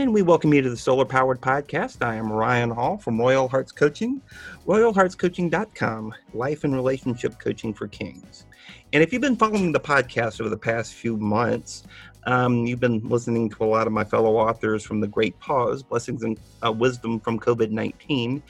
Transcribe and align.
And 0.00 0.14
we 0.14 0.22
welcome 0.22 0.54
you 0.54 0.62
to 0.62 0.70
the 0.70 0.78
Soul-R 0.78 1.04
Powered 1.04 1.42
Podcast. 1.42 2.02
I 2.02 2.14
am 2.14 2.32
Ryan 2.32 2.70
Hall 2.70 2.96
from 2.96 3.20
Royal 3.20 3.50
Hearts 3.50 3.70
Coaching, 3.70 4.22
royalheartscoaching.com, 4.66 6.14
life 6.32 6.64
and 6.64 6.74
relationship 6.74 7.38
coaching 7.38 7.74
for 7.74 7.86
kings. 7.86 8.46
And 8.94 9.02
if 9.02 9.12
you've 9.12 9.20
been 9.20 9.36
following 9.36 9.72
the 9.72 9.78
podcast 9.78 10.40
over 10.40 10.48
the 10.48 10.56
past 10.56 10.94
few 10.94 11.18
months, 11.18 11.82
um, 12.24 12.64
you've 12.64 12.80
been 12.80 13.06
listening 13.10 13.50
to 13.50 13.62
a 13.62 13.66
lot 13.66 13.86
of 13.86 13.92
my 13.92 14.02
fellow 14.02 14.38
authors 14.38 14.82
from 14.82 15.00
the 15.00 15.06
Great 15.06 15.38
Pause, 15.38 15.82
Blessings 15.82 16.22
and 16.22 16.40
uh, 16.64 16.72
Wisdom 16.72 17.20
from 17.20 17.38
COVID 17.38 17.70
19. 17.70 18.42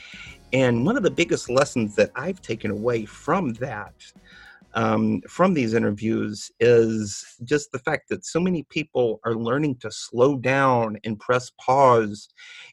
And 0.52 0.86
one 0.86 0.96
of 0.96 1.02
the 1.02 1.10
biggest 1.10 1.50
lessons 1.50 1.96
that 1.96 2.12
I've 2.14 2.40
taken 2.40 2.70
away 2.70 3.06
from 3.06 3.54
that 3.54 3.94
um, 4.74 5.20
from 5.28 5.54
these 5.54 5.74
interviews 5.74 6.50
is 6.60 7.24
just 7.44 7.72
the 7.72 7.78
fact 7.78 8.08
that 8.08 8.24
so 8.24 8.38
many 8.38 8.62
people 8.64 9.20
are 9.24 9.34
learning 9.34 9.76
to 9.76 9.90
slow 9.90 10.36
down 10.36 10.98
and 11.04 11.18
press 11.18 11.50
pause 11.60 12.28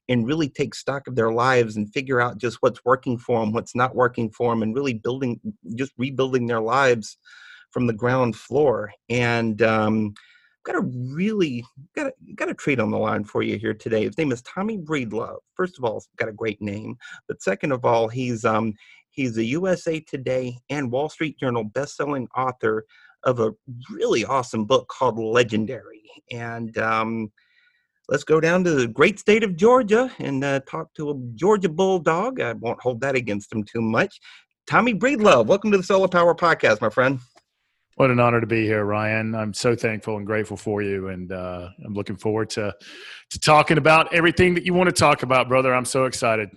and 0.08 0.28
really 0.28 0.50
take 0.50 0.76
stock 0.76 1.08
of 1.08 1.16
their 1.16 1.32
lives 1.32 1.76
and 1.76 1.91
figure 1.94 2.22
out 2.22 2.38
just 2.38 2.58
what's 2.62 2.86
working 2.86 3.18
for 3.18 3.40
them, 3.40 3.52
what's 3.52 3.76
not 3.76 3.96
working 3.96 4.30
for 4.30 4.52
them, 4.52 4.62
and 4.62 4.76
really 4.76 4.94
building, 4.94 5.40
just 5.76 5.94
rebuilding 5.98 6.46
their 6.46 6.62
lives 6.62 7.18
from 7.72 7.88
the 7.88 7.94
ground 7.94 8.36
floor. 8.36 8.91
And 9.10 9.62
um, 9.62 10.14
got 10.68 10.76
a 10.76 10.82
really 10.82 11.64
got 11.96 12.08
a, 12.08 12.14
got 12.36 12.50
a 12.50 12.54
treat 12.54 12.80
on 12.80 12.91
the 12.91 12.98
line 12.98 13.24
for 13.24 13.41
you 13.41 13.58
here 13.58 13.74
today. 13.74 14.04
His 14.04 14.18
name 14.18 14.32
is 14.32 14.41
Tommy 14.41 14.77
Breedlove. 14.77 15.38
First 15.55 15.77
of 15.77 15.86
all, 15.86 16.04
got 16.18 16.27
a 16.27 16.34
great 16.34 16.62
name, 16.62 16.98
but 17.27 17.41
second 17.41 17.72
of 17.72 17.86
all, 17.86 18.10
he's 18.10 18.43
um, 18.43 18.74
He's 19.18 19.35
a 19.40 19.43
USA 19.46 19.99
Today 19.99 20.60
and 20.70 20.91
Wall 20.91 21.10
Street 21.10 21.40
Journal 21.40 21.63
best-selling 21.63 22.27
author 22.37 22.85
of 23.24 23.40
a 23.40 23.51
really 23.90 24.24
awesome 24.24 24.65
book 24.65 24.87
called 24.90 25.18
Legendary. 25.18 26.04
And 26.32 26.77
um, 26.77 27.32
let's 28.09 28.24
go 28.24 28.40
down 28.40 28.63
to 28.65 28.76
the 28.76 28.87
great 28.87 29.18
state 29.18 29.43
of 29.43 29.55
Georgia 29.55 30.12
and 30.20 30.43
uh, 30.43 30.59
talk 30.70 30.93
to 30.93 31.09
a 31.09 31.15
Georgia 31.34 31.68
Bulldog. 31.68 32.40
I 32.40 32.54
won't 32.54 32.79
hold 32.79 33.01
that 33.01 33.15
against 33.15 33.51
him 33.51 33.63
too 33.63 33.82
much. 33.82 34.20
Tommy 34.68 34.93
Breedlove, 34.93 35.48
welcome 35.48 35.71
to 35.71 35.77
the 35.77 35.84
Soul-R 35.84 36.07
Power 36.07 36.35
Podcast, 36.35 36.79
my 36.79 36.90
friend. 36.90 37.20
What 37.96 38.12
an 38.12 38.20
honor 38.20 38.40
to 38.40 38.46
be 38.46 38.65
here, 38.65 38.85
Ryan. 38.85 39.34
I'm 39.34 39.55
so 39.55 39.76
thankful 39.76 40.18
and 40.18 40.27
grateful 40.27 40.57
for 40.57 40.84
you, 40.84 41.07
and 41.07 41.31
uh, 41.31 41.70
I'm 41.84 41.96
looking 41.96 42.18
forward 42.18 42.52
to 42.52 42.71
to 43.31 43.40
talking 43.40 43.79
about 43.79 44.13
everything 44.13 44.54
that 44.54 44.63
you 44.63 44.76
want 44.76 44.90
to 44.90 44.96
talk 44.96 45.24
about, 45.24 45.49
brother. 45.49 45.74
I'm 45.74 45.85
so 45.85 46.05
excited. 46.05 46.52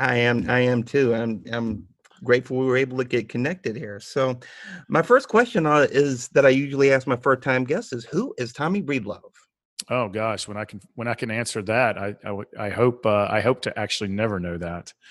I 0.00 0.16
am. 0.16 0.48
I 0.48 0.60
am 0.60 0.82
too. 0.82 1.14
I'm. 1.14 1.44
I'm 1.52 1.86
grateful 2.24 2.58
we 2.58 2.66
were 2.66 2.76
able 2.76 2.98
to 2.98 3.04
get 3.04 3.28
connected 3.28 3.76
here. 3.76 4.00
So, 4.00 4.38
my 4.88 5.02
first 5.02 5.28
question 5.28 5.66
uh, 5.66 5.86
is 5.90 6.28
that 6.28 6.44
I 6.46 6.50
usually 6.50 6.92
ask 6.92 7.06
my 7.06 7.16
first 7.16 7.42
time 7.42 7.64
guests 7.64 7.92
is 7.92 8.04
who 8.04 8.34
is 8.38 8.52
Tommy 8.52 8.82
Breedlove? 8.82 9.20
Oh 9.88 10.08
gosh, 10.08 10.48
when 10.48 10.56
I 10.56 10.64
can 10.64 10.80
when 10.94 11.08
I 11.08 11.14
can 11.14 11.30
answer 11.30 11.62
that, 11.62 11.98
I 11.98 12.14
I, 12.24 12.66
I 12.66 12.70
hope 12.70 13.04
uh, 13.04 13.28
I 13.30 13.40
hope 13.40 13.62
to 13.62 13.78
actually 13.78 14.10
never 14.10 14.40
know 14.40 14.58
that. 14.58 14.92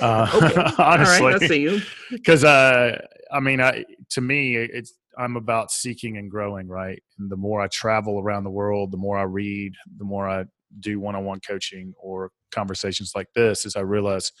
Uh, 0.00 0.72
honestly, 0.78 1.82
because 2.10 2.44
uh, 2.44 3.00
I 3.32 3.40
mean, 3.40 3.60
I, 3.60 3.84
to 4.10 4.20
me, 4.20 4.56
it's 4.56 4.92
I'm 5.16 5.36
about 5.36 5.72
seeking 5.72 6.16
and 6.16 6.30
growing, 6.30 6.68
right? 6.68 7.02
And 7.18 7.28
the 7.30 7.36
more 7.36 7.60
I 7.60 7.66
travel 7.66 8.20
around 8.20 8.44
the 8.44 8.50
world, 8.50 8.92
the 8.92 8.96
more 8.96 9.18
I 9.18 9.24
read, 9.24 9.74
the 9.96 10.04
more 10.04 10.28
I 10.28 10.44
do 10.78 11.00
one-on-one 11.00 11.40
coaching 11.40 11.94
or 11.98 12.30
conversations 12.50 13.12
like 13.14 13.28
this, 13.34 13.66
as 13.66 13.76
I 13.76 13.80
realize 13.80 14.32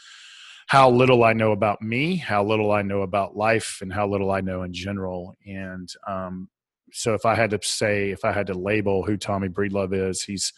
how 0.68 0.90
little 0.90 1.24
I 1.24 1.32
know 1.32 1.52
about 1.52 1.80
me, 1.80 2.16
how 2.16 2.44
little 2.44 2.72
I 2.72 2.82
know 2.82 3.02
about 3.02 3.36
life, 3.36 3.78
and 3.80 3.92
how 3.92 4.06
little 4.06 4.30
I 4.30 4.40
know 4.40 4.62
in 4.62 4.72
general. 4.72 5.34
And 5.46 5.88
um, 6.06 6.48
so, 6.92 7.14
if 7.14 7.24
I 7.24 7.34
had 7.34 7.50
to 7.50 7.58
say, 7.62 8.10
if 8.10 8.24
I 8.24 8.32
had 8.32 8.46
to 8.48 8.54
label 8.54 9.02
who 9.02 9.16
Tommy 9.16 9.48
Breedlove 9.48 9.94
is, 9.94 10.22
he's 10.22 10.52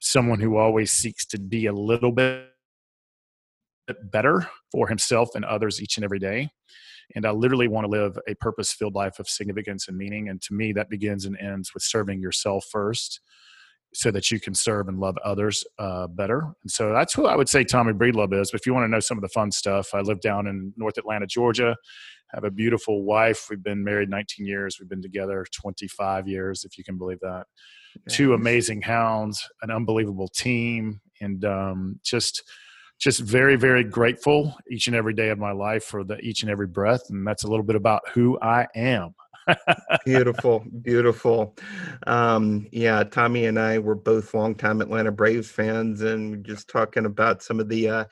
someone 0.00 0.40
who 0.40 0.56
always 0.56 0.92
seeks 0.92 1.24
to 1.26 1.38
be 1.38 1.66
a 1.66 1.72
little 1.72 2.12
bit 2.12 2.48
better 4.10 4.48
for 4.72 4.88
himself 4.88 5.30
and 5.34 5.44
others 5.44 5.80
each 5.80 5.96
and 5.96 6.04
every 6.04 6.18
day. 6.18 6.50
And 7.14 7.26
I 7.26 7.30
literally 7.30 7.68
want 7.68 7.84
to 7.84 7.90
live 7.90 8.18
a 8.26 8.34
purpose 8.34 8.72
filled 8.72 8.94
life 8.94 9.18
of 9.18 9.28
significance 9.28 9.88
and 9.88 9.96
meaning. 9.96 10.28
And 10.28 10.40
to 10.42 10.54
me, 10.54 10.72
that 10.72 10.88
begins 10.88 11.26
and 11.26 11.38
ends 11.38 11.72
with 11.74 11.82
serving 11.82 12.20
yourself 12.20 12.66
first 12.70 13.20
so 13.94 14.10
that 14.10 14.30
you 14.30 14.40
can 14.40 14.54
serve 14.54 14.88
and 14.88 14.98
love 14.98 15.16
others 15.24 15.64
uh, 15.78 16.06
better. 16.08 16.52
And 16.62 16.70
so 16.70 16.92
that's 16.92 17.14
who 17.14 17.26
I 17.26 17.36
would 17.36 17.48
say 17.48 17.64
Tommy 17.64 17.92
Breedlove 17.92 18.38
is. 18.38 18.50
But 18.50 18.60
if 18.60 18.66
you 18.66 18.74
want 18.74 18.84
to 18.84 18.88
know 18.88 19.00
some 19.00 19.16
of 19.16 19.22
the 19.22 19.28
fun 19.28 19.50
stuff, 19.52 19.94
I 19.94 20.00
live 20.00 20.20
down 20.20 20.46
in 20.46 20.72
North 20.76 20.98
Atlanta, 20.98 21.26
Georgia. 21.26 21.76
Have 22.34 22.44
a 22.44 22.50
beautiful 22.50 23.04
wife. 23.04 23.46
We've 23.48 23.62
been 23.62 23.84
married 23.84 24.10
19 24.10 24.44
years. 24.44 24.78
We've 24.80 24.88
been 24.88 25.02
together 25.02 25.46
25 25.54 26.26
years, 26.26 26.64
if 26.64 26.76
you 26.76 26.82
can 26.82 26.98
believe 26.98 27.20
that. 27.20 27.46
Two 28.08 28.34
amazing 28.34 28.82
hounds, 28.82 29.48
an 29.62 29.70
unbelievable 29.70 30.26
team, 30.26 31.00
and 31.20 31.44
um, 31.44 32.00
just 32.02 32.42
just 32.98 33.20
very 33.20 33.56
very 33.56 33.84
grateful 33.84 34.56
each 34.70 34.86
and 34.86 34.96
every 34.96 35.14
day 35.14 35.28
of 35.28 35.38
my 35.38 35.52
life 35.52 35.84
for 35.84 36.04
the 36.04 36.18
each 36.18 36.42
and 36.42 36.50
every 36.50 36.66
breath 36.66 37.10
and 37.10 37.26
that's 37.26 37.44
a 37.44 37.48
little 37.48 37.64
bit 37.64 37.76
about 37.76 38.02
who 38.12 38.38
i 38.40 38.66
am 38.74 39.14
beautiful, 40.04 40.64
beautiful. 40.82 41.56
Um, 42.06 42.66
yeah, 42.72 43.02
Tommy 43.04 43.46
and 43.46 43.58
I 43.58 43.78
were 43.78 43.94
both 43.94 44.34
longtime 44.34 44.80
Atlanta 44.80 45.12
Braves 45.12 45.50
fans, 45.50 46.02
and 46.02 46.44
just 46.44 46.68
talking 46.68 47.06
about 47.06 47.42
some 47.42 47.60
of 47.60 47.68
the 47.68 47.88
uh, 47.88 48.04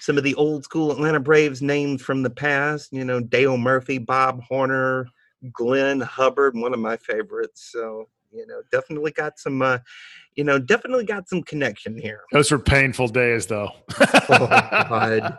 some 0.00 0.18
of 0.18 0.24
the 0.24 0.34
old 0.34 0.64
school 0.64 0.92
Atlanta 0.92 1.20
Braves 1.20 1.62
names 1.62 2.02
from 2.02 2.22
the 2.22 2.30
past. 2.30 2.92
You 2.92 3.04
know, 3.04 3.20
Dale 3.20 3.56
Murphy, 3.56 3.98
Bob 3.98 4.42
Horner, 4.42 5.08
Glenn 5.52 6.00
Hubbard, 6.00 6.54
one 6.56 6.74
of 6.74 6.80
my 6.80 6.96
favorites. 6.96 7.68
So 7.72 8.08
you 8.32 8.46
know, 8.46 8.62
definitely 8.70 9.12
got 9.12 9.38
some. 9.38 9.62
Uh, 9.62 9.78
you 10.34 10.44
know, 10.44 10.58
definitely 10.58 11.06
got 11.06 11.26
some 11.30 11.42
connection 11.42 11.96
here. 11.98 12.20
Those 12.30 12.50
were 12.50 12.58
painful 12.58 13.08
days, 13.08 13.46
though. 13.46 13.70
oh 14.28 14.46
God! 14.46 15.38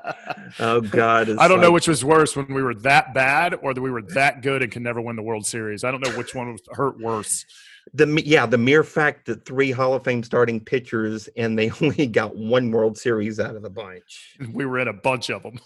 Oh 0.60 0.82
God! 0.92 1.30
I 1.30 1.48
don't 1.48 1.58
like, 1.58 1.62
know 1.62 1.72
which 1.72 1.88
was 1.88 2.04
worse 2.04 2.36
when 2.36 2.52
we 2.52 2.64
were 2.64 2.74
that 2.76 3.14
bad 3.14 3.54
or 3.62 3.76
that 3.76 3.82
we 3.82 3.92
were 3.92 4.02
that 4.02 4.42
good 4.42 4.64
and 4.64 4.72
can 4.72 4.82
never 4.82 5.00
win 5.00 5.16
the 5.16 5.22
World 5.22 5.46
Series. 5.46 5.84
I 5.84 5.92
don't 5.92 6.02
know 6.02 6.18
which 6.18 6.34
one 6.34 6.58
hurt 6.72 7.00
worse 7.00 7.46
the 7.94 8.22
yeah 8.26 8.46
the 8.46 8.58
mere 8.58 8.84
fact 8.84 9.26
that 9.26 9.46
three 9.46 9.72
hall 9.72 9.94
of 9.94 10.04
fame 10.04 10.24
starting 10.24 10.60
pitchers 10.60 11.28
and 11.38 11.58
they 11.58 11.72
only 11.82 12.08
got 12.08 12.36
one 12.36 12.72
world 12.72 12.98
series 12.98 13.40
out 13.40 13.56
of 13.56 13.62
the 13.62 13.70
bunch. 13.70 14.38
We 14.52 14.66
were 14.66 14.80
in 14.80 14.88
a 14.88 14.94
bunch 14.94 15.30
of 15.30 15.44
them 15.44 15.60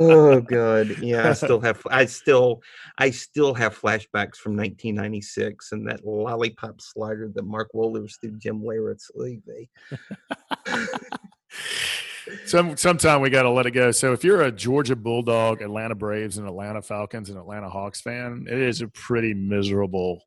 oh 0.00 0.40
god. 0.40 0.96
Yeah 1.02 1.28
i 1.28 1.32
still 1.32 1.60
have 1.60 1.80
i 1.90 2.04
still 2.04 2.62
i 2.98 3.10
still 3.10 3.54
have 3.54 3.78
flashbacks 3.78 4.36
from 4.36 4.56
1996 4.56 5.72
and 5.72 5.86
that 5.88 6.04
lollipop 6.04 6.80
slider 6.80 7.30
that 7.34 7.44
mark 7.44 7.70
Wohlers 7.74 8.20
threw 8.20 8.36
jim 8.38 8.62
leyritz 8.62 9.10
some 12.46 12.76
sometime 12.76 13.20
we 13.20 13.30
got 13.30 13.42
to 13.42 13.50
let 13.50 13.66
it 13.66 13.72
go. 13.72 13.90
So 13.90 14.12
if 14.12 14.24
you're 14.24 14.42
a 14.42 14.52
Georgia 14.52 14.96
Bulldog, 14.96 15.62
Atlanta 15.62 15.94
Braves, 15.94 16.38
and 16.38 16.46
Atlanta 16.46 16.82
Falcons 16.82 17.30
and 17.30 17.38
Atlanta 17.38 17.68
Hawks 17.68 18.00
fan, 18.00 18.46
it 18.48 18.58
is 18.58 18.80
a 18.80 18.88
pretty 18.88 19.34
miserable 19.34 20.22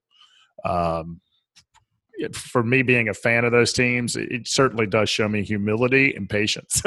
um, 0.63 1.21
for 2.33 2.63
me 2.63 2.81
being 2.81 3.09
a 3.09 3.13
fan 3.13 3.45
of 3.45 3.51
those 3.51 3.73
teams, 3.73 4.15
it 4.15 4.47
certainly 4.47 4.85
does 4.85 5.09
show 5.09 5.27
me 5.27 5.43
humility 5.43 6.13
and 6.15 6.29
patience. 6.29 6.81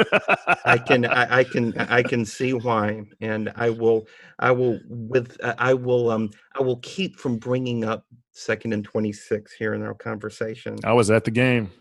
I 0.65 0.77
can, 0.77 1.05
I, 1.05 1.39
I, 1.39 1.43
can, 1.43 1.77
I 1.77 2.03
can 2.03 2.25
see 2.25 2.53
why, 2.53 3.03
and 3.21 3.51
I 3.55 3.69
will, 3.69 4.07
I 4.39 4.51
will, 4.51 4.79
with, 4.87 5.37
uh, 5.43 5.55
I 5.57 5.73
will, 5.73 6.09
um, 6.09 6.31
I 6.57 6.63
will 6.63 6.77
keep 6.77 7.17
from 7.17 7.37
bringing 7.37 7.83
up 7.85 8.05
second 8.31 8.73
and 8.73 8.83
twenty 8.83 9.13
six 9.13 9.53
here 9.53 9.73
in 9.73 9.81
our 9.81 9.93
conversation. 9.93 10.77
I 10.83 10.93
was 10.93 11.09
at 11.09 11.23
the 11.23 11.31
game. 11.31 11.71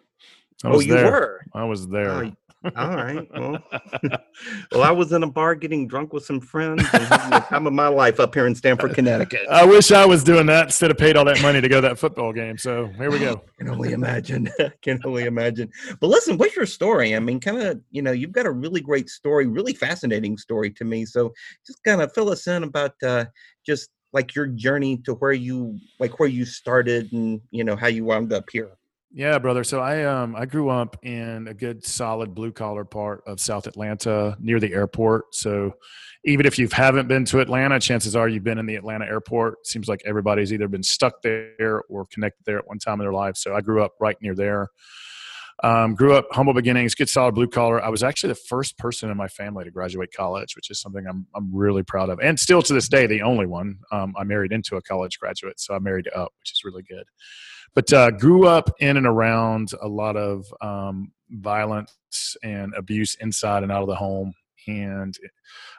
I 0.65 0.69
oh, 0.69 0.81
you 0.81 0.95
there. 0.95 1.11
were. 1.11 1.45
I 1.53 1.65
was 1.65 1.89
there. 1.89 2.11
Oh, 2.11 2.33
all 2.77 2.97
right. 2.97 3.29
Well, 3.33 3.59
well, 4.73 4.83
I 4.83 4.91
was 4.91 5.13
in 5.13 5.23
a 5.23 5.31
bar 5.31 5.55
getting 5.55 5.87
drunk 5.87 6.13
with 6.13 6.25
some 6.25 6.41
friends 6.41 6.85
and 6.93 7.03
having 7.05 7.31
the 7.31 7.41
time 7.41 7.67
of 7.67 7.73
my 7.73 7.89
life 7.89 8.21
up 8.21 8.35
here 8.35 8.47
in 8.47 8.55
Stamford, 8.55 8.95
Connecticut. 8.95 9.47
I 9.51 9.65
wish 9.65 9.93
I 9.93 10.05
was 10.05 10.25
doing 10.25 10.47
that 10.47 10.67
instead 10.67 10.91
of 10.91 10.99
paid 10.99 11.17
all 11.17 11.25
that 11.27 11.41
money 11.43 11.61
to 11.61 11.69
go 11.69 11.81
to 11.81 11.89
that 11.89 11.99
football 11.99 12.33
game. 12.33 12.59
So 12.59 12.87
here 12.97 13.11
we 13.11 13.19
go. 13.19 13.43
Can 13.59 13.69
only 13.69 13.93
imagine. 13.93 14.49
Can 14.83 15.01
only 15.05 15.25
imagine. 15.25 15.71
But 16.01 16.09
listen, 16.09 16.39
what's 16.39 16.57
your 16.57 16.67
story? 16.67 17.15
I 17.15 17.21
mean, 17.21 17.41
kind 17.41 17.59
of, 17.59 17.81
you 17.91 18.03
know, 18.03 18.13
you've 18.13 18.33
got 18.33 18.47
a 18.47 18.51
really 18.51 18.81
great 18.81 19.09
story, 19.09 19.47
really 19.47 19.75
fascinating 19.75 20.39
story 20.39 20.71
to 20.73 20.85
me. 20.85 21.05
So 21.05 21.33
just 21.67 21.83
kind 21.85 22.01
of 22.01 22.13
fill 22.13 22.31
us 22.31 22.47
in 22.47 22.63
about 22.65 22.95
uh, 23.03 23.27
just 23.65 23.91
like 24.13 24.35
your 24.35 24.47
journey 24.47 24.97
to 24.99 25.15
where 25.15 25.33
you 25.33 25.79
like 25.99 26.21
where 26.21 26.29
you 26.29 26.45
started 26.45 27.13
and 27.13 27.41
you 27.51 27.65
know 27.65 27.77
how 27.77 27.89
you 27.89 28.05
wound 28.05 28.33
up 28.33 28.49
here. 28.51 28.71
Yeah, 29.17 29.39
brother. 29.39 29.63
So 29.63 29.79
I 29.79 30.03
um 30.03 30.35
I 30.35 30.45
grew 30.45 30.71
up 30.71 30.97
in 31.05 31.47
a 31.47 31.55
good 31.55 31.85
solid 31.87 32.35
blue 32.35 32.51
collar 32.51 32.85
part 32.85 33.23
of 33.29 33.39
South 33.39 33.69
Atlanta 33.69 34.37
near 34.41 34.59
the 34.59 34.73
airport. 34.75 35.37
So 35.37 35.75
even 36.25 36.47
if 36.47 36.59
you 36.59 36.67
haven't 36.73 37.07
been 37.07 37.25
to 37.27 37.39
Atlanta, 37.39 37.79
chances 37.79 38.17
are 38.17 38.29
you've 38.29 38.43
been 38.43 38.59
in 38.59 38.67
the 38.67 38.75
Atlanta 38.75 39.05
airport. 39.05 39.69
seems 39.69 39.87
like 39.87 40.03
everybody's 40.05 40.53
either 40.53 40.67
been 40.67 40.83
stuck 40.83 41.23
there 41.23 41.83
or 41.89 42.07
connected 42.07 42.43
there 42.45 42.59
at 42.59 42.67
one 42.67 42.81
time 42.81 42.95
in 42.95 43.05
their 43.05 43.13
life. 43.13 43.37
So 43.37 43.55
I 43.55 43.61
grew 43.61 43.85
up 43.85 43.93
right 44.01 44.17
near 44.21 44.35
there. 44.35 44.71
Um, 45.63 45.95
grew 45.95 46.15
up 46.15 46.27
humble 46.33 46.53
beginnings, 46.53 46.95
good 46.95 47.09
solid 47.09 47.35
blue 47.35 47.47
collar. 47.47 47.83
I 47.83 47.89
was 47.89 48.03
actually 48.03 48.31
the 48.31 48.41
first 48.49 48.77
person 48.77 49.11
in 49.11 49.17
my 49.17 49.29
family 49.29 49.65
to 49.65 49.71
graduate 49.71 50.11
college, 50.15 50.57
which 50.57 50.71
is 50.71 50.81
something 50.81 51.07
I'm 51.09 51.27
I'm 51.35 51.55
really 51.55 51.83
proud 51.83 52.11
of, 52.11 52.19
and 52.21 52.39
still 52.39 52.63
to 52.63 52.73
this 52.73 52.89
day 52.89 53.07
the 53.07 53.23
only 53.23 53.47
one. 53.47 53.79
Um, 53.93 54.15
I 54.19 54.25
married 54.25 54.53
into 54.53 54.77
a 54.77 54.83
college 54.83 55.19
graduate, 55.19 55.61
so 55.61 55.75
I 55.75 55.79
married 55.79 56.09
up, 56.15 56.33
which 56.41 56.53
is 56.53 56.63
really 56.65 56.83
good. 56.83 57.05
But 57.75 57.93
uh, 57.93 58.11
grew 58.11 58.47
up 58.47 58.71
in 58.81 58.97
and 58.97 59.07
around 59.07 59.71
a 59.81 59.89
lot 59.89 60.17
of 60.17 60.45
um, 60.61 61.13
violence 61.31 62.37
and 62.43 62.75
abuse 62.75 63.17
inside 63.21 63.63
and 63.63 63.73
out 63.73 63.83
of 63.83 63.89
the 63.89 63.97
home 63.97 64.33
and 64.67 65.17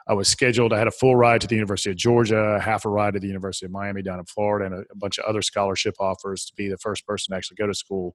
I 0.06 0.14
was 0.14 0.28
scheduled. 0.28 0.72
I 0.72 0.78
had 0.78 0.86
a 0.86 0.92
full 0.92 1.16
ride 1.16 1.40
to 1.40 1.46
the 1.46 1.54
University 1.54 1.90
of 1.90 1.96
Georgia, 1.96 2.60
half 2.60 2.84
a 2.84 2.88
ride 2.88 3.14
to 3.14 3.20
the 3.20 3.26
University 3.26 3.66
of 3.66 3.72
Miami 3.72 4.02
down 4.02 4.18
in 4.18 4.24
Florida, 4.26 4.66
and 4.66 4.74
a, 4.74 4.92
a 4.92 4.96
bunch 4.96 5.18
of 5.18 5.24
other 5.24 5.42
scholarship 5.42 5.94
offers 5.98 6.44
to 6.46 6.54
be 6.54 6.68
the 6.68 6.78
first 6.78 7.06
person 7.06 7.32
to 7.32 7.36
actually 7.36 7.56
go 7.56 7.66
to 7.66 7.74
school. 7.74 8.14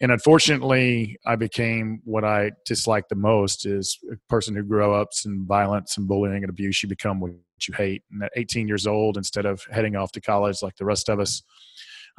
And 0.00 0.12
unfortunately, 0.12 1.18
I 1.26 1.34
became 1.34 2.00
what 2.04 2.24
I 2.24 2.52
dislike 2.64 3.08
the 3.08 3.16
most 3.16 3.66
is 3.66 3.98
a 4.12 4.16
person 4.28 4.54
who 4.54 4.62
grew 4.62 4.94
up 4.94 5.08
in 5.24 5.44
violence 5.44 5.96
and 5.96 6.06
bullying 6.06 6.44
and 6.44 6.50
abuse. 6.50 6.82
You 6.82 6.88
become 6.88 7.18
what 7.18 7.32
you 7.66 7.74
hate. 7.74 8.02
And 8.12 8.22
at 8.22 8.30
18 8.36 8.68
years 8.68 8.86
old, 8.86 9.16
instead 9.16 9.44
of 9.44 9.64
heading 9.72 9.96
off 9.96 10.12
to 10.12 10.20
college 10.20 10.62
like 10.62 10.76
the 10.76 10.84
rest 10.84 11.08
of 11.08 11.18
us, 11.18 11.42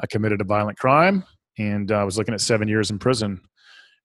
I 0.02 0.08
committed 0.08 0.42
a 0.42 0.46
violent 0.46 0.78
crime 0.78 1.24
and 1.58 1.92
I 1.92 2.04
was 2.04 2.18
looking 2.18 2.34
at 2.34 2.42
seven 2.42 2.68
years 2.68 2.90
in 2.90 3.00
prison 3.00 3.42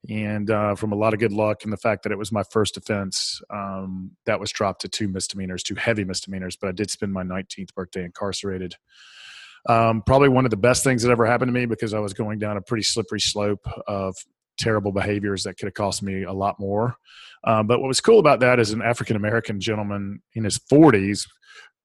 and 0.09 0.51
uh, 0.51 0.75
from 0.75 0.93
a 0.93 0.97
lot 0.97 1.15
of 1.15 1.21
good 1.21 1.33
luck 1.33 1.65
and 1.65 1.73
the 1.73 1.79
fact 1.79 2.03
that 2.03 2.13
it 2.13 2.19
was 2.19 2.31
my 2.31 2.43
first 2.51 2.77
offense, 2.77 3.41
um, 3.51 4.11
that 4.27 4.39
was 4.39 4.53
dropped 4.53 4.83
to 4.83 4.89
two 4.89 5.09
misdemeanors, 5.09 5.63
two 5.63 5.75
heavy 5.75 6.05
misdemeanors. 6.05 6.57
But 6.57 6.69
I 6.69 6.73
did 6.73 6.91
spend 6.91 7.13
my 7.13 7.23
19th 7.23 7.75
birthday 7.75 8.05
incarcerated. 8.05 8.75
Um, 9.67 10.03
probably 10.03 10.29
one 10.29 10.45
of 10.45 10.51
the 10.51 10.57
best 10.57 10.85
things 10.85 11.03
that 11.03 11.11
ever 11.11 11.25
happened 11.25 11.49
to 11.49 11.59
me 11.59 11.67
because 11.67 11.95
I 11.95 11.99
was 11.99 12.13
going 12.13 12.39
down 12.39 12.57
a 12.57 12.63
pretty 12.63 12.83
slippery 12.83 13.21
slope 13.21 13.67
of 13.87 14.15
terrible 14.59 14.93
behaviors 14.93 15.45
that 15.45 15.59
could 15.59 15.67
have 15.67 15.75
cost 15.75 16.03
me 16.03 16.25
a 16.25 16.33
lot 16.33 16.61
more. 16.61 16.97
Um, 17.45 17.67
but 17.67 17.81
what 17.81 17.89
was 17.89 18.01
cool 18.01 18.19
about 18.19 18.41
that 18.41 18.61
is 18.61 18.73
an 18.73 18.83
African 18.83 19.17
American 19.17 19.61
gentleman 19.61 20.23
in 20.35 20.45
his 20.45 20.59
40s 20.59 21.27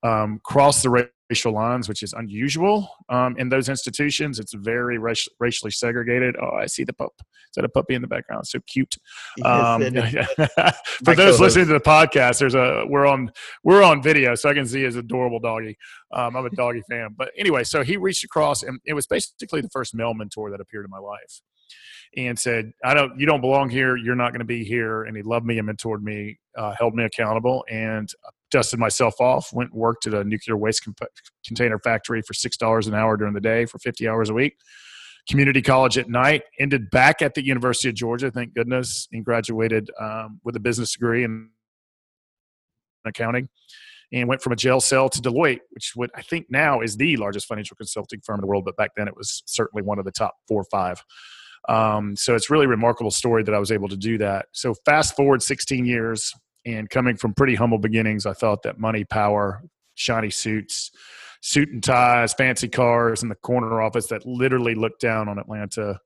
um, 0.02 0.40
crossed 0.44 0.82
the 0.82 1.10
racial 1.30 1.52
lines, 1.52 1.88
which 1.88 2.02
is 2.02 2.12
unusual 2.12 2.90
um, 3.08 3.36
in 3.38 3.48
those 3.48 3.68
institutions. 3.68 4.38
It's 4.38 4.52
very 4.52 4.98
raci- 4.98 5.28
racially 5.38 5.70
segregated. 5.70 6.36
Oh, 6.40 6.56
I 6.56 6.66
see 6.66 6.84
the 6.84 6.92
pup. 6.92 7.12
Is 7.18 7.54
that 7.56 7.64
a 7.64 7.68
puppy 7.68 7.94
in 7.94 8.02
the 8.02 8.08
background? 8.08 8.46
So 8.46 8.60
cute. 8.66 8.96
Um, 9.44 9.82
for 11.04 11.14
those 11.14 11.40
listening 11.40 11.66
to 11.66 11.72
the 11.72 11.80
podcast, 11.80 12.38
there's 12.38 12.54
a 12.54 12.84
we're 12.88 13.06
on 13.06 13.30
we're 13.64 13.82
on 13.82 14.02
video, 14.02 14.34
so 14.34 14.48
I 14.48 14.54
can 14.54 14.66
see 14.66 14.82
his 14.82 14.96
adorable 14.96 15.40
doggy. 15.40 15.76
Um, 16.12 16.36
I'm 16.36 16.46
a 16.46 16.50
doggy 16.50 16.82
fan, 16.88 17.14
but 17.16 17.30
anyway, 17.36 17.64
so 17.64 17.82
he 17.82 17.96
reached 17.96 18.24
across, 18.24 18.62
and 18.62 18.78
it 18.84 18.94
was 18.94 19.06
basically 19.06 19.60
the 19.60 19.70
first 19.70 19.94
male 19.94 20.14
mentor 20.14 20.50
that 20.50 20.60
appeared 20.60 20.84
in 20.84 20.90
my 20.90 20.98
life 20.98 21.40
and 22.16 22.38
said, 22.38 22.72
"I 22.84 22.94
don't, 22.94 23.18
you 23.18 23.26
don't 23.26 23.40
belong 23.40 23.68
here. 23.68 23.96
You're 23.96 24.16
not 24.16 24.30
going 24.30 24.40
to 24.40 24.44
be 24.44 24.64
here." 24.64 25.02
And 25.02 25.16
he 25.16 25.22
loved 25.22 25.46
me 25.46 25.58
and 25.58 25.68
mentored 25.68 26.02
me, 26.02 26.38
uh, 26.56 26.74
held 26.78 26.94
me 26.94 27.04
accountable, 27.04 27.64
and 27.68 28.08
dusted 28.50 28.78
myself 28.78 29.20
off. 29.20 29.52
Went 29.52 29.72
and 29.72 29.80
worked 29.80 30.06
at 30.06 30.14
a 30.14 30.24
nuclear 30.24 30.56
waste 30.56 30.84
comp- 30.84 31.00
container 31.46 31.78
factory 31.78 32.22
for 32.22 32.34
six 32.34 32.56
dollars 32.56 32.86
an 32.86 32.94
hour 32.94 33.16
during 33.16 33.34
the 33.34 33.40
day 33.40 33.66
for 33.66 33.78
50 33.78 34.08
hours 34.08 34.30
a 34.30 34.34
week. 34.34 34.56
Community 35.28 35.62
college 35.62 35.98
at 35.98 36.08
night. 36.08 36.42
Ended 36.58 36.90
back 36.90 37.22
at 37.22 37.34
the 37.34 37.44
University 37.44 37.88
of 37.88 37.94
Georgia, 37.94 38.30
thank 38.30 38.54
goodness, 38.54 39.08
and 39.12 39.24
graduated 39.24 39.90
um, 40.00 40.40
with 40.44 40.56
a 40.56 40.60
business 40.60 40.92
degree 40.92 41.24
in 41.24 41.50
accounting 43.04 43.48
and 44.12 44.28
went 44.28 44.42
from 44.42 44.52
a 44.52 44.56
jail 44.56 44.80
cell 44.80 45.08
to 45.08 45.20
Deloitte, 45.20 45.60
which 45.70 45.92
what 45.94 46.10
I 46.14 46.22
think 46.22 46.46
now 46.50 46.80
is 46.80 46.96
the 46.96 47.16
largest 47.16 47.46
financial 47.46 47.76
consulting 47.76 48.20
firm 48.20 48.36
in 48.36 48.40
the 48.40 48.46
world, 48.46 48.64
but 48.64 48.76
back 48.76 48.92
then 48.96 49.08
it 49.08 49.16
was 49.16 49.42
certainly 49.46 49.82
one 49.82 49.98
of 49.98 50.04
the 50.04 50.10
top 50.10 50.34
four 50.48 50.62
or 50.62 50.66
five. 50.70 51.02
Um, 51.68 52.16
so 52.16 52.34
it's 52.34 52.50
really 52.50 52.66
remarkable 52.66 53.10
story 53.10 53.42
that 53.44 53.54
I 53.54 53.58
was 53.58 53.70
able 53.70 53.88
to 53.88 53.96
do 53.96 54.18
that. 54.18 54.46
So 54.52 54.74
fast 54.84 55.14
forward 55.14 55.42
16 55.42 55.84
years, 55.84 56.32
and 56.66 56.88
coming 56.90 57.16
from 57.16 57.34
pretty 57.34 57.54
humble 57.54 57.78
beginnings, 57.78 58.26
I 58.26 58.32
thought 58.32 58.62
that 58.62 58.78
money, 58.78 59.04
power, 59.04 59.62
shiny 59.94 60.30
suits, 60.30 60.90
suit 61.40 61.70
and 61.70 61.82
ties, 61.82 62.34
fancy 62.34 62.68
cars, 62.68 63.22
and 63.22 63.30
the 63.30 63.36
corner 63.36 63.80
office 63.80 64.06
that 64.06 64.26
literally 64.26 64.74
looked 64.74 65.00
down 65.00 65.28
on 65.28 65.38
Atlanta 65.38 65.98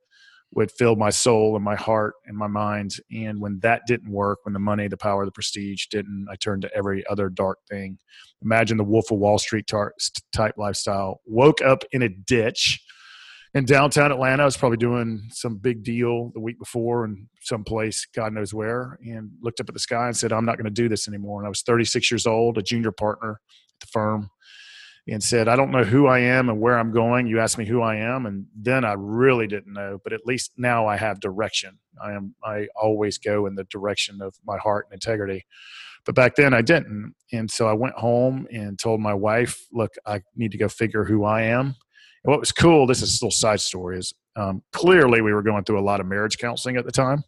would 0.55 0.71
fill 0.71 0.95
my 0.95 1.11
soul 1.11 1.56
and 1.56 1.65
my 1.65 1.75
heart 1.75 2.15
and 2.27 2.37
my 2.37 2.47
mind. 2.47 2.95
And 3.11 3.41
when 3.41 3.59
that 3.61 3.83
didn't 3.89 4.11
work, 4.11 4.39
when 4.45 4.53
the 4.53 4.61
money, 4.61 4.87
the 4.87 4.97
power, 4.97 5.25
the 5.25 5.33
prestige 5.33 5.87
didn't, 5.87 6.27
I 6.31 6.37
turned 6.37 6.62
to 6.62 6.73
every 6.75 7.05
other 7.09 7.29
dark 7.29 7.59
thing. 7.69 7.99
Imagine 8.43 8.77
the 8.77 8.85
Wolf 8.85 9.11
of 9.11 9.19
Wall 9.19 9.39
Street 9.39 9.67
type 9.67 10.55
lifestyle. 10.56 11.21
Woke 11.27 11.61
up 11.62 11.83
in 11.91 12.03
a 12.03 12.09
ditch 12.09 12.84
in 13.55 13.65
downtown 13.65 14.11
Atlanta. 14.11 14.43
I 14.43 14.47
was 14.47 14.56
probably 14.56 14.79
doing 14.79 15.29
some 15.31 15.56
big 15.56 15.85
deal 15.85 16.31
the 16.35 16.41
week 16.41 16.59
before 16.59 17.05
in 17.05 17.29
some 17.41 17.62
place, 17.62 18.06
God 18.15 18.33
knows 18.33 18.53
where, 18.53 18.99
and 19.05 19.31
looked 19.41 19.61
up 19.61 19.69
at 19.69 19.75
the 19.75 19.81
sky 19.81 20.06
and 20.06 20.17
said, 20.17 20.33
I'm 20.33 20.45
not 20.45 20.56
going 20.56 20.65
to 20.65 20.71
do 20.71 20.89
this 20.89 21.06
anymore. 21.06 21.41
And 21.41 21.47
I 21.47 21.49
was 21.49 21.62
36 21.62 22.11
years 22.11 22.27
old, 22.27 22.59
a 22.59 22.62
junior 22.62 22.91
partner 22.91 23.41
at 23.41 23.81
the 23.81 23.87
firm, 23.87 24.31
and 25.06 25.23
said, 25.23 25.47
I 25.49 25.55
don't 25.55 25.71
know 25.71 25.85
who 25.85 26.06
I 26.06 26.19
am 26.21 26.49
and 26.49 26.61
where 26.61 26.79
I'm 26.79 26.91
going. 26.91 27.27
You 27.27 27.39
asked 27.39 27.59
me 27.59 27.67
who 27.67 27.81
I 27.81 27.97
am, 27.97 28.27
and 28.27 28.47
then 28.56 28.85
I 28.85 28.95
really 28.99 29.47
didn't 29.47 29.73
know, 29.73 29.99
but 30.03 30.12
at 30.12 30.27
least 30.27 30.53
now 30.56 30.87
I 30.87 30.97
have 30.97 31.21
direction. 31.21 31.79
I 32.03 32.12
am 32.12 32.35
I 32.43 32.67
always 32.75 33.19
go 33.19 33.47
in 33.47 33.55
the 33.55 33.65
direction 33.65 34.21
of 34.21 34.35
my 34.45 34.59
heart 34.59 34.87
and 34.91 34.95
integrity. 34.95 35.45
But 36.05 36.17
back 36.17 36.35
then 36.35 36.53
I 36.53 36.61
didn't. 36.61 37.15
And 37.33 37.51
so 37.51 37.67
I 37.67 37.73
went 37.73 37.95
home 37.95 38.47
and 38.53 38.79
told 38.79 39.01
my 39.01 39.15
wife, 39.15 39.65
look, 39.73 39.93
I 40.05 40.21
need 40.37 40.53
to 40.53 40.59
go 40.59 40.69
figure 40.69 41.05
who 41.05 41.25
I 41.25 41.43
am 41.43 41.77
and 42.25 42.31
what 42.31 42.41
was 42.41 42.53
cool, 42.53 42.87
this 42.87 43.03
is 43.03 43.21
a 43.21 43.25
little 43.25 43.31
side 43.31 43.61
story, 43.61 43.99
is 43.99 44.15
um, 44.37 44.62
clearly 44.73 45.21
we 45.21 45.32
were 45.32 45.43
going 45.43 45.65
through 45.65 45.79
a 45.79 45.85
lot 45.85 46.00
of 46.00 46.06
marriage 46.06 46.38
counseling 46.38 46.76
at 46.76 46.87
the 46.87 46.93
time. 46.93 47.23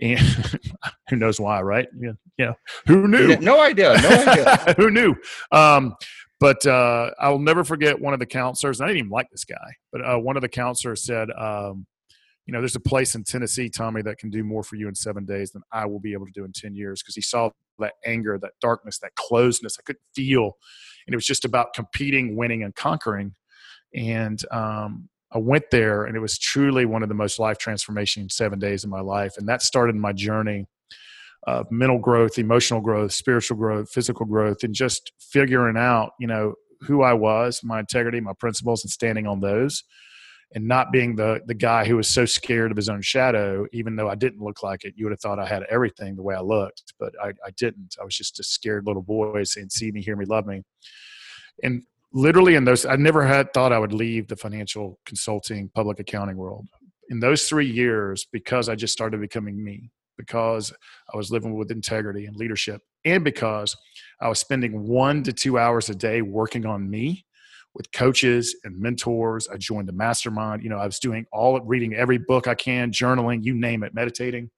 And 0.00 0.18
who 1.08 1.16
knows 1.16 1.38
why, 1.38 1.60
right? 1.62 1.86
Yeah, 1.96 2.12
yeah. 2.38 2.52
Who 2.86 3.06
knew? 3.06 3.36
No 3.36 3.60
idea. 3.60 3.96
No 4.00 4.08
idea. 4.08 4.74
who 4.76 4.90
knew? 4.90 5.14
Um, 5.52 5.94
but 6.40 6.66
uh, 6.66 7.10
I'll 7.20 7.38
never 7.38 7.64
forget 7.64 8.00
one 8.00 8.12
of 8.12 8.18
the 8.18 8.26
counselors. 8.26 8.80
I 8.80 8.86
didn't 8.86 8.98
even 8.98 9.10
like 9.10 9.30
this 9.30 9.44
guy, 9.44 9.76
but 9.92 10.04
uh, 10.04 10.18
one 10.18 10.36
of 10.36 10.42
the 10.42 10.48
counselors 10.48 11.04
said, 11.04 11.30
um, 11.30 11.86
"You 12.46 12.52
know, 12.52 12.60
there's 12.60 12.74
a 12.74 12.80
place 12.80 13.14
in 13.14 13.22
Tennessee, 13.22 13.68
Tommy, 13.68 14.02
that 14.02 14.18
can 14.18 14.30
do 14.30 14.42
more 14.42 14.64
for 14.64 14.74
you 14.74 14.88
in 14.88 14.94
seven 14.96 15.24
days 15.24 15.52
than 15.52 15.62
I 15.70 15.86
will 15.86 16.00
be 16.00 16.12
able 16.12 16.26
to 16.26 16.32
do 16.32 16.44
in 16.44 16.52
ten 16.52 16.74
years." 16.74 17.02
Because 17.02 17.14
he 17.14 17.22
saw 17.22 17.50
that 17.78 17.94
anger, 18.04 18.36
that 18.42 18.52
darkness, 18.60 18.98
that 18.98 19.14
closeness 19.14 19.76
I 19.78 19.82
couldn't 19.86 20.02
feel, 20.14 20.56
and 21.06 21.14
it 21.14 21.16
was 21.16 21.26
just 21.26 21.44
about 21.44 21.72
competing, 21.72 22.34
winning, 22.36 22.64
and 22.64 22.74
conquering 22.74 23.36
and 23.94 24.40
um, 24.52 25.08
I 25.32 25.38
went 25.38 25.70
there, 25.70 26.04
and 26.04 26.16
it 26.16 26.20
was 26.20 26.38
truly 26.38 26.84
one 26.84 27.02
of 27.02 27.08
the 27.08 27.14
most 27.14 27.38
life 27.38 27.58
transformation 27.58 28.28
seven 28.28 28.58
days 28.58 28.84
of 28.84 28.90
my 28.90 29.00
life, 29.00 29.36
and 29.36 29.48
that 29.48 29.62
started 29.62 29.96
my 29.96 30.12
journey 30.12 30.66
of 31.46 31.70
mental 31.70 31.98
growth, 31.98 32.38
emotional 32.38 32.80
growth, 32.80 33.12
spiritual 33.12 33.56
growth, 33.56 33.90
physical 33.90 34.26
growth, 34.26 34.62
and 34.64 34.74
just 34.74 35.12
figuring 35.18 35.76
out, 35.76 36.12
you 36.18 36.26
know, 36.26 36.54
who 36.80 37.02
I 37.02 37.12
was, 37.14 37.62
my 37.62 37.80
integrity, 37.80 38.20
my 38.20 38.32
principles, 38.38 38.84
and 38.84 38.90
standing 38.90 39.26
on 39.26 39.40
those, 39.40 39.82
and 40.54 40.66
not 40.66 40.92
being 40.92 41.16
the 41.16 41.40
the 41.46 41.54
guy 41.54 41.84
who 41.84 41.96
was 41.96 42.08
so 42.08 42.24
scared 42.24 42.70
of 42.70 42.76
his 42.76 42.88
own 42.88 43.02
shadow, 43.02 43.66
even 43.72 43.96
though 43.96 44.08
I 44.08 44.14
didn't 44.14 44.40
look 44.40 44.62
like 44.62 44.84
it. 44.84 44.94
You 44.96 45.06
would 45.06 45.12
have 45.12 45.20
thought 45.20 45.38
I 45.38 45.46
had 45.46 45.64
everything 45.70 46.16
the 46.16 46.22
way 46.22 46.34
I 46.34 46.40
looked, 46.40 46.94
but 46.98 47.12
I, 47.22 47.28
I 47.44 47.50
didn't. 47.56 47.96
I 48.00 48.04
was 48.04 48.16
just 48.16 48.40
a 48.40 48.44
scared 48.44 48.86
little 48.86 49.02
boy 49.02 49.42
saying, 49.44 49.70
"See 49.70 49.90
me, 49.90 50.00
hear 50.00 50.16
me, 50.16 50.26
love 50.26 50.46
me." 50.46 50.62
And 51.62 51.84
literally 52.14 52.54
in 52.54 52.64
those 52.64 52.86
i 52.86 52.96
never 52.96 53.26
had 53.26 53.52
thought 53.52 53.72
i 53.72 53.78
would 53.78 53.92
leave 53.92 54.28
the 54.28 54.36
financial 54.36 54.98
consulting 55.04 55.68
public 55.74 55.98
accounting 55.98 56.36
world. 56.36 56.66
In 57.10 57.20
those 57.20 57.46
three 57.48 57.66
years 57.66 58.26
because 58.32 58.68
i 58.68 58.74
just 58.74 58.92
started 58.92 59.20
becoming 59.20 59.62
me 59.62 59.90
because 60.16 60.72
i 61.12 61.16
was 61.16 61.30
living 61.30 61.54
with 61.54 61.70
integrity 61.70 62.24
and 62.24 62.36
leadership 62.36 62.80
and 63.04 63.24
because 63.24 63.76
i 64.20 64.28
was 64.28 64.38
spending 64.38 64.86
one 64.86 65.22
to 65.24 65.32
two 65.32 65.58
hours 65.58 65.90
a 65.90 65.94
day 65.94 66.22
working 66.22 66.64
on 66.64 66.88
me 66.88 67.26
with 67.74 67.90
coaches 67.90 68.54
and 68.62 68.78
mentors. 68.78 69.48
I 69.48 69.56
joined 69.56 69.88
the 69.88 69.92
mastermind 69.92 70.62
you 70.62 70.70
know 70.70 70.78
i 70.78 70.86
was 70.86 71.00
doing 71.00 71.26
all 71.32 71.60
reading 71.60 71.94
every 71.94 72.18
book 72.18 72.46
i 72.46 72.54
can 72.54 72.92
journaling 72.92 73.44
you 73.44 73.54
name 73.54 73.82
it 73.82 73.92
meditating. 73.92 74.50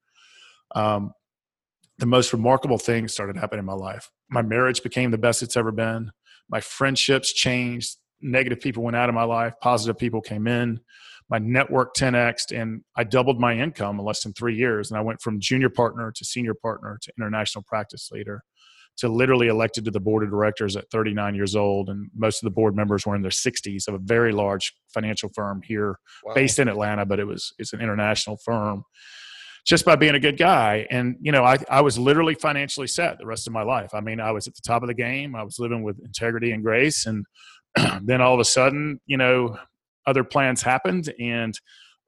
Um, 0.75 1.13
the 1.99 2.07
most 2.07 2.35
remarkable 2.35 2.77
things 2.77 3.15
started 3.15 3.39
happening 3.39 3.61
in 3.61 3.65
my 3.65 3.73
life. 3.73 4.11
My 4.29 4.43
marriage 4.43 4.83
became 4.83 5.11
the 5.11 5.17
best 5.17 5.43
it's 5.43 5.57
ever 5.57 5.73
been 5.73 6.11
my 6.51 6.61
friendships 6.61 7.33
changed 7.33 7.97
negative 8.21 8.61
people 8.61 8.83
went 8.83 8.97
out 8.97 9.09
of 9.09 9.15
my 9.15 9.25
life 9.25 9.55
positive 9.61 9.99
people 9.99 10.21
came 10.21 10.47
in 10.47 10.81
my 11.29 11.39
network 11.39 11.95
10x 11.95 12.59
and 12.59 12.83
i 12.97 13.05
doubled 13.05 13.41
my 13.41 13.55
income 13.55 13.99
in 13.99 14.05
less 14.05 14.23
than 14.23 14.33
three 14.33 14.57
years 14.57 14.91
and 14.91 14.99
i 14.99 15.03
went 15.03 15.21
from 15.21 15.41
junior 15.41 15.69
partner 15.71 16.13
to 16.15 16.25
senior 16.25 16.55
partner 16.55 16.99
to 17.03 17.13
international 17.19 17.65
practice 17.67 18.09
leader 18.11 18.43
to 18.97 19.09
literally 19.11 19.49
elected 19.49 19.85
to 19.85 19.91
the 19.91 20.01
board 20.01 20.23
of 20.23 20.31
directors 20.31 20.75
at 20.75 20.91
39 20.91 21.35
years 21.35 21.55
old 21.55 21.91
and 21.91 22.09
most 22.15 22.43
of 22.43 22.47
the 22.47 22.51
board 22.51 22.75
members 22.75 23.05
were 23.05 23.15
in 23.15 23.23
their 23.23 23.31
60s 23.31 23.87
of 23.89 23.95
a 23.95 23.99
very 23.99 24.33
large 24.33 24.73
financial 24.89 25.31
firm 25.35 25.61
here 25.63 25.99
wow. 26.25 26.35
based 26.35 26.59
in 26.59 26.69
atlanta 26.69 27.05
but 27.05 27.21
it 27.21 27.27
was 27.27 27.53
it's 27.59 27.73
an 27.73 27.81
international 27.81 28.39
firm 28.45 28.83
just 29.67 29.85
by 29.85 29.97
being 29.97 30.15
a 30.15 30.21
good 30.21 30.39
guy. 30.39 30.87
And, 30.91 31.17
you 31.21 31.33
know, 31.33 31.45
I, 31.45 31.59
I 31.69 31.81
was 31.81 31.99
literally 31.99 32.35
financially 32.35 32.87
set 32.87 33.19
the 33.19 33.27
rest 33.27 33.47
of 33.47 33.53
my 33.53 33.63
life. 33.63 33.95
I 33.95 34.01
mean, 34.01 34.21
I 34.21 34.31
was 34.31 34.47
at 34.47 34.55
the 34.55 34.63
top 34.63 34.83
of 34.83 34.87
the 34.87 34.95
game. 34.95 35.35
I 35.35 35.43
was 35.43 35.59
living 35.59 35.83
with 35.83 35.99
integrity 36.05 36.53
and 36.53 36.63
grace. 36.63 37.05
And 37.05 37.27
then 38.03 38.21
all 38.21 38.35
of 38.35 38.41
a 38.41 38.45
sudden, 38.45 39.01
you 39.07 39.17
know, 39.17 39.59
other 40.07 40.23
plans 40.23 40.63
happened 40.63 41.13
and 41.19 41.59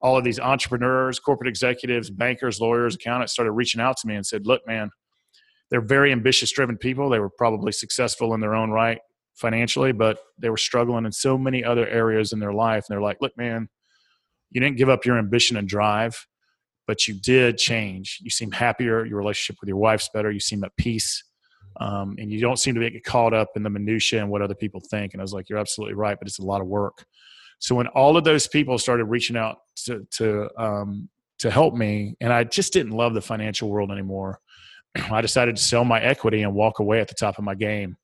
all 0.01 0.17
of 0.17 0.23
these 0.23 0.39
entrepreneurs, 0.39 1.19
corporate 1.19 1.49
executives, 1.49 2.09
bankers, 2.09 2.61
lawyers, 2.61 2.95
accountants 2.95 3.33
started 3.33 3.51
reaching 3.51 3.81
out 3.81 3.97
to 3.97 4.07
me 4.07 4.15
and 4.15 4.25
said, 4.25 4.47
"Look, 4.47 4.65
man, 4.65 4.89
they're 5.69 5.81
very 5.81 6.11
ambitious 6.13 6.51
driven 6.51 6.77
people. 6.77 7.09
They 7.09 7.19
were 7.19 7.29
probably 7.29 7.71
successful 7.71 8.33
in 8.33 8.39
their 8.39 8.55
own 8.55 8.71
right 8.71 8.99
financially, 9.35 9.91
but 9.91 10.19
they 10.37 10.49
were 10.49 10.57
struggling 10.57 11.05
in 11.05 11.11
so 11.11 11.37
many 11.37 11.63
other 11.63 11.87
areas 11.87 12.33
in 12.33 12.39
their 12.39 12.53
life. 12.53 12.85
And 12.87 12.93
they're 12.93 13.01
like, 13.01 13.17
look, 13.21 13.37
man, 13.37 13.69
you 14.51 14.61
didn't 14.61 14.77
give 14.77 14.89
up 14.89 15.05
your 15.05 15.17
ambition 15.17 15.57
and 15.57 15.67
drive, 15.67 16.25
but 16.89 17.07
you 17.07 17.13
did 17.13 17.59
change. 17.59 18.17
You 18.19 18.31
seem 18.31 18.49
happier. 18.49 19.05
Your 19.05 19.19
relationship 19.19 19.57
with 19.61 19.67
your 19.67 19.77
wife's 19.77 20.09
better. 20.11 20.31
You 20.31 20.39
seem 20.39 20.63
at 20.63 20.75
peace. 20.75 21.23
Um, 21.79 22.15
and 22.17 22.31
you 22.31 22.41
don't 22.41 22.57
seem 22.57 22.73
to 22.73 22.89
get 22.89 23.03
caught 23.03 23.31
up 23.31 23.49
in 23.55 23.61
the 23.61 23.69
minutia 23.69 24.19
and 24.19 24.31
what 24.31 24.41
other 24.41 24.55
people 24.55 24.81
think. 24.89 25.13
And 25.13 25.21
I 25.21 25.23
was 25.23 25.31
like, 25.31 25.49
you're 25.49 25.59
absolutely 25.59 25.93
right, 25.93 26.17
but 26.17 26.27
it's 26.27 26.39
a 26.39 26.43
lot 26.43 26.61
of 26.61 26.67
work. 26.67 27.05
So 27.59 27.75
when 27.75 27.85
all 27.89 28.17
of 28.17 28.23
those 28.23 28.47
people 28.47 28.79
started 28.79 29.03
reaching 29.03 29.37
out 29.37 29.57
to 29.85 30.03
to 30.17 30.49
um, 30.57 31.09
to 31.37 31.51
help 31.51 31.75
me, 31.75 32.15
and 32.21 32.33
I 32.33 32.43
just 32.43 32.73
didn't 32.73 32.93
love 32.93 33.13
the 33.13 33.21
financial 33.21 33.69
world 33.69 33.91
anymore, 33.91 34.39
I 35.11 35.21
decided 35.21 35.57
to 35.57 35.61
sell 35.61 35.85
my 35.85 36.01
equity 36.01 36.41
and 36.41 36.55
walk 36.55 36.79
away 36.79 37.01
at 37.01 37.07
the 37.07 37.13
top 37.13 37.37
of 37.37 37.43
my 37.43 37.53
game. 37.53 37.97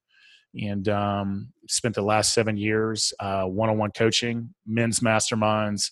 And 0.54 0.88
um, 0.88 1.52
spent 1.68 1.96
the 1.96 2.02
last 2.02 2.34
seven 2.34 2.56
years 2.56 3.12
one 3.20 3.68
on 3.68 3.78
one 3.78 3.90
coaching, 3.90 4.54
men's 4.64 5.00
masterminds, 5.00 5.90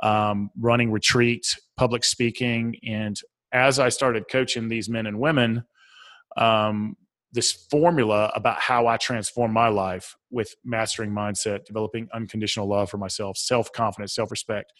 um, 0.00 0.50
running 0.56 0.92
retreats, 0.92 1.58
public 1.76 2.04
speaking. 2.04 2.76
And 2.86 3.18
as 3.52 3.78
I 3.78 3.88
started 3.88 4.24
coaching 4.30 4.68
these 4.68 4.88
men 4.88 5.06
and 5.06 5.18
women, 5.18 5.64
um, 6.36 6.96
this 7.32 7.66
formula 7.70 8.32
about 8.34 8.58
how 8.60 8.86
I 8.86 8.96
transform 8.96 9.52
my 9.52 9.68
life 9.68 10.16
with 10.30 10.54
mastering 10.64 11.10
mindset, 11.10 11.64
developing 11.64 12.08
unconditional 12.12 12.68
love 12.68 12.90
for 12.90 12.98
myself, 12.98 13.36
self 13.36 13.70
confidence, 13.72 14.14
self 14.14 14.30
respect, 14.30 14.72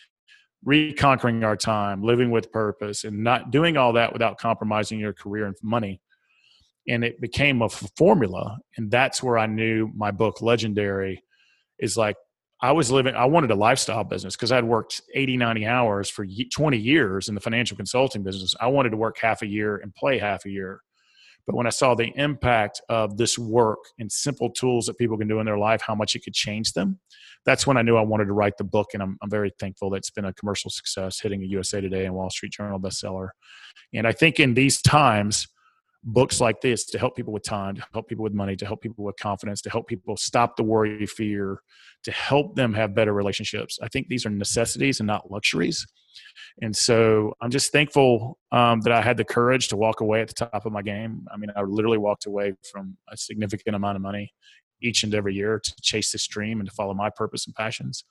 reconquering 0.64 1.44
our 1.44 1.56
time, 1.56 2.02
living 2.02 2.30
with 2.30 2.50
purpose, 2.52 3.04
and 3.04 3.22
not 3.22 3.50
doing 3.50 3.76
all 3.76 3.92
that 3.92 4.12
without 4.12 4.38
compromising 4.38 4.98
your 4.98 5.12
career 5.12 5.46
and 5.46 5.56
money. 5.62 6.00
And 6.88 7.04
it 7.04 7.20
became 7.20 7.62
a 7.62 7.68
formula. 7.68 8.58
And 8.76 8.90
that's 8.90 9.22
where 9.22 9.38
I 9.38 9.46
knew 9.46 9.90
my 9.94 10.10
book, 10.10 10.40
Legendary, 10.40 11.22
is 11.78 11.96
like 11.96 12.16
I 12.66 12.72
was 12.72 12.90
living, 12.90 13.14
I 13.14 13.26
wanted 13.26 13.52
a 13.52 13.54
lifestyle 13.54 14.02
business 14.02 14.34
because 14.34 14.50
I'd 14.50 14.64
worked 14.64 15.00
80, 15.14 15.36
90 15.36 15.66
hours 15.66 16.10
for 16.10 16.26
20 16.26 16.76
years 16.76 17.28
in 17.28 17.36
the 17.36 17.40
financial 17.40 17.76
consulting 17.76 18.24
business. 18.24 18.56
I 18.60 18.66
wanted 18.66 18.90
to 18.90 18.96
work 18.96 19.18
half 19.20 19.42
a 19.42 19.46
year 19.46 19.76
and 19.76 19.94
play 19.94 20.18
half 20.18 20.44
a 20.44 20.50
year. 20.50 20.80
But 21.46 21.54
when 21.54 21.68
I 21.68 21.70
saw 21.70 21.94
the 21.94 22.12
impact 22.16 22.82
of 22.88 23.18
this 23.18 23.38
work 23.38 23.78
and 24.00 24.10
simple 24.10 24.50
tools 24.50 24.86
that 24.86 24.98
people 24.98 25.16
can 25.16 25.28
do 25.28 25.38
in 25.38 25.46
their 25.46 25.58
life, 25.58 25.80
how 25.80 25.94
much 25.94 26.16
it 26.16 26.24
could 26.24 26.34
change 26.34 26.72
them, 26.72 26.98
that's 27.44 27.68
when 27.68 27.76
I 27.76 27.82
knew 27.82 27.96
I 27.96 28.02
wanted 28.02 28.24
to 28.24 28.32
write 28.32 28.56
the 28.58 28.64
book. 28.64 28.88
And 28.94 29.02
I'm, 29.02 29.16
I'm 29.22 29.30
very 29.30 29.52
thankful 29.60 29.90
that 29.90 29.98
it's 29.98 30.10
been 30.10 30.24
a 30.24 30.32
commercial 30.32 30.68
success, 30.68 31.20
hitting 31.20 31.44
a 31.44 31.46
USA 31.46 31.80
Today 31.80 32.04
and 32.04 32.16
Wall 32.16 32.30
Street 32.30 32.50
Journal 32.50 32.80
bestseller. 32.80 33.28
And 33.94 34.08
I 34.08 34.12
think 34.12 34.40
in 34.40 34.54
these 34.54 34.82
times, 34.82 35.46
books 36.06 36.40
like 36.40 36.60
this 36.60 36.84
to 36.84 36.98
help 36.98 37.16
people 37.16 37.32
with 37.32 37.42
time, 37.42 37.74
to 37.74 37.84
help 37.92 38.08
people 38.08 38.22
with 38.22 38.32
money, 38.32 38.54
to 38.56 38.64
help 38.64 38.80
people 38.80 39.04
with 39.04 39.16
confidence, 39.16 39.60
to 39.60 39.70
help 39.70 39.88
people 39.88 40.16
stop 40.16 40.56
the 40.56 40.62
worry, 40.62 41.04
fear, 41.04 41.60
to 42.04 42.12
help 42.12 42.54
them 42.54 42.72
have 42.72 42.94
better 42.94 43.12
relationships. 43.12 43.78
I 43.82 43.88
think 43.88 44.06
these 44.08 44.24
are 44.24 44.30
necessities 44.30 45.00
and 45.00 45.06
not 45.06 45.30
luxuries. 45.30 45.84
And 46.62 46.74
so 46.74 47.34
I'm 47.40 47.50
just 47.50 47.72
thankful 47.72 48.38
um, 48.52 48.80
that 48.82 48.92
I 48.92 49.02
had 49.02 49.16
the 49.16 49.24
courage 49.24 49.68
to 49.68 49.76
walk 49.76 50.00
away 50.00 50.20
at 50.22 50.28
the 50.28 50.34
top 50.34 50.64
of 50.64 50.72
my 50.72 50.80
game. 50.80 51.26
I 51.32 51.36
mean, 51.36 51.50
I 51.56 51.62
literally 51.62 51.98
walked 51.98 52.26
away 52.26 52.54
from 52.70 52.96
a 53.10 53.16
significant 53.16 53.74
amount 53.74 53.96
of 53.96 54.02
money 54.02 54.32
each 54.80 55.02
and 55.02 55.14
every 55.14 55.34
year 55.34 55.58
to 55.58 55.74
chase 55.82 56.12
this 56.12 56.26
dream 56.26 56.60
and 56.60 56.68
to 56.68 56.74
follow 56.74 56.94
my 56.94 57.10
purpose 57.10 57.46
and 57.46 57.54
passions. 57.54 58.04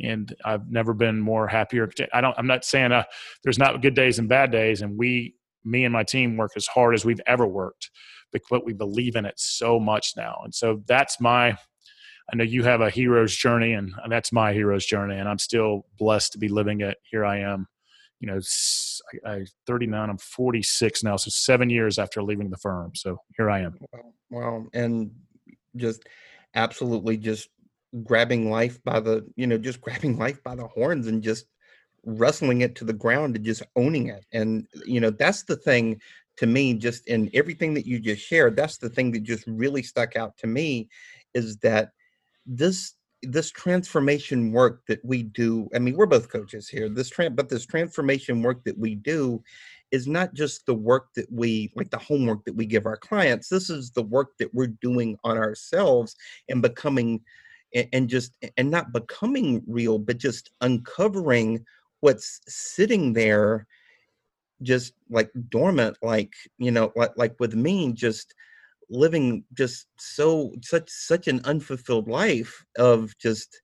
And 0.00 0.34
I've 0.44 0.70
never 0.70 0.94
been 0.94 1.20
more 1.20 1.48
happier. 1.48 1.90
I 2.14 2.20
don't. 2.20 2.38
I'm 2.38 2.46
not 2.46 2.64
saying 2.64 2.92
uh, 2.92 3.04
there's 3.42 3.58
not 3.58 3.82
good 3.82 3.94
days 3.94 4.18
and 4.18 4.26
bad 4.26 4.50
days, 4.50 4.80
and 4.80 4.96
we, 4.96 5.34
me 5.64 5.84
and 5.84 5.92
my 5.92 6.04
team, 6.04 6.36
work 6.36 6.52
as 6.56 6.66
hard 6.66 6.94
as 6.94 7.04
we've 7.04 7.20
ever 7.26 7.46
worked, 7.46 7.90
but 8.32 8.64
we 8.64 8.72
believe 8.72 9.16
in 9.16 9.24
it 9.24 9.38
so 9.38 9.78
much 9.78 10.14
now. 10.16 10.40
And 10.44 10.54
so 10.54 10.82
that's 10.86 11.20
my 11.20 11.56
I 12.32 12.36
know 12.36 12.44
you 12.44 12.62
have 12.62 12.80
a 12.80 12.88
hero's 12.88 13.34
journey, 13.34 13.72
and 13.72 13.92
that's 14.08 14.32
my 14.32 14.52
hero's 14.52 14.86
journey, 14.86 15.18
and 15.18 15.28
I'm 15.28 15.38
still 15.38 15.86
blessed 15.98 16.32
to 16.32 16.38
be 16.38 16.48
living 16.48 16.80
it. 16.80 16.96
Here 17.10 17.24
I 17.24 17.40
am, 17.40 17.66
you 18.20 18.28
know, 18.28 18.40
I, 19.26 19.30
I 19.30 19.46
39, 19.66 20.10
I'm 20.10 20.18
46 20.18 21.02
now, 21.02 21.16
so 21.16 21.28
seven 21.30 21.68
years 21.68 21.98
after 21.98 22.22
leaving 22.22 22.50
the 22.50 22.56
firm. 22.56 22.92
So 22.94 23.18
here 23.36 23.50
I 23.50 23.60
am. 23.60 23.78
Wow. 24.30 24.66
and 24.72 25.10
just 25.76 26.04
absolutely 26.54 27.16
just 27.16 27.48
grabbing 28.04 28.50
life 28.50 28.82
by 28.84 29.00
the, 29.00 29.26
you 29.36 29.46
know, 29.46 29.58
just 29.58 29.80
grabbing 29.82 30.18
life 30.18 30.42
by 30.44 30.54
the 30.54 30.68
horns 30.68 31.08
and 31.08 31.22
just 31.22 31.46
wrestling 32.04 32.62
it 32.62 32.74
to 32.76 32.84
the 32.84 32.92
ground 32.92 33.36
and 33.36 33.44
just 33.44 33.62
owning 33.76 34.08
it. 34.08 34.24
And 34.32 34.66
you 34.86 35.00
know, 35.00 35.10
that's 35.10 35.44
the 35.44 35.56
thing 35.56 36.00
to 36.36 36.46
me. 36.46 36.74
Just 36.74 37.06
in 37.08 37.30
everything 37.34 37.74
that 37.74 37.86
you 37.86 38.00
just 38.00 38.22
shared, 38.22 38.56
that's 38.56 38.78
the 38.78 38.90
thing 38.90 39.12
that 39.12 39.22
just 39.22 39.44
really 39.46 39.82
stuck 39.82 40.16
out 40.16 40.36
to 40.38 40.46
me 40.46 40.88
is 41.34 41.56
that 41.58 41.92
this 42.46 42.94
this 43.22 43.50
transformation 43.50 44.50
work 44.50 44.82
that 44.88 44.98
we 45.04 45.22
do 45.22 45.68
i 45.74 45.78
mean 45.78 45.96
we're 45.96 46.06
both 46.06 46.28
coaches 46.28 46.68
here 46.68 46.88
this 46.88 47.08
tran 47.08 47.36
but 47.36 47.48
this 47.48 47.64
transformation 47.64 48.42
work 48.42 48.64
that 48.64 48.76
we 48.76 48.96
do 48.96 49.40
is 49.92 50.08
not 50.08 50.34
just 50.34 50.66
the 50.66 50.74
work 50.74 51.08
that 51.14 51.30
we 51.30 51.70
like 51.76 51.90
the 51.90 51.98
homework 51.98 52.44
that 52.44 52.56
we 52.56 52.66
give 52.66 52.84
our 52.84 52.96
clients 52.96 53.48
this 53.48 53.70
is 53.70 53.92
the 53.92 54.02
work 54.02 54.36
that 54.38 54.52
we're 54.52 54.74
doing 54.80 55.16
on 55.22 55.36
ourselves 55.36 56.16
and 56.48 56.62
becoming 56.62 57.20
and 57.92 58.08
just 58.08 58.36
and 58.56 58.70
not 58.70 58.92
becoming 58.92 59.62
real 59.66 59.98
but 59.98 60.18
just 60.18 60.50
uncovering 60.60 61.64
what's 62.02 62.40
sitting 62.48 63.14
there 63.14 63.66
just 64.62 64.94
like 65.10 65.30
dormant 65.48 65.96
like 66.02 66.32
you 66.58 66.70
know 66.70 66.92
like 66.96 67.12
like 67.16 67.34
with 67.40 67.54
me 67.54 67.92
just 67.92 68.34
living 68.90 69.44
just 69.54 69.86
so 69.98 70.52
such 70.62 70.88
such 70.90 71.28
an 71.28 71.40
unfulfilled 71.44 72.08
life 72.08 72.64
of 72.78 73.16
just 73.18 73.62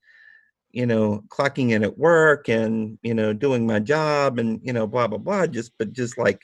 you 0.72 0.86
know 0.86 1.22
clocking 1.28 1.70
in 1.70 1.84
at 1.84 1.98
work 1.98 2.48
and 2.48 2.98
you 3.02 3.14
know 3.14 3.32
doing 3.32 3.66
my 3.66 3.78
job 3.80 4.38
and 4.38 4.60
you 4.62 4.72
know 4.72 4.86
blah 4.86 5.06
blah 5.06 5.18
blah 5.18 5.46
just 5.46 5.72
but 5.78 5.92
just 5.92 6.18
like 6.18 6.42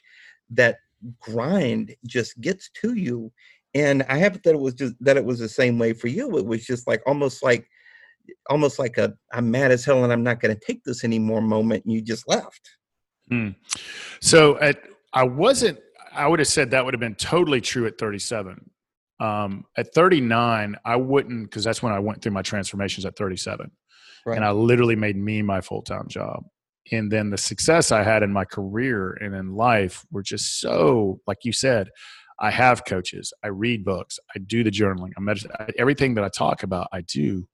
that 0.51 0.79
grind 1.21 1.95
just 2.07 2.41
gets 2.41 2.71
to 2.71 2.95
you. 2.95 3.33
And 3.75 4.05
i 4.05 4.17
have 4.19 4.41
that 4.43 4.55
it 4.55 4.61
was 4.61 4.75
just 4.75 4.95
that 5.01 5.17
it 5.17 5.25
was 5.25 5.39
the 5.41 5.49
same 5.49 5.79
way 5.79 5.93
for 5.93 6.09
you. 6.09 6.39
It 6.39 6.47
was 6.47 6.65
just 6.67 6.87
like 6.87 7.03
almost 7.07 7.43
like 7.43 7.69
almost 8.49 8.79
like 8.79 8.99
a 8.99 9.13
i'm 9.33 9.51
mad 9.51 9.71
as 9.71 9.85
hell 9.85 10.05
and 10.05 10.13
i'm 10.13 10.23
not 10.23 10.41
going 10.41 10.55
to 10.55 10.61
take 10.67 10.83
this 10.85 11.05
anymore 11.05 11.41
moment 11.41 11.85
and 11.85 11.93
you 11.93 12.01
just 12.01 12.29
left 12.29 12.71
hmm. 13.29 13.51
so 14.21 14.59
at, 14.59 14.79
i 15.13 15.23
wasn't 15.23 15.79
I 16.15 16.29
would 16.29 16.39
have 16.39 16.49
said 16.49 16.71
that 16.71 16.85
would 16.85 16.95
have 16.95 17.01
been 17.01 17.17
totally 17.17 17.61
true 17.61 17.87
at 17.87 17.99
37. 17.99 18.71
Um, 19.21 19.65
at 19.77 19.93
39, 19.95 20.77
I 20.85 20.97
wouldn't 20.97 21.45
because 21.45 21.65
that's 21.65 21.83
when 21.83 21.93
I 21.93 21.99
went 21.99 22.23
through 22.23 22.33
my 22.33 22.43
transformations 22.43 23.05
at 23.05 23.17
37, 23.17 23.71
right. 24.27 24.37
and 24.37 24.45
I 24.45 24.51
literally 24.51 24.97
made 24.97 25.17
me 25.17 25.43
my 25.43 25.61
full 25.61 25.83
time 25.83 26.09
job. 26.09 26.45
And 26.93 27.11
then 27.11 27.31
the 27.31 27.39
success 27.39 27.93
I 27.93 28.03
had 28.03 28.23
in 28.23 28.33
my 28.33 28.45
career 28.45 29.17
and 29.21 29.35
in 29.35 29.55
life 29.55 30.05
were 30.11 30.23
just 30.23 30.61
so, 30.61 31.21
like 31.27 31.39
you 31.45 31.53
said, 31.53 31.89
I 32.41 32.51
have 32.51 32.85
coaches, 32.85 33.33
I 33.43 33.49
read 33.49 33.85
books, 33.85 34.19
I 34.35 34.41
do 34.41 34.65
the 34.65 34.71
journaling, 34.71 35.13
I 35.17 35.21
meditate, 35.21 35.75
everything 35.79 36.15
that 36.15 36.25
I 36.25 36.29
talk 36.29 36.63
about, 36.63 36.89
I 36.93 37.01
do. 37.03 37.47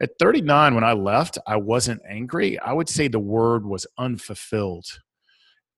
At 0.00 0.10
39, 0.18 0.74
when 0.74 0.84
I 0.84 0.92
left, 0.92 1.38
I 1.46 1.56
wasn't 1.56 2.02
angry. 2.08 2.58
I 2.58 2.72
would 2.72 2.88
say 2.88 3.08
the 3.08 3.18
word 3.18 3.66
was 3.66 3.86
unfulfilled 3.98 4.86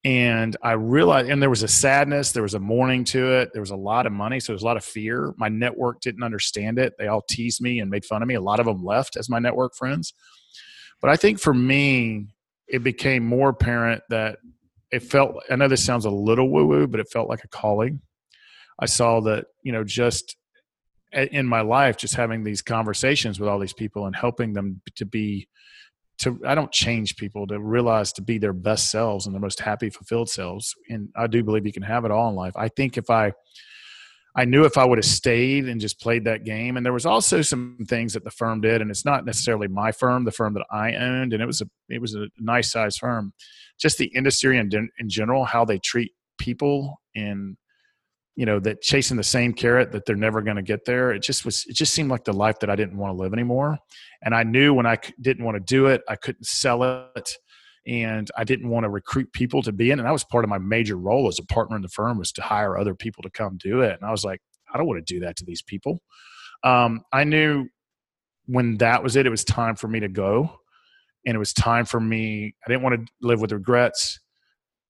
and 0.04 0.56
I 0.62 0.72
realized, 0.72 1.28
and 1.28 1.42
there 1.42 1.50
was 1.50 1.62
a 1.62 1.68
sadness, 1.68 2.32
there 2.32 2.42
was 2.42 2.54
a 2.54 2.58
mourning 2.60 3.04
to 3.04 3.32
it, 3.34 3.50
there 3.52 3.60
was 3.60 3.70
a 3.70 3.76
lot 3.76 4.06
of 4.06 4.12
money, 4.12 4.40
so 4.40 4.46
there 4.46 4.54
was 4.54 4.62
a 4.62 4.66
lot 4.66 4.78
of 4.78 4.84
fear. 4.84 5.34
My 5.36 5.50
network 5.50 6.00
didn't 6.00 6.22
understand 6.22 6.78
it; 6.78 6.94
they 6.98 7.06
all 7.06 7.22
teased 7.28 7.60
me 7.60 7.80
and 7.80 7.90
made 7.90 8.06
fun 8.06 8.22
of 8.22 8.28
me. 8.28 8.34
A 8.34 8.40
lot 8.40 8.60
of 8.60 8.66
them 8.66 8.82
left 8.82 9.16
as 9.16 9.28
my 9.28 9.38
network 9.38 9.74
friends. 9.74 10.14
But 11.02 11.10
I 11.10 11.16
think 11.16 11.38
for 11.38 11.52
me, 11.52 12.28
it 12.66 12.82
became 12.82 13.26
more 13.26 13.50
apparent 13.50 14.02
that 14.08 14.38
it 14.90 15.00
felt. 15.00 15.34
I 15.50 15.56
know 15.56 15.68
this 15.68 15.84
sounds 15.84 16.06
a 16.06 16.10
little 16.10 16.48
woo 16.48 16.66
woo, 16.66 16.86
but 16.86 17.00
it 17.00 17.10
felt 17.10 17.28
like 17.28 17.44
a 17.44 17.48
calling. 17.48 18.00
I 18.78 18.86
saw 18.86 19.20
that 19.22 19.46
you 19.64 19.72
know 19.72 19.84
just 19.84 20.34
in 21.12 21.47
my 21.47 21.61
life, 21.61 21.97
just 21.97 22.14
having 22.14 22.45
these 22.45 22.62
conversations 22.62 23.40
with 23.40 23.49
all 23.49 23.59
these 23.59 23.73
people 23.73 24.07
and 24.07 24.14
helping 24.14 24.52
them 24.52 24.81
to 24.97 25.05
be 25.05 25.49
to 26.19 26.38
I 26.47 26.55
don't 26.55 26.71
change 26.71 27.17
people 27.17 27.47
to 27.47 27.59
realize 27.59 28.12
to 28.14 28.23
be 28.23 28.38
their 28.38 28.52
best 28.52 28.90
selves 28.90 29.26
and 29.26 29.35
their 29.35 29.40
most 29.40 29.61
happy, 29.61 29.90
fulfilled 29.90 30.29
selves. 30.29 30.75
And 30.88 31.09
I 31.17 31.26
do 31.26 31.43
believe 31.43 31.67
you 31.67 31.73
can 31.73 31.83
have 31.83 32.05
it 32.05 32.11
all 32.11 32.29
in 32.29 32.37
life. 32.37 32.52
I 32.57 32.69
think 32.69 32.97
if 32.97 33.11
I 33.11 33.33
I 34.37 34.45
knew 34.45 34.64
if 34.64 34.79
I 34.79 34.85
would 34.85 34.99
have 34.99 35.05
stayed 35.05 35.69
and 35.69 35.81
just 35.81 36.00
played 36.00 36.25
that 36.26 36.45
game, 36.45 36.76
and 36.76 36.87
there 36.87 36.93
was 36.93 37.07
also 37.07 37.43
some 37.43 37.79
things 37.88 38.12
that 38.12 38.23
the 38.23 38.31
firm 38.31 38.61
did, 38.61 38.81
and 38.81 38.90
it's 38.90 39.05
not 39.05 39.25
necessarily 39.25 39.67
my 39.67 39.90
firm, 39.90 40.25
the 40.25 40.31
firm 40.31 40.55
that 40.55 40.67
I 40.71 40.95
owned, 40.95 41.33
and 41.33 41.43
it 41.43 41.47
was 41.47 41.61
a 41.61 41.69
it 41.88 42.00
was 42.00 42.14
a 42.14 42.29
nice 42.38 42.71
size 42.71 42.97
firm. 42.97 43.33
Just 43.79 43.99
the 43.99 44.07
industry 44.14 44.59
and 44.59 44.73
in, 44.73 44.88
in 44.99 45.09
general, 45.09 45.45
how 45.45 45.64
they 45.64 45.79
treat 45.79 46.12
people 46.38 47.00
and 47.17 47.57
you 48.37 48.46
know 48.46 48.60
that 48.60 48.80
chasing 48.80 49.16
the 49.16 49.22
same 49.22 49.52
carrot 49.52 49.92
that 49.92 50.06
they're 50.06 50.16
never 50.16 50.40
going 50.40 50.56
to 50.56 50.62
get 50.62 50.84
there 50.84 51.12
it 51.12 51.22
just 51.22 51.44
was 51.44 51.64
it 51.66 51.75
just 51.75 51.92
seemed 51.92 52.10
like 52.10 52.25
the 52.25 52.32
life 52.32 52.58
that 52.60 52.70
i 52.70 52.76
didn't 52.76 52.96
want 52.96 53.14
to 53.14 53.20
live 53.20 53.32
anymore 53.32 53.76
and 54.22 54.34
i 54.34 54.42
knew 54.42 54.72
when 54.72 54.87
I 54.87 54.99
didn't 55.20 55.44
want 55.44 55.56
to 55.56 55.60
do 55.60 55.87
it 55.87 56.02
i 56.08 56.16
couldn't 56.16 56.46
sell 56.46 57.08
it 57.16 57.37
and 57.87 58.30
I 58.37 58.44
didn't 58.44 58.68
want 58.68 58.84
to 58.84 58.90
recruit 58.90 59.32
people 59.32 59.62
to 59.62 59.72
be 59.72 59.90
in. 59.90 59.99
And 59.99 60.06
that 60.06 60.12
was 60.12 60.25
part 60.25 60.44
of 60.44 60.50
my 60.50 60.58
major 60.58 60.96
role 60.96 61.28
as 61.28 61.38
a 61.38 61.46
partner 61.46 61.76
in 61.76 61.82
the 61.82 61.88
firm 61.88 62.18
was 62.18 62.32
to 62.32 62.42
hire 62.42 62.76
other 62.76 62.94
people 62.94 63.22
to 63.22 63.30
come 63.30 63.56
do 63.56 63.80
it. 63.80 63.94
And 63.94 64.04
I 64.04 64.10
was 64.10 64.25
like, 64.25 64.40
I 64.72 64.78
don't 64.78 64.87
want 64.87 65.04
to 65.04 65.14
do 65.14 65.20
that 65.20 65.37
to 65.37 65.44
these 65.44 65.62
people. 65.62 66.00
Um, 66.62 67.02
I 67.12 67.25
knew 67.25 67.66
when 68.46 68.76
that 68.78 69.02
was 69.02 69.16
it, 69.16 69.26
it 69.26 69.30
was 69.30 69.44
time 69.44 69.76
for 69.76 69.88
me 69.88 70.00
to 70.00 70.08
go. 70.08 70.60
And 71.26 71.34
it 71.34 71.38
was 71.38 71.52
time 71.52 71.84
for 71.84 72.00
me, 72.00 72.54
I 72.64 72.70
didn't 72.70 72.82
want 72.82 73.06
to 73.06 73.12
live 73.26 73.40
with 73.40 73.52
regrets. 73.52 74.20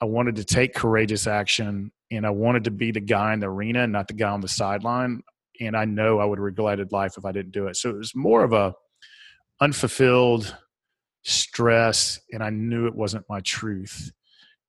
I 0.01 0.05
wanted 0.05 0.37
to 0.37 0.45
take 0.45 0.75
courageous 0.75 1.27
action 1.27 1.93
and 2.11 2.27
I 2.27 2.31
wanted 2.31 2.65
to 2.65 2.71
be 2.71 2.91
the 2.91 3.01
guy 3.01 3.33
in 3.33 3.41
the 3.41 3.49
arena, 3.49 3.87
not 3.87 4.09
the 4.09 4.15
guy 4.15 4.31
on 4.31 4.41
the 4.41 4.49
sideline. 4.49 5.23
And 5.61 5.77
I 5.77 5.85
know 5.85 6.19
I 6.19 6.25
would 6.25 6.39
have 6.39 6.45
regretted 6.45 6.93
life 6.93 7.15
if 7.17 7.25
I 7.25 7.33
didn't 7.33 7.53
do 7.53 7.67
it. 7.67 7.77
So 7.77 7.91
it 7.91 7.97
was 7.97 8.15
more 8.15 8.43
of 8.43 8.53
a 8.53 8.75
unfulfilled 9.61 10.57
stress, 11.23 12.19
and 12.33 12.43
I 12.43 12.51
knew 12.51 12.87
it 12.87 12.95
wasn't 12.95 13.29
my 13.29 13.41
truth. 13.41 14.11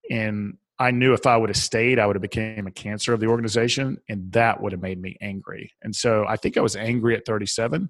And 0.10 0.58
I 0.78 0.92
knew 0.92 1.14
if 1.14 1.26
I 1.26 1.38
would 1.38 1.50
have 1.50 1.58
stayed, 1.58 2.00
I 2.00 2.06
would 2.06 2.16
have 2.16 2.22
became 2.22 2.68
a 2.68 2.72
cancer 2.72 3.14
of 3.14 3.20
the 3.20 3.28
organization, 3.28 3.98
and 4.10 4.32
that 4.34 4.62
would 4.62 4.72
have 4.72 4.82
made 4.82 5.02
me 5.02 5.16
angry. 5.22 5.72
And 5.82 5.96
so 5.96 6.26
I 6.28 6.36
think 6.36 6.58
I 6.58 6.62
was 6.62 6.76
angry 6.76 7.16
at 7.16 7.26
37. 7.26 7.90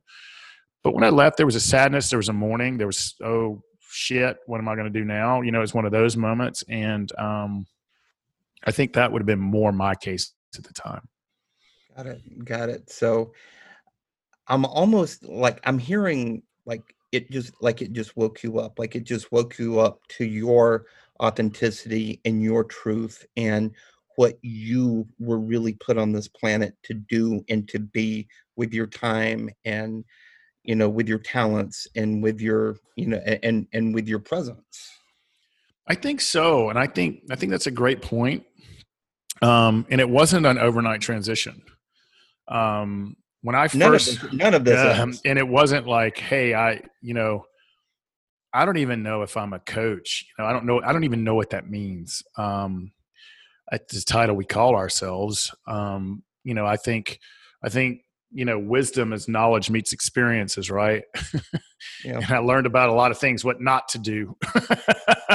But 0.83 0.93
when 0.93 1.03
I 1.03 1.09
left, 1.09 1.37
there 1.37 1.45
was 1.45 1.55
a 1.55 1.61
sadness, 1.61 2.09
there 2.09 2.17
was 2.17 2.29
a 2.29 2.33
mourning, 2.33 2.77
there 2.77 2.87
was 2.87 3.15
oh 3.23 3.63
shit, 3.79 4.37
what 4.45 4.59
am 4.59 4.67
I 4.67 4.75
going 4.75 4.91
to 4.91 4.99
do 4.99 5.05
now? 5.05 5.41
You 5.41 5.51
know, 5.51 5.61
it's 5.61 5.73
one 5.73 5.85
of 5.85 5.91
those 5.91 6.17
moments, 6.17 6.63
and 6.67 7.11
um, 7.17 7.65
I 8.63 8.71
think 8.71 8.93
that 8.93 9.11
would 9.11 9.21
have 9.21 9.27
been 9.27 9.39
more 9.39 9.71
my 9.71 9.95
case 9.95 10.33
at 10.57 10.63
the 10.63 10.73
time. 10.73 11.07
Got 11.95 12.05
it. 12.05 12.45
Got 12.45 12.69
it. 12.69 12.89
So 12.89 13.33
I'm 14.47 14.65
almost 14.65 15.23
like 15.23 15.59
I'm 15.63 15.79
hearing 15.79 16.43
like 16.65 16.81
it 17.11 17.29
just 17.31 17.53
like 17.61 17.81
it 17.81 17.93
just 17.93 18.15
woke 18.15 18.43
you 18.43 18.59
up, 18.59 18.79
like 18.79 18.95
it 18.95 19.03
just 19.03 19.31
woke 19.31 19.57
you 19.59 19.79
up 19.79 19.99
to 20.09 20.25
your 20.25 20.85
authenticity 21.21 22.19
and 22.25 22.41
your 22.41 22.63
truth 22.63 23.25
and 23.37 23.71
what 24.15 24.37
you 24.41 25.07
were 25.19 25.39
really 25.39 25.73
put 25.73 25.97
on 25.97 26.11
this 26.11 26.27
planet 26.27 26.75
to 26.83 26.93
do 26.93 27.43
and 27.49 27.67
to 27.69 27.79
be 27.79 28.27
with 28.55 28.73
your 28.73 28.87
time 28.87 29.49
and 29.65 30.03
you 30.63 30.75
know 30.75 30.89
with 30.89 31.07
your 31.07 31.19
talents 31.19 31.87
and 31.95 32.21
with 32.21 32.39
your 32.41 32.77
you 32.95 33.07
know 33.07 33.17
and 33.43 33.67
and 33.73 33.95
with 33.95 34.07
your 34.07 34.19
presence 34.19 35.00
i 35.87 35.95
think 35.95 36.21
so 36.21 36.69
and 36.69 36.77
i 36.79 36.87
think 36.87 37.21
i 37.31 37.35
think 37.35 37.51
that's 37.51 37.67
a 37.67 37.71
great 37.71 38.01
point. 38.01 38.43
Um 39.41 39.85
and 39.89 39.99
it 39.99 40.09
wasn't 40.09 40.45
an 40.45 40.57
overnight 40.57 41.01
transition. 41.01 41.61
Um 42.47 43.15
when 43.41 43.55
i 43.55 43.67
first 43.67 43.73
none 43.73 43.93
of 43.93 44.01
this, 44.03 44.33
none 44.33 44.53
of 44.53 44.63
this 44.65 44.99
um, 44.99 45.13
and 45.25 45.39
it 45.39 45.47
wasn't 45.47 45.87
like 45.87 46.17
hey 46.17 46.53
i 46.53 46.79
you 47.01 47.13
know 47.15 47.43
i 48.53 48.65
don't 48.65 48.77
even 48.77 49.01
know 49.01 49.23
if 49.23 49.35
i'm 49.37 49.53
a 49.53 49.59
coach 49.59 50.25
you 50.27 50.43
know 50.43 50.47
i 50.47 50.53
don't 50.53 50.65
know 50.65 50.79
i 50.83 50.93
don't 50.93 51.05
even 51.05 51.23
know 51.23 51.35
what 51.35 51.49
that 51.51 51.69
means. 51.69 52.23
Um 52.37 52.91
at 53.71 53.87
the 53.87 54.01
title 54.01 54.35
we 54.35 54.45
call 54.45 54.75
ourselves. 54.75 55.55
Um 55.67 56.23
you 56.43 56.53
know 56.53 56.65
i 56.65 56.77
think 56.77 57.19
i 57.63 57.69
think 57.69 58.01
you 58.31 58.45
know 58.45 58.57
wisdom 58.57 59.13
is 59.13 59.27
knowledge 59.27 59.69
meets 59.69 59.93
experiences 59.93 60.71
right 60.71 61.03
yeah. 62.03 62.15
and 62.15 62.25
i 62.25 62.37
learned 62.37 62.65
about 62.65 62.89
a 62.89 62.93
lot 62.93 63.11
of 63.11 63.17
things 63.17 63.43
what 63.43 63.61
not 63.61 63.87
to 63.89 63.99
do 63.99 64.35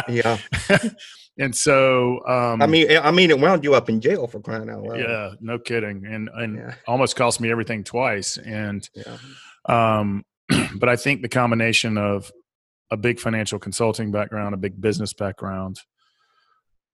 yeah 0.08 0.38
and 1.38 1.54
so 1.54 2.20
um, 2.26 2.62
i 2.62 2.66
mean 2.66 2.88
i 2.98 3.10
mean 3.10 3.30
it 3.30 3.38
wound 3.38 3.62
you 3.64 3.74
up 3.74 3.88
in 3.88 4.00
jail 4.00 4.26
for 4.26 4.40
crying 4.40 4.70
out 4.70 4.82
loud 4.82 4.98
yeah 4.98 5.30
no 5.40 5.58
kidding 5.58 6.04
and 6.06 6.28
and 6.34 6.56
yeah. 6.56 6.74
almost 6.86 7.16
cost 7.16 7.40
me 7.40 7.50
everything 7.50 7.84
twice 7.84 8.38
and 8.38 8.88
yeah. 8.94 9.18
um 9.68 10.24
but 10.78 10.88
i 10.88 10.96
think 10.96 11.22
the 11.22 11.28
combination 11.28 11.98
of 11.98 12.30
a 12.90 12.96
big 12.96 13.18
financial 13.18 13.58
consulting 13.58 14.10
background 14.10 14.54
a 14.54 14.58
big 14.58 14.80
business 14.80 15.12
background 15.12 15.78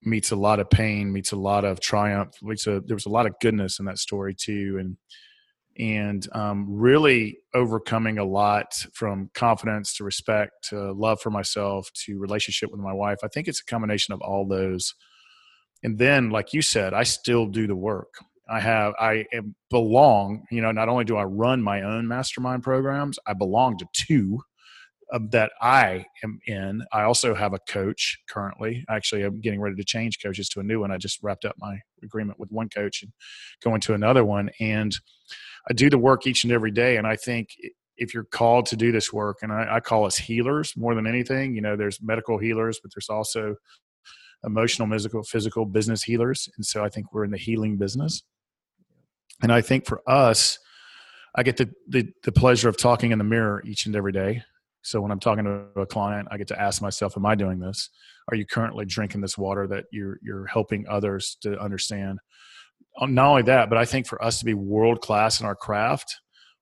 meets 0.05 0.33
a 0.33 0.37
lot 0.37 0.59
of 0.59 0.69
pain 0.69 1.13
meets 1.13 1.31
a 1.31 1.37
lot 1.37 1.65
of 1.65 1.79
triumph 1.79 2.35
meets 2.43 2.67
a, 2.67 2.81
there 2.87 2.97
was 2.97 3.07
a 3.07 3.11
lot 3.11 3.27
of 3.27 3.35
goodness 3.41 3.79
in 3.79 3.85
that 3.85 3.99
story 3.99 4.35
too 4.35 4.79
and 4.81 4.97
and 5.79 6.27
um, 6.33 6.67
really 6.69 7.39
overcoming 7.55 8.19
a 8.19 8.25
lot 8.25 8.75
from 8.93 9.31
confidence 9.35 9.95
to 9.97 10.05
respect 10.05 10.69
to 10.69 10.93
love 10.93 11.21
for 11.21 11.31
myself 11.31 11.91
to 11.95 12.19
relationship 12.19 12.71
with 12.71 12.81
my 12.81 12.93
wife. 12.93 13.19
I 13.23 13.29
think 13.29 13.49
it's 13.49 13.61
a 13.61 13.65
combination 13.65 14.15
of 14.15 14.21
all 14.21 14.47
those. 14.47 14.95
And 15.83 15.99
then, 15.99 16.31
like 16.31 16.53
you 16.53 16.63
said, 16.63 16.95
I 16.95 17.03
still 17.03 17.47
do 17.47 17.67
the 17.67 17.77
work. 17.77 18.15
I 18.49 18.61
have, 18.61 18.95
I 18.99 19.25
belong, 19.71 20.45
you 20.51 20.61
know, 20.61 20.73
not 20.73 20.89
only 20.89 21.05
do 21.05 21.17
I 21.17 21.25
run 21.25 21.63
my 21.63 21.83
own 21.83 22.07
mastermind 22.07 22.63
programs, 22.63 23.19
I 23.27 23.33
belong 23.33 23.79
to 23.79 23.87
two 23.93 24.41
that 25.31 25.53
I 25.61 26.07
am 26.25 26.41
in. 26.47 26.83
I 26.91 27.03
also 27.03 27.35
have 27.35 27.53
a 27.53 27.59
coach 27.59 28.19
currently. 28.29 28.85
Actually, 28.89 29.23
I'm 29.25 29.41
getting 29.41 29.61
ready 29.61 29.77
to 29.77 29.85
change 29.85 30.23
coaches 30.23 30.49
to 30.51 30.61
a 30.61 30.63
new 30.63 30.81
one. 30.81 30.91
I 30.91 30.97
just 30.97 31.23
wrapped 31.23 31.45
up 31.45 31.55
my 31.59 31.79
agreement 32.03 32.41
with 32.41 32.51
one 32.51 32.69
coach 32.69 33.03
and 33.03 33.13
going 33.63 33.81
to 33.83 33.95
another 33.95 34.25
one. 34.25 34.51
And 34.59 34.97
I 35.69 35.73
do 35.73 35.91
the 35.91 35.99
work 35.99 36.27
each 36.27 36.45
and 36.45 36.53
every 36.53 36.71
day. 36.71 36.97
And 36.97 37.07
I 37.07 37.17
think 37.17 37.57
if 37.97 38.15
you're 38.15 38.25
called 38.25 38.67
to 38.67 38.77
do 38.77 38.91
this 38.91 39.13
work, 39.13 39.39
and 39.43 39.53
I, 39.53 39.77
I 39.77 39.81
call 39.81 40.05
us 40.05 40.17
healers 40.17 40.75
more 40.77 40.95
than 40.95 41.07
anything, 41.07 41.55
you 41.55 41.61
know, 41.61 41.77
there's 41.77 42.01
medical 42.03 42.39
healers, 42.39 42.81
but 42.83 42.93
there's 42.95 43.09
also 43.09 43.57
emotional, 44.45 44.89
physical, 44.89 45.23
physical 45.23 45.65
business 45.65 46.03
healers. 46.03 46.49
And 46.57 46.67
so 46.67 46.85
I 46.85 46.89
think 46.89 47.13
we're 47.13 47.25
in 47.25 47.31
the 47.31 47.39
healing 47.39 47.77
business. 47.77 48.23
And 49.43 49.53
I 49.53 49.61
think 49.61 49.87
for 49.87 50.03
us, 50.09 50.59
I 51.35 51.43
get 51.43 51.57
the, 51.57 51.71
the, 51.89 52.13
the 52.25 52.33
pleasure 52.33 52.69
of 52.69 52.77
talking 52.77 53.13
in 53.13 53.19
the 53.19 53.25
mirror 53.25 53.63
each 53.65 53.87
and 53.87 53.97
every 53.97 54.13
day. 54.13 54.43
So 54.83 55.01
when 55.01 55.13
I'm 55.13 55.21
talking 55.21 55.45
to 55.45 55.81
a 55.81 55.87
client, 55.87 56.29
I 56.31 56.37
get 56.37 56.49
to 56.49 56.61
ask 56.61 56.83
myself, 56.83 57.17
"Am 57.17 57.25
I 57.25 57.37
doing 57.37 57.61
this? 57.61 57.89
Are 58.29 58.35
you 58.35 58.45
currently 58.45 58.85
drinking 58.85 59.21
this 59.21 59.39
water 59.39 59.69
that 59.69 59.85
you're 59.93 60.19
you're 60.23 60.47
helping 60.47 60.87
others 60.89 61.37
to 61.43 61.57
understand?" 61.61 62.19
Uh, 62.99 63.07
not 63.07 63.27
only 63.29 63.43
that, 63.43 63.69
but 63.69 63.79
I 63.79 63.85
think 63.85 64.07
for 64.07 64.23
us 64.23 64.39
to 64.39 64.45
be 64.45 64.55
world 64.55 65.01
class 65.01 65.41
in 65.41 65.47
our 65.47 65.57
craft, 65.57 66.21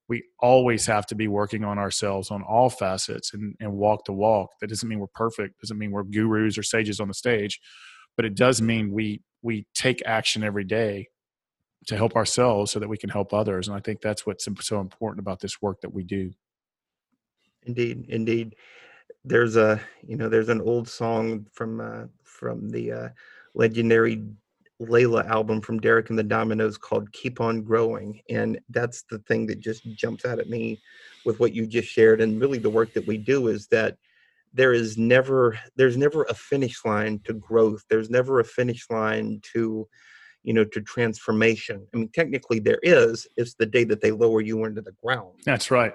we 0.08 0.24
always 0.40 0.86
have 0.86 1.06
to 1.06 1.14
be 1.14 1.28
working 1.28 1.64
on 1.64 1.78
ourselves 1.78 2.30
on 2.30 2.42
all 2.42 2.68
facets 2.68 3.32
and, 3.32 3.54
and 3.60 3.72
walk 3.72 4.04
the 4.04 4.12
walk. 4.12 4.50
That 4.60 4.66
doesn't 4.66 4.88
mean 4.88 4.98
we're 4.98 5.06
perfect. 5.14 5.60
Doesn't 5.60 5.78
mean 5.78 5.92
we're 5.92 6.02
gurus 6.02 6.58
or 6.58 6.64
sages 6.64 6.98
on 6.98 7.08
the 7.08 7.14
stage, 7.14 7.60
but 8.16 8.24
it 8.24 8.34
does 8.34 8.60
mean 8.60 8.92
we 8.92 9.22
we 9.42 9.66
take 9.74 10.02
action 10.04 10.42
every 10.42 10.64
day 10.64 11.08
to 11.86 11.96
help 11.96 12.16
ourselves 12.16 12.70
so 12.70 12.78
that 12.78 12.88
we 12.88 12.98
can 12.98 13.08
help 13.08 13.32
others. 13.32 13.68
And 13.68 13.76
I 13.76 13.80
think 13.80 14.00
that's 14.00 14.26
what's 14.26 14.46
so 14.60 14.80
important 14.80 15.20
about 15.20 15.40
this 15.40 15.62
work 15.62 15.80
that 15.80 15.94
we 15.94 16.02
do. 16.04 16.30
Indeed, 17.62 18.06
indeed. 18.08 18.56
There's 19.24 19.56
a 19.56 19.80
you 20.06 20.16
know 20.16 20.28
there's 20.28 20.48
an 20.48 20.60
old 20.60 20.88
song 20.88 21.46
from 21.52 21.80
uh, 21.80 22.06
from 22.24 22.68
the 22.70 22.92
uh, 22.92 23.08
legendary 23.54 24.24
Layla 24.80 25.28
album 25.28 25.60
from 25.60 25.78
Derek 25.78 26.10
and 26.10 26.18
the 26.18 26.24
Dominos 26.24 26.78
called 26.78 27.12
Keep 27.12 27.40
On 27.40 27.62
Growing. 27.62 28.20
And 28.30 28.58
that's 28.70 29.02
the 29.02 29.18
thing 29.20 29.46
that 29.46 29.60
just 29.60 29.84
jumps 29.94 30.24
out 30.24 30.38
at 30.38 30.48
me 30.48 30.80
with 31.24 31.38
what 31.38 31.52
you 31.52 31.66
just 31.66 31.88
shared. 31.88 32.20
And 32.20 32.40
really 32.40 32.58
the 32.58 32.70
work 32.70 32.94
that 32.94 33.06
we 33.06 33.18
do 33.18 33.48
is 33.48 33.66
that 33.68 33.96
there 34.52 34.72
is 34.72 34.98
never 34.98 35.58
there's 35.76 35.96
never 35.96 36.24
a 36.24 36.34
finish 36.34 36.84
line 36.84 37.20
to 37.24 37.34
growth. 37.34 37.84
There's 37.88 38.10
never 38.10 38.40
a 38.40 38.44
finish 38.44 38.88
line 38.90 39.40
to 39.52 39.86
you 40.42 40.54
know 40.54 40.64
to 40.64 40.80
transformation. 40.80 41.86
I 41.92 41.96
mean 41.96 42.08
technically 42.08 42.58
there 42.58 42.80
is, 42.82 43.28
it's 43.36 43.54
the 43.54 43.66
day 43.66 43.84
that 43.84 44.00
they 44.00 44.10
lower 44.10 44.40
you 44.40 44.64
into 44.64 44.80
the 44.80 44.94
ground. 45.04 45.34
That's 45.44 45.70
right. 45.70 45.94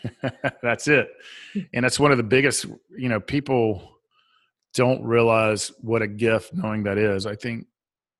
that's 0.62 0.88
it. 0.88 1.10
And 1.74 1.84
that's 1.84 2.00
one 2.00 2.12
of 2.12 2.16
the 2.16 2.24
biggest, 2.24 2.66
you 2.96 3.08
know, 3.08 3.20
people 3.20 3.98
don't 4.74 5.02
realize 5.04 5.70
what 5.80 6.02
a 6.02 6.06
gift 6.06 6.54
knowing 6.54 6.84
that 6.84 6.96
is. 6.96 7.26
I 7.26 7.36
think 7.36 7.66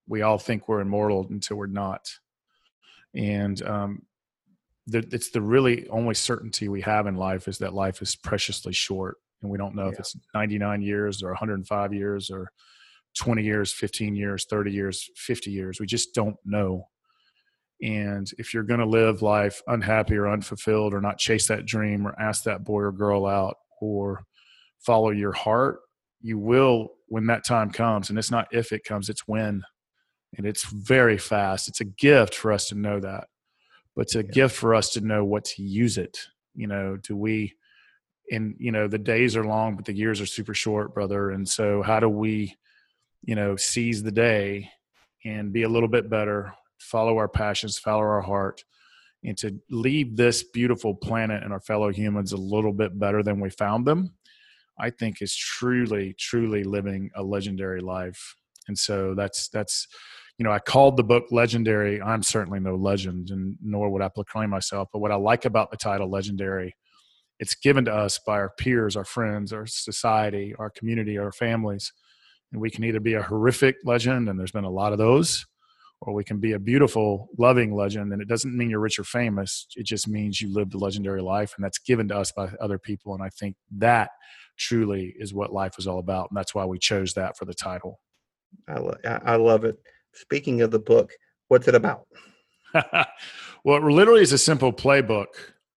we 0.07 0.23
all 0.23 0.39
think 0.39 0.69
we're 0.69 0.81
immortal 0.81 1.27
until 1.31 1.57
we're 1.57 1.67
not. 1.67 2.09
And 3.15 3.63
um, 3.63 4.03
the, 4.87 5.07
it's 5.13 5.31
the 5.31 5.43
really 5.43 5.89
only 5.89 6.15
certainty 6.15 6.69
we 6.69 6.81
have 6.83 7.07
in 7.07 7.17
life 7.17 7.49
is 7.49 7.59
that 7.59 7.75
life 7.75 8.03
is 8.03 8.17
preciously 8.17 8.73
short 8.73 9.17
and 9.43 9.51
we 9.51 9.59
don't 9.59 9.75
know 9.75 9.87
yeah. 9.87 9.93
if 9.93 9.99
it's 10.01 10.17
99 10.35 10.83
years 10.83 11.23
or 11.23 11.29
105 11.29 11.95
years 11.95 12.31
or 12.31 12.51
20 13.19 13.43
years 13.43 13.73
15 13.73 14.15
years 14.17 14.47
30 14.47 14.73
years 14.73 15.11
50 15.17 15.51
years. 15.51 15.81
We 15.81 15.87
just 15.87 16.15
don't 16.15 16.37
know. 16.45 16.89
And 17.83 18.31
if 18.39 18.55
you're 18.55 18.63
going 18.63 18.81
to 18.81 18.87
live 18.87 19.23
life 19.23 19.61
unhappy 19.67 20.17
or 20.17 20.29
unfulfilled 20.29 20.95
or 20.95 21.01
not 21.01 21.19
chase 21.19 21.49
that 21.49 21.67
dream 21.67 22.07
or 22.07 22.19
ask 22.19 22.45
that 22.45 22.65
boy 22.65 22.81
or 22.81 22.93
girl 22.93 23.27
out 23.27 23.57
or 23.81 24.25
follow 24.79 25.11
your 25.11 25.33
heart 25.33 25.81
you 26.23 26.39
will 26.39 26.93
when 27.09 27.27
that 27.27 27.45
time 27.45 27.71
comes 27.71 28.09
and 28.09 28.19
it's 28.19 28.31
not 28.31 28.49
if 28.53 28.73
it 28.73 28.85
comes 28.85 29.09
it's 29.09 29.27
when 29.27 29.63
and 30.37 30.47
it's 30.47 30.65
very 30.65 31.19
fast. 31.19 31.69
It's 31.69 31.81
a 31.81 31.87
gift 31.87 32.35
for 32.35 32.53
us 32.53 32.69
to 32.69 32.75
know 32.75 33.01
that, 33.01 33.29
but 33.95 34.03
it's 34.03 34.15
a 34.15 34.25
yeah. 34.25 34.31
gift 34.31 34.57
for 34.57 34.75
us 34.75 34.91
to 34.91 35.01
know 35.01 35.25
what 35.25 35.45
to 35.45 35.63
use 35.63 35.99
it. 35.99 36.19
You 36.55 36.67
know, 36.67 36.97
do 36.97 37.17
we? 37.17 37.55
And 38.31 38.55
you 38.59 38.73
know, 38.73 38.89
the 38.89 38.99
days 38.99 39.37
are 39.37 39.45
long, 39.45 39.77
but 39.77 39.85
the 39.85 39.95
years 39.95 40.21
are 40.21 40.27
super 40.27 40.55
short, 40.55 40.95
brother. 40.95 41.31
And 41.31 41.49
so, 41.49 41.83
how 41.83 42.01
do 42.01 42.09
we, 42.09 42.57
you 43.23 43.35
know, 43.35 43.57
seize 43.57 44.03
the 44.03 44.13
day 44.13 44.71
and 45.25 45.53
be 45.53 45.63
a 45.63 45.69
little 45.69 45.89
bit 45.89 46.09
better, 46.09 46.55
follow 46.79 47.17
our 47.19 47.29
passions, 47.29 47.79
follow 47.79 48.01
our 48.01 48.23
heart, 48.23 48.65
and 49.25 49.37
to 49.39 49.61
leave 49.71 50.17
this 50.17 50.43
beautiful 50.43 50.95
planet 50.95 51.43
and 51.43 51.53
our 51.53 51.61
fellow 51.61 51.91
humans 51.91 52.33
a 52.33 52.37
little 52.37 52.73
bit 52.73 52.99
better 52.99 53.23
than 53.23 53.41
we 53.41 53.51
found 53.51 53.87
them? 53.87 54.15
I 54.79 54.91
think 54.91 55.21
is 55.21 55.37
truly, 55.37 56.15
truly 56.19 56.65
living 56.65 57.11
a 57.15 57.23
legendary 57.23 57.81
life. 57.81 58.37
And 58.69 58.79
so 58.79 59.15
that's 59.15 59.49
that's 59.49 59.87
you 60.43 60.49
know, 60.49 60.53
I 60.53 60.59
called 60.59 60.97
the 60.97 61.05
book 61.05 61.27
legendary. 61.31 62.03
I'm 62.03 62.25
certainly 62.25 62.59
no 62.59 62.75
legend, 62.75 63.31
and 63.31 63.57
nor 63.63 63.89
would 63.91 64.03
I 64.03 64.09
proclaim 64.09 64.51
myself. 64.51 64.89
But 64.93 64.99
what 64.99 65.13
I 65.13 65.15
like 65.15 65.45
about 65.45 65.71
the 65.71 65.77
title 65.77 66.11
legendary, 66.11 66.75
it's 67.39 67.55
given 67.55 67.85
to 67.85 67.95
us 67.95 68.19
by 68.19 68.39
our 68.39 68.51
peers, 68.59 68.97
our 68.97 69.05
friends, 69.05 69.53
our 69.53 69.67
society, 69.67 70.53
our 70.59 70.69
community, 70.69 71.17
our 71.17 71.31
families. 71.31 71.93
And 72.51 72.61
we 72.61 72.73
can 72.73 72.83
either 72.83 72.99
be 72.99 73.15
a 73.15 73.23
horrific 73.23 73.77
legend, 73.85 74.29
and 74.29 74.37
there's 74.37 74.51
been 74.51 74.65
a 74.65 74.69
lot 74.69 74.91
of 74.91 74.99
those, 74.99 75.47
or 76.01 76.13
we 76.13 76.25
can 76.25 76.41
be 76.41 76.55
a 76.55 76.59
beautiful, 76.59 77.29
loving 77.39 77.73
legend. 77.73 78.13
And 78.13 78.21
it 78.21 78.27
doesn't 78.27 78.57
mean 78.57 78.69
you're 78.69 78.81
rich 78.81 78.99
or 78.99 79.05
famous. 79.05 79.69
It 79.77 79.87
just 79.87 80.09
means 80.09 80.41
you 80.41 80.53
lived 80.53 80.75
a 80.75 80.79
legendary 80.79 81.23
life, 81.23 81.53
and 81.57 81.65
that's 81.65 81.79
given 81.79 82.09
to 82.09 82.19
us 82.19 82.33
by 82.33 82.51
other 82.61 82.81
people. 82.81 83.15
And 83.15 83.23
I 83.23 83.29
think 83.29 83.55
that 83.79 84.11
truly 84.59 85.15
is 85.21 85.33
what 85.33 85.53
life 85.53 85.75
is 85.79 85.87
all 85.87 86.01
about, 86.01 86.31
and 86.33 86.37
that's 86.37 86.53
why 86.53 86.65
we 86.65 86.81
chose 86.81 87.13
that 87.13 87.37
for 87.37 87.45
the 87.45 87.55
title. 87.55 88.01
I, 88.69 88.81
lo- 88.81 88.99
I 89.05 89.37
love 89.37 89.65
it. 89.65 89.77
Speaking 90.15 90.61
of 90.61 90.71
the 90.71 90.79
book, 90.79 91.13
what's 91.49 91.69
it 91.69 91.75
about? 91.75 92.07
well, 92.75 93.77
it 93.77 93.83
literally 93.83 94.23
is 94.23 94.33
a 94.33 94.39
simple 94.39 94.73
playbook. 94.73 95.27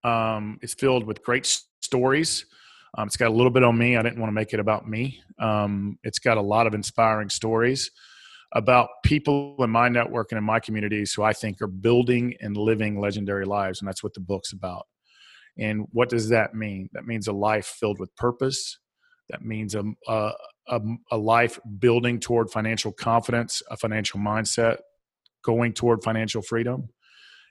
Um, 0.04 0.60
it's 0.62 0.74
filled 0.74 1.06
with 1.06 1.24
great 1.24 1.46
stories. 1.82 2.46
Um, 2.98 3.08
it's 3.08 3.18
got 3.18 3.30
a 3.30 3.34
little 3.34 3.52
bit 3.52 3.64
on 3.64 3.78
me. 3.78 3.98
I 3.98 4.02
didn't 4.02 4.20
want 4.20 4.30
to 4.30 4.36
make 4.36 4.54
it 4.54 4.60
about 4.60 4.88
me. 4.88 5.20
Um, 5.40 6.00
it's 6.04 6.20
got 6.20 6.38
a 6.38 6.42
lot 6.42 6.68
of 6.68 6.74
inspiring 6.74 7.30
stories 7.30 7.92
about 8.54 8.90
people 9.04 9.56
in 9.60 9.70
my 9.70 9.90
network 9.90 10.32
and 10.32 10.38
in 10.38 10.44
my 10.44 10.60
communities 10.60 11.14
who 11.14 11.24
I 11.24 11.34
think 11.34 11.62
are 11.62 11.68
building 11.68 12.36
and 12.40 12.56
living 12.56 13.00
legendary 13.00 13.46
lives. 13.46 13.82
And 13.82 13.88
that's 13.88 14.02
what 14.02 14.14
the 14.14 14.22
book's 14.22 14.54
about. 14.54 14.88
And 15.58 15.88
what 15.92 16.10
does 16.10 16.30
that 16.30 16.54
mean? 16.54 16.90
That 16.94 17.06
means 17.06 17.28
a 17.28 17.34
life 17.34 17.66
filled 17.66 18.00
with 18.00 18.16
purpose. 18.16 18.78
That 19.30 19.42
means 19.42 19.76
a, 19.76 19.84
a, 20.08 20.32
a, 20.68 20.80
a 21.12 21.18
life 21.18 21.60
building 21.80 22.20
toward 22.20 22.50
financial 22.50 22.92
confidence, 22.92 23.62
a 23.70 23.78
financial 23.78 24.20
mindset, 24.20 24.78
going 25.44 25.74
toward 25.74 26.04
financial 26.04 26.42
freedom. 26.42 26.90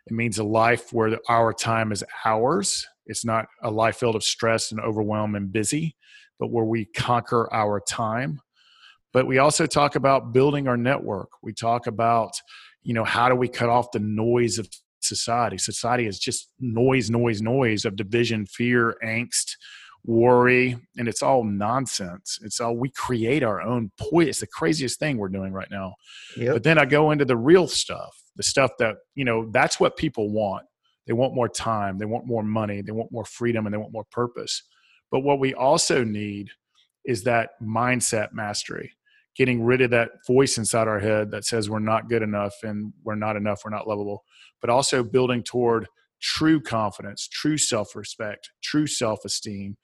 It 0.06 0.12
means 0.12 0.38
a 0.38 0.44
life 0.44 0.92
where 0.92 1.18
our 1.28 1.52
time 1.52 1.92
is 1.92 2.04
ours. 2.24 2.86
It's 3.06 3.24
not 3.24 3.46
a 3.62 3.70
life 3.70 3.96
filled 3.96 4.16
of 4.16 4.24
stress 4.24 4.70
and 4.70 4.80
overwhelm 4.80 5.34
and 5.34 5.52
busy, 5.52 5.96
but 6.38 6.50
where 6.50 6.64
we 6.64 6.84
conquer 6.84 7.52
our 7.52 7.80
time. 7.80 8.40
But 9.12 9.26
we 9.26 9.38
also 9.38 9.66
talk 9.66 9.94
about 9.94 10.32
building 10.32 10.66
our 10.66 10.76
network. 10.76 11.28
We 11.42 11.52
talk 11.52 11.86
about, 11.86 12.32
you 12.82 12.94
know, 12.94 13.04
how 13.04 13.28
do 13.28 13.36
we 13.36 13.48
cut 13.48 13.68
off 13.68 13.92
the 13.92 14.00
noise 14.00 14.58
of 14.58 14.68
society? 15.00 15.56
Society 15.56 16.06
is 16.06 16.18
just 16.18 16.50
noise, 16.58 17.10
noise, 17.10 17.40
noise 17.40 17.84
of 17.84 17.96
division, 17.96 18.44
fear, 18.46 18.96
angst, 19.04 19.52
worry, 20.04 20.76
and 20.96 21.08
it's 21.08 21.22
all 21.22 21.44
nonsense. 21.44 22.38
It's 22.42 22.60
all 22.60 22.76
we 22.76 22.90
create 22.90 23.42
our 23.42 23.60
own 23.60 23.90
poison. 23.98 24.28
It's 24.28 24.40
the 24.40 24.46
craziest 24.46 24.98
thing 24.98 25.16
we're 25.16 25.28
doing 25.28 25.52
right 25.52 25.70
now. 25.70 25.94
Yep. 26.36 26.54
But 26.54 26.62
then 26.62 26.78
I 26.78 26.84
go 26.84 27.10
into 27.10 27.24
the 27.24 27.36
real 27.36 27.66
stuff, 27.66 28.14
the 28.36 28.42
stuff 28.42 28.72
that, 28.78 28.96
you 29.14 29.24
know, 29.24 29.50
that's 29.50 29.80
what 29.80 29.96
people 29.96 30.30
want. 30.30 30.64
They 31.06 31.12
want 31.12 31.34
more 31.34 31.48
time, 31.48 31.98
they 31.98 32.06
want 32.06 32.26
more 32.26 32.42
money, 32.42 32.80
they 32.80 32.92
want 32.92 33.12
more 33.12 33.26
freedom, 33.26 33.66
and 33.66 33.74
they 33.74 33.78
want 33.78 33.92
more 33.92 34.06
purpose. 34.10 34.62
But 35.10 35.20
what 35.20 35.38
we 35.38 35.52
also 35.54 36.02
need 36.02 36.48
is 37.04 37.24
that 37.24 37.50
mindset 37.62 38.32
mastery, 38.32 38.92
getting 39.36 39.62
rid 39.62 39.82
of 39.82 39.90
that 39.90 40.10
voice 40.26 40.56
inside 40.56 40.88
our 40.88 41.00
head 41.00 41.30
that 41.30 41.44
says 41.44 41.68
we're 41.68 41.78
not 41.78 42.08
good 42.08 42.22
enough 42.22 42.54
and 42.62 42.92
we're 43.04 43.14
not 43.14 43.36
enough, 43.36 43.62
we're 43.64 43.70
not 43.70 43.86
lovable, 43.86 44.24
but 44.60 44.70
also 44.70 45.02
building 45.02 45.42
toward 45.42 45.86
true 46.20 46.60
confidence, 46.60 47.28
true 47.28 47.58
self 47.58 47.94
respect, 47.96 48.50
true 48.62 48.86
self 48.86 49.24
esteem, 49.24 49.76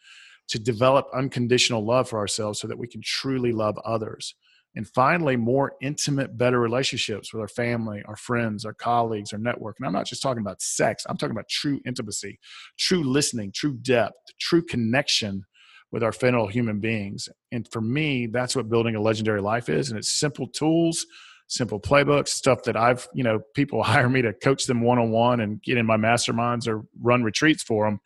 to 0.48 0.58
develop 0.58 1.06
unconditional 1.14 1.84
love 1.84 2.08
for 2.08 2.18
ourselves 2.18 2.60
so 2.60 2.68
that 2.68 2.78
we 2.78 2.88
can 2.88 3.00
truly 3.04 3.52
love 3.52 3.78
others. 3.84 4.34
And 4.76 4.86
finally, 4.86 5.36
more 5.36 5.72
intimate, 5.82 6.38
better 6.38 6.60
relationships 6.60 7.32
with 7.32 7.40
our 7.40 7.48
family, 7.48 8.02
our 8.06 8.16
friends, 8.16 8.64
our 8.64 8.74
colleagues, 8.74 9.32
our 9.32 9.38
network. 9.38 9.76
And 9.78 9.86
I'm 9.86 9.92
not 9.92 10.06
just 10.06 10.22
talking 10.22 10.42
about 10.42 10.62
sex, 10.62 11.04
I'm 11.08 11.16
talking 11.16 11.34
about 11.34 11.48
true 11.48 11.80
intimacy, 11.84 12.38
true 12.78 13.02
listening, 13.02 13.52
true 13.52 13.76
depth, 13.78 14.14
true 14.40 14.62
connection 14.62 15.44
with 15.92 16.04
our 16.04 16.12
fellow 16.12 16.46
human 16.46 16.78
beings. 16.78 17.28
And 17.50 17.66
for 17.72 17.80
me, 17.80 18.26
that's 18.26 18.54
what 18.54 18.68
building 18.68 18.94
a 18.94 19.00
legendary 19.00 19.40
life 19.40 19.68
is. 19.68 19.90
And 19.90 19.98
it's 19.98 20.20
simple 20.20 20.46
tools 20.46 21.04
simple 21.50 21.80
playbooks, 21.80 22.28
stuff 22.28 22.62
that 22.62 22.76
I've, 22.76 23.06
you 23.12 23.22
know, 23.22 23.40
people 23.54 23.82
hire 23.84 24.08
me 24.08 24.22
to 24.22 24.32
coach 24.32 24.64
them 24.66 24.80
one 24.80 24.98
on 24.98 25.10
one 25.10 25.40
and 25.40 25.62
get 25.62 25.76
in 25.76 25.84
my 25.84 25.96
masterminds 25.96 26.66
or 26.66 26.84
run 27.00 27.22
retreats 27.22 27.62
for 27.62 27.84
them. 27.84 28.00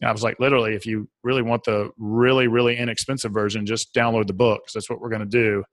And 0.00 0.08
I 0.08 0.12
was 0.12 0.22
like, 0.22 0.40
literally, 0.40 0.74
if 0.74 0.86
you 0.86 1.08
really 1.22 1.42
want 1.42 1.64
the 1.64 1.90
really, 1.98 2.48
really 2.48 2.76
inexpensive 2.76 3.32
version, 3.32 3.66
just 3.66 3.94
download 3.94 4.26
the 4.26 4.32
book 4.32 4.62
that's 4.72 4.90
what 4.90 5.00
we're 5.00 5.10
going 5.10 5.20
to 5.20 5.26
do. 5.26 5.64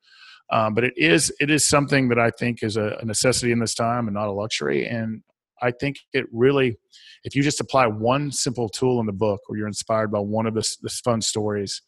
Um, 0.51 0.73
but 0.73 0.83
it 0.83 0.93
is 0.97 1.33
it 1.39 1.49
is 1.49 1.65
something 1.65 2.09
that 2.09 2.19
I 2.19 2.29
think 2.29 2.61
is 2.61 2.75
a, 2.75 2.97
a 3.01 3.05
necessity 3.05 3.53
in 3.53 3.59
this 3.59 3.73
time 3.73 4.07
and 4.07 4.13
not 4.13 4.27
a 4.27 4.31
luxury. 4.31 4.85
And 4.85 5.23
I 5.61 5.71
think 5.71 5.99
it 6.11 6.25
really, 6.31 6.77
if 7.23 7.35
you 7.35 7.41
just 7.41 7.61
apply 7.61 7.87
one 7.87 8.31
simple 8.31 8.67
tool 8.67 8.99
in 8.99 9.05
the 9.05 9.13
book, 9.13 9.41
or 9.47 9.55
you're 9.55 9.67
inspired 9.67 10.11
by 10.11 10.19
one 10.19 10.47
of 10.47 10.53
the, 10.53 10.77
the 10.81 10.89
fun 10.89 11.21
stories, 11.21 11.81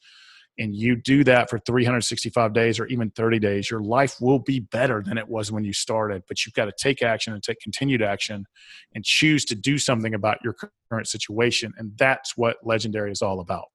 and 0.57 0.75
you 0.75 0.95
do 0.95 1.23
that 1.23 1.49
for 1.49 1.57
365 1.59 2.53
days 2.53 2.79
or 2.79 2.85
even 2.87 3.09
30 3.11 3.39
days, 3.39 3.71
your 3.71 3.81
life 3.81 4.17
will 4.21 4.39
be 4.39 4.59
better 4.59 5.01
than 5.05 5.17
it 5.17 5.27
was 5.27 5.51
when 5.51 5.63
you 5.63 5.73
started. 5.73 6.23
But 6.27 6.45
you've 6.45 6.53
got 6.53 6.65
to 6.65 6.73
take 6.77 7.01
action 7.01 7.33
and 7.33 7.41
take 7.41 7.59
continued 7.59 8.01
action 8.01 8.45
and 8.93 9.03
choose 9.03 9.45
to 9.45 9.55
do 9.55 9.77
something 9.77 10.13
about 10.13 10.37
your 10.43 10.55
current 10.91 11.07
situation. 11.07 11.73
And 11.77 11.97
that's 11.97 12.37
what 12.37 12.57
Legendary 12.63 13.11
is 13.11 13.21
all 13.21 13.39
about. 13.39 13.65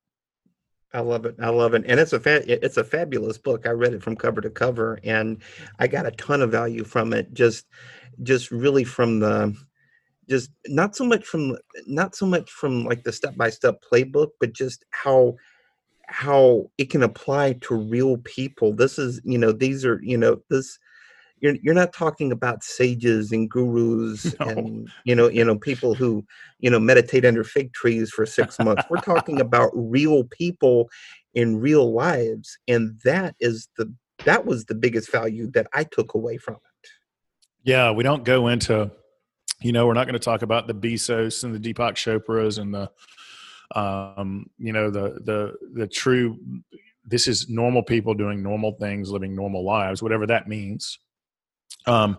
I 0.95 1.01
love 1.01 1.27
it. 1.27 1.37
I 1.39 1.51
love 1.51 1.75
it, 1.75 1.85
and 1.87 2.01
it's 2.01 2.15
a 2.15 2.21
fa- 2.21 2.51
it's 2.51 2.79
a 2.79 2.85
fabulous 2.85 3.37
book. 3.37 3.67
I 3.67 3.73
read 3.73 3.93
it 3.93 4.03
from 4.03 4.17
cover 4.17 4.41
to 4.41 4.49
cover, 4.49 4.99
and 5.05 5.43
I 5.79 5.87
got 5.87 6.07
a 6.07 6.11
ton 6.13 6.41
of 6.41 6.51
value 6.51 6.83
from 6.83 7.13
it. 7.13 7.35
Just, 7.35 7.67
just 8.23 8.51
really 8.51 8.85
from 8.85 9.21
the, 9.21 9.55
just 10.31 10.51
not 10.67 10.97
so 10.97 11.05
much 11.05 11.27
from 11.27 11.59
not 11.87 12.17
so 12.17 12.25
much 12.25 12.51
from 12.51 12.85
like 12.85 13.05
the 13.05 13.13
step 13.13 13.37
by 13.37 13.51
step 13.51 13.83
playbook, 13.93 14.29
but 14.41 14.55
just 14.55 14.83
how 14.91 15.37
how 16.09 16.71
it 16.79 16.91
can 16.91 17.03
apply 17.03 17.53
to 17.61 17.75
real 17.75 18.17
people. 18.19 18.73
This 18.73 18.99
is, 18.99 19.21
you 19.25 19.39
know, 19.39 19.53
these 19.53 19.85
are, 19.85 20.01
you 20.03 20.17
know, 20.17 20.41
this 20.51 20.79
you're 21.41 21.55
you're 21.63 21.75
not 21.75 21.93
talking 21.93 22.33
about 22.33 22.65
sages 22.65 23.31
and 23.31 23.49
gurus 23.49 24.35
no. 24.41 24.47
and 24.47 24.91
you 25.05 25.15
know, 25.15 25.29
you 25.29 25.45
know, 25.45 25.57
people 25.57 25.95
who, 25.95 26.25
you 26.59 26.71
know, 26.71 26.81
meditate 26.81 27.25
under 27.25 27.45
fig 27.45 27.73
trees 27.73 28.11
for 28.11 28.27
6 28.27 28.59
months. 28.61 28.83
We're 28.91 29.01
talking 29.01 29.41
about 29.49 29.71
real 29.75 30.25
people 30.25 30.89
in 31.35 31.61
real 31.61 31.93
lives 31.93 32.59
and 32.67 32.99
that 33.05 33.37
is 33.39 33.69
the 33.77 33.93
that 34.25 34.47
was 34.47 34.65
the 34.65 34.75
biggest 34.75 35.13
value 35.13 35.49
that 35.53 35.69
I 35.73 35.85
took 35.85 36.15
away 36.15 36.39
from 36.39 36.55
it. 36.55 36.89
Yeah, 37.63 37.93
we 37.93 38.03
don't 38.03 38.25
go 38.25 38.49
into 38.49 38.91
you 39.61 39.73
know, 39.73 39.87
we're 39.87 39.95
not 39.95 40.07
going 40.07 40.15
to 40.15 40.21
talk 40.21 40.43
about 40.43 40.69
the 40.69 40.75
Bezos 40.75 41.43
and 41.43 41.55
the 41.55 41.59
Deepak 41.59 41.95
Chopras 41.95 42.59
and 42.59 42.73
the 42.73 42.91
um, 43.75 44.47
you 44.59 44.73
know 44.73 44.91
the 44.91 45.21
the 45.25 45.55
the 45.75 45.87
true 45.87 46.39
this 47.05 47.27
is 47.27 47.49
normal 47.49 47.83
people 47.83 48.15
doing 48.15 48.43
normal 48.43 48.73
things 48.73 49.11
living 49.11 49.35
normal 49.35 49.65
lives 49.65 50.03
whatever 50.03 50.27
that 50.27 50.49
means. 50.49 50.99
Um, 51.87 52.19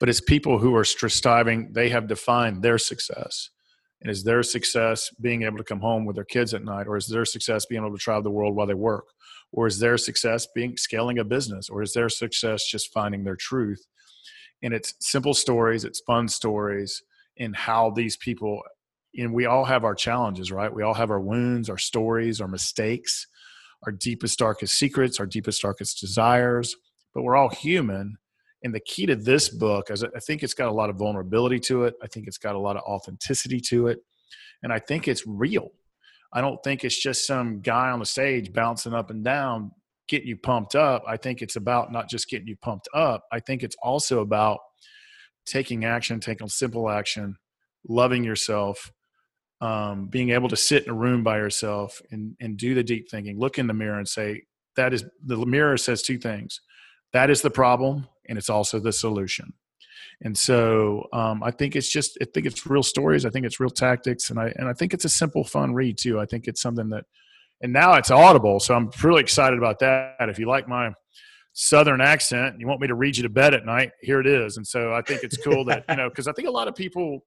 but 0.00 0.08
it's 0.08 0.20
people 0.20 0.58
who 0.58 0.74
are 0.76 0.84
striving 0.84 1.72
they 1.72 1.88
have 1.88 2.06
defined 2.06 2.62
their 2.62 2.78
success. 2.78 3.50
And 4.00 4.10
is 4.10 4.22
their 4.22 4.44
success 4.44 5.10
being 5.20 5.42
able 5.42 5.58
to 5.58 5.64
come 5.64 5.80
home 5.80 6.04
with 6.04 6.14
their 6.14 6.24
kids 6.24 6.54
at 6.54 6.62
night 6.62 6.86
or 6.86 6.96
is 6.96 7.08
their 7.08 7.24
success 7.24 7.66
being 7.66 7.82
able 7.82 7.96
to 7.96 8.00
travel 8.00 8.22
the 8.22 8.30
world 8.30 8.54
while 8.54 8.66
they 8.66 8.74
work? 8.74 9.06
Or 9.50 9.66
is 9.66 9.80
their 9.80 9.98
success 9.98 10.46
being 10.54 10.76
scaling 10.76 11.18
a 11.18 11.24
business? 11.24 11.68
Or 11.68 11.82
is 11.82 11.94
their 11.94 12.08
success 12.08 12.64
just 12.68 12.92
finding 12.92 13.24
their 13.24 13.34
truth? 13.34 13.84
And 14.62 14.72
it's 14.72 14.94
simple 15.00 15.34
stories 15.34 15.84
it's 15.84 16.00
fun 16.00 16.28
stories 16.28 17.02
in 17.36 17.52
how 17.54 17.90
these 17.90 18.16
people 18.16 18.62
and 19.16 19.32
we 19.32 19.46
all 19.46 19.64
have 19.64 19.84
our 19.84 19.94
challenges, 19.94 20.52
right? 20.52 20.72
We 20.72 20.82
all 20.82 20.94
have 20.94 21.10
our 21.10 21.20
wounds, 21.20 21.70
our 21.70 21.78
stories, 21.78 22.40
our 22.40 22.48
mistakes, 22.48 23.26
our 23.84 23.92
deepest, 23.92 24.38
darkest 24.38 24.78
secrets, 24.78 25.20
our 25.20 25.26
deepest, 25.26 25.62
darkest 25.62 26.00
desires, 26.00 26.76
but 27.14 27.22
we're 27.22 27.36
all 27.36 27.48
human. 27.48 28.16
And 28.62 28.74
the 28.74 28.80
key 28.80 29.06
to 29.06 29.16
this 29.16 29.48
book 29.48 29.90
is 29.90 30.02
I 30.02 30.18
think 30.20 30.42
it's 30.42 30.54
got 30.54 30.68
a 30.68 30.72
lot 30.72 30.90
of 30.90 30.96
vulnerability 30.96 31.60
to 31.60 31.84
it. 31.84 31.94
I 32.02 32.08
think 32.08 32.26
it's 32.26 32.38
got 32.38 32.56
a 32.56 32.58
lot 32.58 32.76
of 32.76 32.82
authenticity 32.82 33.60
to 33.68 33.86
it. 33.86 34.00
And 34.62 34.72
I 34.72 34.80
think 34.80 35.06
it's 35.06 35.26
real. 35.26 35.70
I 36.32 36.40
don't 36.40 36.62
think 36.62 36.84
it's 36.84 37.00
just 37.00 37.26
some 37.26 37.60
guy 37.60 37.90
on 37.90 38.00
the 38.00 38.06
stage 38.06 38.52
bouncing 38.52 38.92
up 38.92 39.10
and 39.10 39.24
down, 39.24 39.70
getting 40.08 40.28
you 40.28 40.36
pumped 40.36 40.74
up. 40.74 41.04
I 41.06 41.16
think 41.16 41.40
it's 41.40 41.56
about 41.56 41.92
not 41.92 42.10
just 42.10 42.28
getting 42.28 42.48
you 42.48 42.56
pumped 42.56 42.88
up, 42.92 43.24
I 43.32 43.40
think 43.40 43.62
it's 43.62 43.76
also 43.82 44.20
about 44.20 44.58
taking 45.46 45.84
action, 45.84 46.20
taking 46.20 46.48
simple 46.48 46.90
action, 46.90 47.36
loving 47.88 48.24
yourself, 48.24 48.92
um, 49.60 50.06
being 50.06 50.30
able 50.30 50.48
to 50.48 50.56
sit 50.56 50.84
in 50.84 50.90
a 50.90 50.94
room 50.94 51.22
by 51.24 51.38
yourself 51.38 52.00
and, 52.10 52.36
and 52.40 52.56
do 52.56 52.74
the 52.74 52.84
deep 52.84 53.10
thinking, 53.10 53.38
look 53.38 53.58
in 53.58 53.66
the 53.66 53.74
mirror 53.74 53.98
and 53.98 54.08
say, 54.08 54.42
that 54.76 54.94
is 54.94 55.04
the 55.24 55.36
mirror 55.36 55.76
says 55.76 56.02
two 56.02 56.18
things. 56.18 56.60
That 57.12 57.30
is 57.30 57.42
the 57.42 57.50
problem, 57.50 58.06
and 58.28 58.38
it's 58.38 58.50
also 58.50 58.78
the 58.78 58.92
solution. 58.92 59.52
And 60.22 60.36
so 60.36 61.06
um, 61.12 61.42
I 61.42 61.50
think 61.50 61.74
it's 61.74 61.88
just 61.88 62.16
I 62.22 62.26
think 62.32 62.46
it's 62.46 62.66
real 62.66 62.82
stories. 62.82 63.26
I 63.26 63.30
think 63.30 63.44
it's 63.44 63.60
real 63.60 63.70
tactics, 63.70 64.30
and 64.30 64.38
I 64.38 64.52
and 64.56 64.68
I 64.68 64.72
think 64.72 64.94
it's 64.94 65.04
a 65.04 65.08
simple, 65.08 65.44
fun 65.44 65.74
read 65.74 65.98
too. 65.98 66.20
I 66.20 66.26
think 66.26 66.46
it's 66.46 66.62
something 66.62 66.88
that 66.90 67.04
and 67.60 67.72
now 67.72 67.94
it's 67.94 68.10
audible. 68.10 68.60
So 68.60 68.74
I'm 68.74 68.90
really 69.02 69.20
excited 69.20 69.58
about 69.58 69.80
that. 69.80 70.28
If 70.28 70.38
you 70.38 70.46
like 70.46 70.68
my 70.68 70.92
southern 71.52 72.00
accent, 72.00 72.56
you 72.60 72.68
want 72.68 72.80
me 72.80 72.86
to 72.86 72.94
read 72.94 73.16
you 73.16 73.24
to 73.24 73.28
bed 73.28 73.54
at 73.54 73.66
night, 73.66 73.90
here 74.00 74.20
it 74.20 74.26
is. 74.26 74.56
And 74.56 74.66
so 74.66 74.92
I 74.92 75.02
think 75.02 75.24
it's 75.24 75.36
cool 75.36 75.64
that 75.66 75.84
you 75.88 75.96
know 75.96 76.08
because 76.08 76.28
I 76.28 76.32
think 76.32 76.48
a 76.48 76.52
lot 76.52 76.68
of 76.68 76.74
people, 76.74 77.24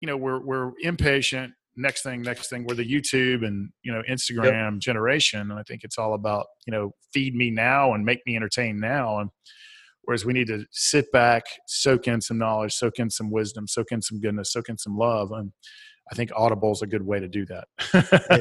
you 0.00 0.06
know, 0.06 0.16
we're 0.16 0.40
we're 0.44 0.72
impatient. 0.80 1.52
Next 1.78 2.02
thing, 2.02 2.22
next 2.22 2.48
thing, 2.48 2.64
we're 2.66 2.74
the 2.74 2.90
YouTube 2.90 3.46
and 3.46 3.70
you 3.82 3.92
know 3.92 4.02
Instagram 4.08 4.72
yep. 4.72 4.80
generation, 4.80 5.40
and 5.40 5.52
I 5.52 5.62
think 5.62 5.84
it's 5.84 5.98
all 5.98 6.14
about 6.14 6.46
you 6.66 6.72
know 6.72 6.92
feed 7.12 7.34
me 7.34 7.50
now 7.50 7.94
and 7.94 8.04
make 8.04 8.20
me 8.26 8.36
entertain 8.36 8.80
now, 8.80 9.18
and 9.18 9.30
whereas 10.02 10.24
we 10.24 10.32
need 10.32 10.46
to 10.46 10.64
sit 10.70 11.10
back, 11.12 11.44
soak 11.66 12.08
in 12.08 12.20
some 12.20 12.38
knowledge, 12.38 12.72
soak 12.72 12.98
in 12.98 13.10
some 13.10 13.30
wisdom, 13.30 13.66
soak 13.68 13.92
in 13.92 14.00
some 14.00 14.20
goodness, 14.20 14.52
soak 14.52 14.68
in 14.68 14.78
some 14.78 14.96
love, 14.96 15.32
and 15.32 15.52
I 16.10 16.14
think 16.14 16.30
Audible 16.34 16.72
is 16.72 16.82
a 16.82 16.86
good 16.86 17.02
way 17.02 17.18
to 17.18 17.28
do 17.28 17.44
that. 17.46 17.68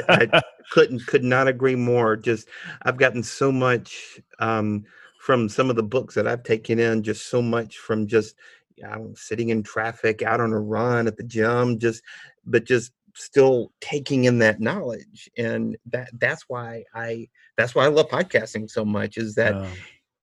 I, 0.09 0.29
I, 0.33 0.41
couldn't 0.71 1.05
could 1.07 1.23
not 1.23 1.47
agree 1.47 1.75
more. 1.75 2.15
Just 2.15 2.47
I've 2.83 2.97
gotten 2.97 3.23
so 3.23 3.51
much 3.51 4.19
um, 4.39 4.83
from 5.19 5.49
some 5.49 5.69
of 5.69 5.75
the 5.75 5.83
books 5.83 6.15
that 6.15 6.27
I've 6.27 6.43
taken 6.43 6.79
in. 6.79 7.01
Just 7.01 7.27
so 7.27 7.41
much 7.41 7.77
from 7.77 8.07
just 8.07 8.35
know, 8.83 9.13
sitting 9.15 9.49
in 9.49 9.63
traffic, 9.63 10.21
out 10.21 10.41
on 10.41 10.51
a 10.51 10.59
run 10.59 11.07
at 11.07 11.17
the 11.17 11.23
gym, 11.23 11.79
just 11.79 12.01
but 12.45 12.65
just 12.65 12.91
still 13.15 13.71
taking 13.81 14.25
in 14.25 14.39
that 14.39 14.59
knowledge, 14.59 15.29
and 15.37 15.77
that 15.87 16.09
that's 16.19 16.45
why 16.47 16.83
I 16.93 17.27
that's 17.57 17.75
why 17.75 17.85
I 17.85 17.89
love 17.89 18.09
podcasting 18.09 18.69
so 18.69 18.85
much. 18.85 19.17
Is 19.17 19.35
that 19.35 19.67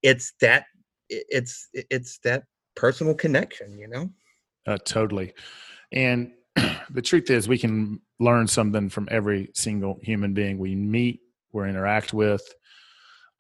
it's 0.02 0.32
that 0.40 0.66
it's 1.08 1.68
it's 1.72 2.18
that 2.24 2.44
personal 2.74 3.14
connection, 3.14 3.78
you 3.78 3.88
know. 3.88 4.10
Uh, 4.66 4.78
totally, 4.78 5.32
and 5.92 6.32
the 6.90 7.02
truth 7.02 7.30
is 7.30 7.48
we 7.48 7.58
can 7.58 8.00
learn 8.20 8.46
something 8.46 8.88
from 8.88 9.08
every 9.10 9.50
single 9.54 9.98
human 10.02 10.34
being 10.34 10.58
we 10.58 10.74
meet 10.74 11.20
or 11.52 11.66
interact 11.66 12.12
with 12.12 12.42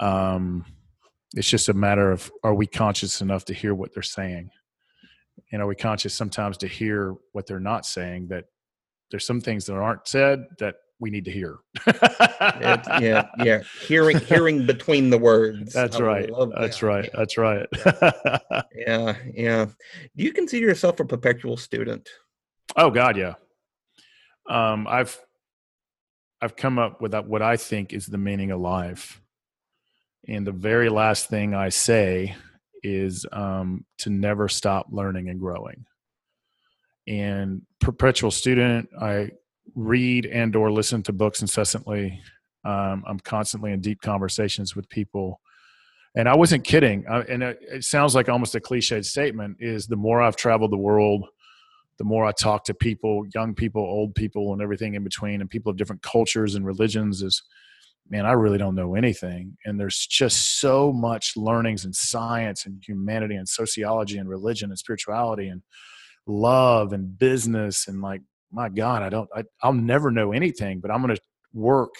um, 0.00 0.64
it's 1.34 1.48
just 1.48 1.68
a 1.68 1.74
matter 1.74 2.10
of 2.10 2.30
are 2.42 2.54
we 2.54 2.66
conscious 2.66 3.20
enough 3.20 3.44
to 3.46 3.54
hear 3.54 3.74
what 3.74 3.94
they're 3.94 4.02
saying 4.02 4.50
and 5.52 5.62
are 5.62 5.66
we 5.66 5.74
conscious 5.74 6.14
sometimes 6.14 6.56
to 6.58 6.66
hear 6.66 7.14
what 7.32 7.46
they're 7.46 7.60
not 7.60 7.86
saying 7.86 8.28
that 8.28 8.44
there's 9.10 9.26
some 9.26 9.40
things 9.40 9.66
that 9.66 9.74
aren't 9.74 10.06
said 10.08 10.44
that 10.58 10.76
we 11.00 11.10
need 11.10 11.24
to 11.24 11.30
hear? 11.30 11.58
Yeah 11.86 13.26
yeah 13.38 13.62
hearing 13.86 14.18
hearing 14.20 14.66
between 14.66 15.10
the 15.10 15.18
words. 15.18 15.72
That's 15.72 15.96
I 15.96 16.02
right 16.02 16.30
that's 16.56 16.80
that. 16.80 16.86
right 16.86 17.10
that's 17.12 17.38
right. 17.38 17.66
Yeah. 18.74 19.16
Yeah 19.34 19.66
do 20.16 20.24
you 20.24 20.32
consider 20.32 20.66
yourself 20.66 21.00
a 21.00 21.04
perpetual 21.04 21.56
student? 21.56 22.08
Oh 22.76 22.90
God, 22.90 23.16
yeah. 23.16 23.34
Um, 24.48 24.86
I've 24.88 25.18
I've 26.40 26.56
come 26.56 26.78
up 26.78 27.00
with 27.00 27.14
what 27.14 27.42
I 27.42 27.56
think 27.56 27.92
is 27.92 28.06
the 28.06 28.18
meaning 28.18 28.50
of 28.50 28.60
life, 28.60 29.20
and 30.26 30.46
the 30.46 30.52
very 30.52 30.88
last 30.88 31.28
thing 31.28 31.54
I 31.54 31.68
say 31.68 32.34
is 32.82 33.26
um, 33.32 33.84
to 33.98 34.10
never 34.10 34.48
stop 34.48 34.86
learning 34.90 35.28
and 35.28 35.40
growing. 35.40 35.84
And 37.06 37.62
perpetual 37.80 38.30
student, 38.30 38.88
I 39.00 39.30
read 39.74 40.26
and 40.26 40.54
or 40.54 40.70
listen 40.70 41.02
to 41.04 41.12
books 41.12 41.42
incessantly. 41.42 42.20
Um, 42.64 43.04
I'm 43.06 43.18
constantly 43.20 43.72
in 43.72 43.80
deep 43.80 44.00
conversations 44.00 44.76
with 44.76 44.88
people, 44.88 45.40
and 46.14 46.28
I 46.28 46.36
wasn't 46.36 46.64
kidding. 46.64 47.04
I, 47.08 47.20
and 47.22 47.42
it, 47.42 47.58
it 47.60 47.84
sounds 47.84 48.14
like 48.14 48.28
almost 48.28 48.54
a 48.54 48.60
cliched 48.60 49.04
statement. 49.04 49.56
Is 49.58 49.86
the 49.86 49.96
more 49.96 50.22
I've 50.22 50.36
traveled 50.36 50.70
the 50.70 50.78
world 50.78 51.26
the 51.98 52.04
more 52.04 52.24
I 52.24 52.32
talk 52.32 52.64
to 52.64 52.74
people, 52.74 53.24
young 53.34 53.54
people, 53.54 53.82
old 53.82 54.14
people, 54.14 54.52
and 54.52 54.62
everything 54.62 54.94
in 54.94 55.04
between, 55.04 55.40
and 55.40 55.48
people 55.48 55.70
of 55.70 55.76
different 55.76 56.02
cultures 56.02 56.54
and 56.54 56.66
religions, 56.66 57.22
is 57.22 57.42
man, 58.08 58.26
I 58.26 58.32
really 58.32 58.58
don't 58.58 58.74
know 58.74 58.94
anything. 58.94 59.56
And 59.64 59.78
there's 59.78 60.06
just 60.06 60.60
so 60.60 60.92
much 60.92 61.36
learnings 61.36 61.84
in 61.84 61.92
science 61.92 62.66
and 62.66 62.82
humanity 62.86 63.36
and 63.36 63.48
sociology 63.48 64.18
and 64.18 64.28
religion 64.28 64.70
and 64.70 64.78
spirituality 64.78 65.48
and 65.48 65.62
love 66.26 66.92
and 66.92 67.18
business 67.18 67.88
and 67.88 68.00
like 68.00 68.20
my 68.52 68.68
god 68.68 69.02
i 69.02 69.08
don't 69.08 69.28
I, 69.34 69.42
i'll 69.62 69.72
never 69.72 70.10
know 70.10 70.32
anything 70.32 70.78
but 70.80 70.90
i'm 70.90 71.02
going 71.02 71.14
to 71.14 71.20
work 71.52 71.94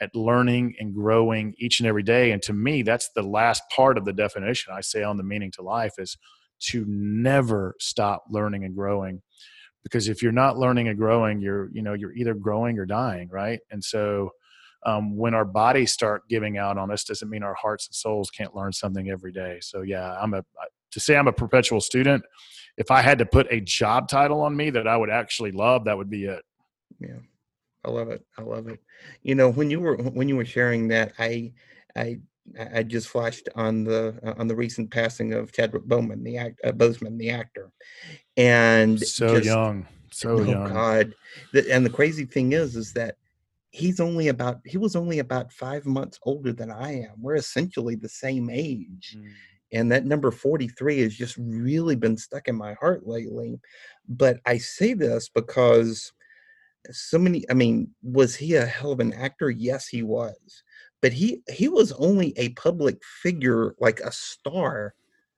at 0.00 0.14
learning 0.14 0.74
and 0.78 0.94
growing 0.94 1.54
each 1.58 1.80
and 1.80 1.88
every 1.88 2.02
day. 2.02 2.30
And 2.30 2.40
to 2.42 2.52
me 2.52 2.82
that's 2.82 3.10
the 3.14 3.22
last 3.22 3.62
part 3.74 3.98
of 3.98 4.04
the 4.04 4.12
definition 4.12 4.72
i 4.74 4.80
say 4.80 5.02
on 5.02 5.16
the 5.16 5.22
meaning 5.22 5.50
to 5.52 5.62
life 5.62 5.94
is 5.98 6.16
to 6.60 6.84
never 6.88 7.74
stop 7.78 8.24
learning 8.28 8.64
and 8.64 8.74
growing. 8.74 9.22
Because 9.84 10.08
if 10.08 10.22
you're 10.22 10.32
not 10.32 10.58
learning 10.58 10.88
and 10.88 10.98
growing 10.98 11.40
you're 11.40 11.68
you 11.72 11.82
know 11.82 11.94
you're 11.94 12.14
either 12.14 12.34
growing 12.34 12.78
or 12.78 12.86
dying 12.86 13.28
right? 13.30 13.60
And 13.70 13.82
so 13.82 14.30
um, 14.84 15.16
when 15.16 15.34
our 15.34 15.44
bodies 15.44 15.92
start 15.92 16.28
giving 16.28 16.58
out 16.58 16.78
on 16.78 16.90
us 16.90 17.04
doesn't 17.04 17.30
mean 17.30 17.42
our 17.42 17.54
hearts 17.54 17.86
and 17.86 17.94
souls 17.94 18.30
can't 18.30 18.54
learn 18.54 18.72
something 18.72 19.10
every 19.10 19.32
day. 19.32 19.58
So 19.60 19.82
yeah 19.82 20.16
i'm 20.20 20.34
a 20.34 20.44
to 20.90 21.00
say 21.00 21.16
i'm 21.16 21.28
a 21.28 21.32
perpetual 21.32 21.80
student 21.80 22.24
if 22.76 22.90
i 22.90 23.02
had 23.02 23.18
to 23.18 23.26
put 23.26 23.46
a 23.50 23.60
job 23.60 24.08
title 24.08 24.40
on 24.40 24.56
me 24.56 24.70
that 24.70 24.88
i 24.88 24.96
would 24.96 25.10
actually 25.10 25.52
love 25.52 25.84
that 25.84 25.96
would 25.96 26.10
be 26.10 26.24
it. 26.24 26.42
Yeah. 27.00 27.18
I 27.84 27.90
love 27.90 28.08
it. 28.08 28.24
I 28.36 28.42
love 28.42 28.68
it. 28.68 28.80
You 29.22 29.34
know 29.34 29.50
when 29.50 29.70
you 29.70 29.80
were 29.80 29.96
when 29.96 30.28
you 30.28 30.36
were 30.36 30.44
sharing 30.44 30.88
that 30.88 31.12
i 31.18 31.52
i 31.96 32.18
I 32.74 32.82
just 32.82 33.08
flashed 33.08 33.48
on 33.56 33.84
the 33.84 34.18
uh, 34.24 34.34
on 34.38 34.48
the 34.48 34.56
recent 34.56 34.90
passing 34.90 35.34
of 35.34 35.52
Chadwick 35.52 35.84
Boseman, 35.84 36.22
the 36.22 36.38
act, 36.38 36.60
uh, 36.64 36.72
Boseman, 36.72 37.18
the 37.18 37.30
actor, 37.30 37.70
and 38.36 38.98
so 38.98 39.34
just, 39.34 39.44
young, 39.44 39.86
so 40.10 40.38
oh 40.38 40.42
young. 40.42 40.72
God, 40.72 41.14
the, 41.52 41.70
and 41.70 41.84
the 41.84 41.90
crazy 41.90 42.24
thing 42.24 42.52
is, 42.52 42.76
is 42.76 42.92
that 42.94 43.16
he's 43.70 44.00
only 44.00 44.28
about 44.28 44.60
he 44.64 44.78
was 44.78 44.96
only 44.96 45.18
about 45.18 45.52
five 45.52 45.86
months 45.86 46.18
older 46.22 46.52
than 46.52 46.70
I 46.70 47.02
am. 47.02 47.14
We're 47.18 47.36
essentially 47.36 47.94
the 47.94 48.08
same 48.08 48.50
age. 48.50 49.16
Mm. 49.18 49.30
And 49.70 49.92
that 49.92 50.06
number 50.06 50.30
43 50.30 51.02
has 51.02 51.14
just 51.14 51.36
really 51.36 51.94
been 51.94 52.16
stuck 52.16 52.48
in 52.48 52.56
my 52.56 52.72
heart 52.74 53.06
lately. 53.06 53.60
But 54.08 54.40
I 54.46 54.56
say 54.56 54.94
this 54.94 55.28
because 55.28 56.10
so 56.90 57.18
many, 57.18 57.44
I 57.50 57.54
mean, 57.54 57.90
was 58.02 58.34
he 58.34 58.54
a 58.54 58.64
hell 58.64 58.92
of 58.92 59.00
an 59.00 59.12
actor? 59.12 59.50
Yes, 59.50 59.86
he 59.86 60.02
was 60.02 60.62
but 61.00 61.12
he 61.12 61.42
he 61.50 61.68
was 61.68 61.92
only 61.92 62.36
a 62.36 62.50
public 62.50 63.02
figure 63.22 63.74
like 63.78 64.00
a 64.00 64.12
star 64.12 64.94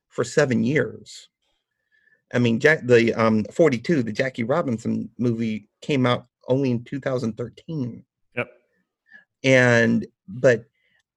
for 0.09 0.25
seven 0.25 0.65
years 0.65 1.29
i 2.33 2.39
mean 2.39 2.59
jack 2.59 2.81
the 2.85 3.13
um 3.15 3.45
42 3.45 4.03
the 4.03 4.13
jackie 4.13 4.45
robinson 4.45 5.09
movie 5.19 5.69
came 5.81 6.07
out 6.07 6.27
only 6.49 6.71
in 6.71 6.85
2013 6.85 7.93
yep 7.93 8.05
and 9.45 10.07
but 10.29 10.65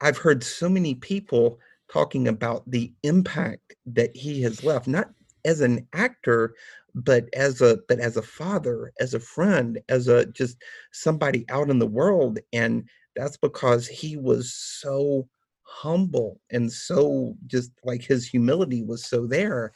i've 0.02 0.18
heard 0.18 0.44
so 0.44 0.70
many 0.70 0.96
people 0.96 1.60
talking 1.92 2.28
about 2.28 2.70
the 2.70 2.92
impact 3.04 3.76
that 3.86 4.16
he 4.16 4.42
has 4.42 4.64
left 4.64 4.88
not 4.88 5.10
as 5.46 5.62
an 5.62 5.86
actor 5.94 6.56
but 6.96 7.28
as 7.34 7.62
a 7.62 7.80
but 7.88 8.00
as 8.00 8.18
a 8.18 8.22
father 8.22 8.94
as 9.00 9.14
a 9.14 9.20
friend 9.20 9.80
as 9.90 10.08
a 10.08 10.26
just 10.28 10.58
somebody 10.92 11.46
out 11.50 11.70
in 11.70 11.80
the 11.80 11.88
world 11.88 12.40
and 12.54 12.88
that's 13.16 13.38
because 13.38 13.88
he 13.88 14.16
was 14.16 14.54
so 14.54 15.28
humble 15.64 16.40
and 16.52 16.72
so 16.72 17.36
just 17.48 17.72
like 17.84 18.04
his 18.04 18.28
humility 18.28 18.84
was 18.84 19.06
so 19.06 19.26
there 19.26 19.72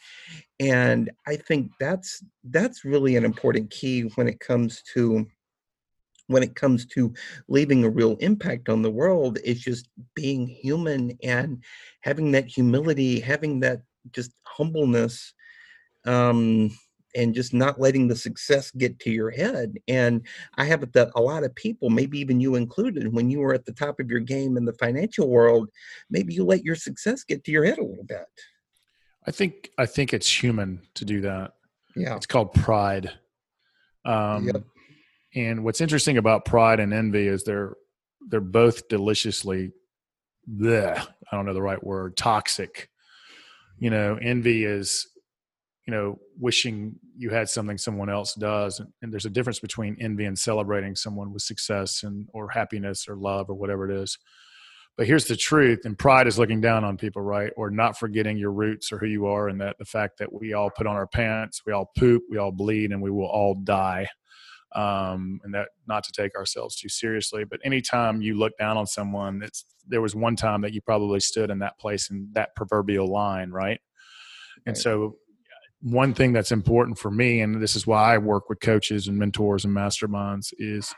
and 0.59 1.09
i 1.27 1.35
think 1.35 1.71
that's 1.79 2.23
that's 2.45 2.85
really 2.85 3.15
an 3.15 3.25
important 3.25 3.69
key 3.71 4.01
when 4.15 4.27
it 4.27 4.39
comes 4.39 4.83
to 4.83 5.25
when 6.27 6.43
it 6.43 6.55
comes 6.55 6.85
to 6.85 7.13
leaving 7.47 7.83
a 7.83 7.89
real 7.89 8.15
impact 8.19 8.69
on 8.69 8.81
the 8.81 8.91
world 8.91 9.39
is 9.43 9.59
just 9.59 9.89
being 10.13 10.47
human 10.47 11.17
and 11.23 11.63
having 12.01 12.31
that 12.31 12.47
humility 12.47 13.19
having 13.19 13.59
that 13.59 13.81
just 14.11 14.31
humbleness 14.45 15.33
um 16.05 16.69
and 17.17 17.33
just 17.33 17.53
not 17.53 17.79
letting 17.79 18.07
the 18.07 18.15
success 18.15 18.71
get 18.71 18.99
to 18.99 19.09
your 19.09 19.31
head. 19.31 19.77
And 19.87 20.25
I 20.55 20.65
have 20.65 20.89
that 20.91 21.09
a 21.15 21.21
lot 21.21 21.43
of 21.43 21.53
people, 21.55 21.89
maybe 21.89 22.19
even 22.19 22.39
you 22.39 22.55
included, 22.55 23.11
when 23.11 23.29
you 23.29 23.39
were 23.39 23.53
at 23.53 23.65
the 23.65 23.73
top 23.73 23.99
of 23.99 24.09
your 24.09 24.19
game 24.19 24.55
in 24.55 24.65
the 24.65 24.73
financial 24.73 25.27
world, 25.27 25.69
maybe 26.09 26.33
you 26.33 26.43
let 26.45 26.63
your 26.63 26.75
success 26.75 27.23
get 27.23 27.43
to 27.45 27.51
your 27.51 27.65
head 27.65 27.79
a 27.79 27.83
little 27.83 28.03
bit. 28.03 28.25
I 29.25 29.31
think 29.31 29.71
I 29.77 29.85
think 29.85 30.13
it's 30.13 30.41
human 30.41 30.81
to 30.93 31.03
do 31.03 31.21
that. 31.21 31.53
Yeah, 31.95 32.15
it's 32.15 32.27
called 32.27 32.53
pride. 32.53 33.11
Um, 34.05 34.47
yep. 34.47 34.63
And 35.37 35.63
what's 35.63 35.81
interesting 35.81 36.17
about 36.17 36.45
pride 36.45 36.79
and 36.79 36.91
envy 36.91 37.27
is 37.27 37.43
they're 37.43 37.75
they're 38.27 38.41
both 38.41 38.87
deliciously, 38.87 39.71
bleh, 40.51 40.97
I 40.99 41.35
don't 41.35 41.45
know 41.45 41.53
the 41.53 41.61
right 41.61 41.81
word, 41.83 42.17
toxic. 42.17 42.89
You 43.77 43.91
know, 43.91 44.17
envy 44.19 44.65
is 44.65 45.07
you 45.85 45.93
know 45.93 46.17
wishing 46.39 46.95
you 47.15 47.29
had 47.29 47.49
something 47.49 47.77
someone 47.77 48.09
else 48.09 48.33
does. 48.33 48.79
And, 48.79 48.89
and, 49.03 49.13
there's 49.13 49.27
a 49.27 49.29
difference 49.29 49.59
between 49.59 49.95
envy 49.99 50.25
and 50.25 50.37
celebrating 50.37 50.95
someone 50.95 51.31
with 51.31 51.43
success 51.43 52.01
and 52.01 52.27
or 52.33 52.49
happiness 52.49 53.07
or 53.07 53.15
love 53.15 53.47
or 53.49 53.53
whatever 53.53 53.89
it 53.89 53.95
is. 53.95 54.17
But 54.97 55.05
here's 55.05 55.25
the 55.25 55.35
truth 55.35 55.81
and 55.85 55.97
pride 55.97 56.25
is 56.25 56.39
looking 56.39 56.61
down 56.61 56.83
on 56.83 56.97
people 56.97 57.21
right? 57.21 57.51
Or 57.55 57.69
not 57.69 57.99
forgetting 57.99 58.37
your 58.37 58.51
roots 58.51 58.91
or 58.91 58.97
who 58.97 59.05
you 59.05 59.27
are 59.27 59.49
and 59.49 59.61
that 59.61 59.77
the 59.77 59.85
fact 59.85 60.17
that 60.17 60.33
we 60.33 60.53
all 60.53 60.71
put 60.71 60.87
on 60.87 60.95
our 60.95 61.05
pants 61.05 61.61
we 61.63 61.73
all 61.73 61.91
poop 61.95 62.23
we 62.31 62.37
all 62.37 62.51
bleed 62.51 62.91
and 62.91 62.99
we 62.99 63.11
will 63.11 63.27
all 63.27 63.53
die 63.53 64.07
um, 64.75 65.39
and 65.43 65.53
that 65.53 65.69
not 65.87 66.03
to 66.03 66.11
take 66.11 66.35
ourselves 66.35 66.75
too 66.75 66.89
seriously. 66.89 67.43
But 67.43 67.59
anytime 67.63 68.21
you 68.21 68.37
look 68.37 68.53
down 68.57 68.77
on 68.77 68.85
someone, 68.85 69.41
it's 69.43 69.65
there 69.87 70.01
was 70.01 70.15
one 70.15 70.35
time 70.35 70.61
that 70.61 70.73
you 70.73 70.81
probably 70.81 71.19
stood 71.19 71.49
in 71.49 71.59
that 71.59 71.79
place 71.79 72.09
in 72.09 72.29
that 72.33 72.55
proverbial 72.55 73.07
line, 73.07 73.51
right? 73.51 73.79
And 74.65 74.75
right. 74.75 74.77
so, 74.77 75.15
one 75.81 76.13
thing 76.13 76.33
that's 76.33 76.51
important 76.51 76.97
for 76.97 77.11
me, 77.11 77.39
and 77.41 77.61
this 77.61 77.75
is 77.75 77.85
why 77.85 78.15
I 78.15 78.17
work 78.17 78.49
with 78.49 78.59
coaches 78.59 79.07
and 79.07 79.17
mentors 79.17 79.63
and 79.63 79.75
masterminds, 79.75 80.53
is 80.57 80.93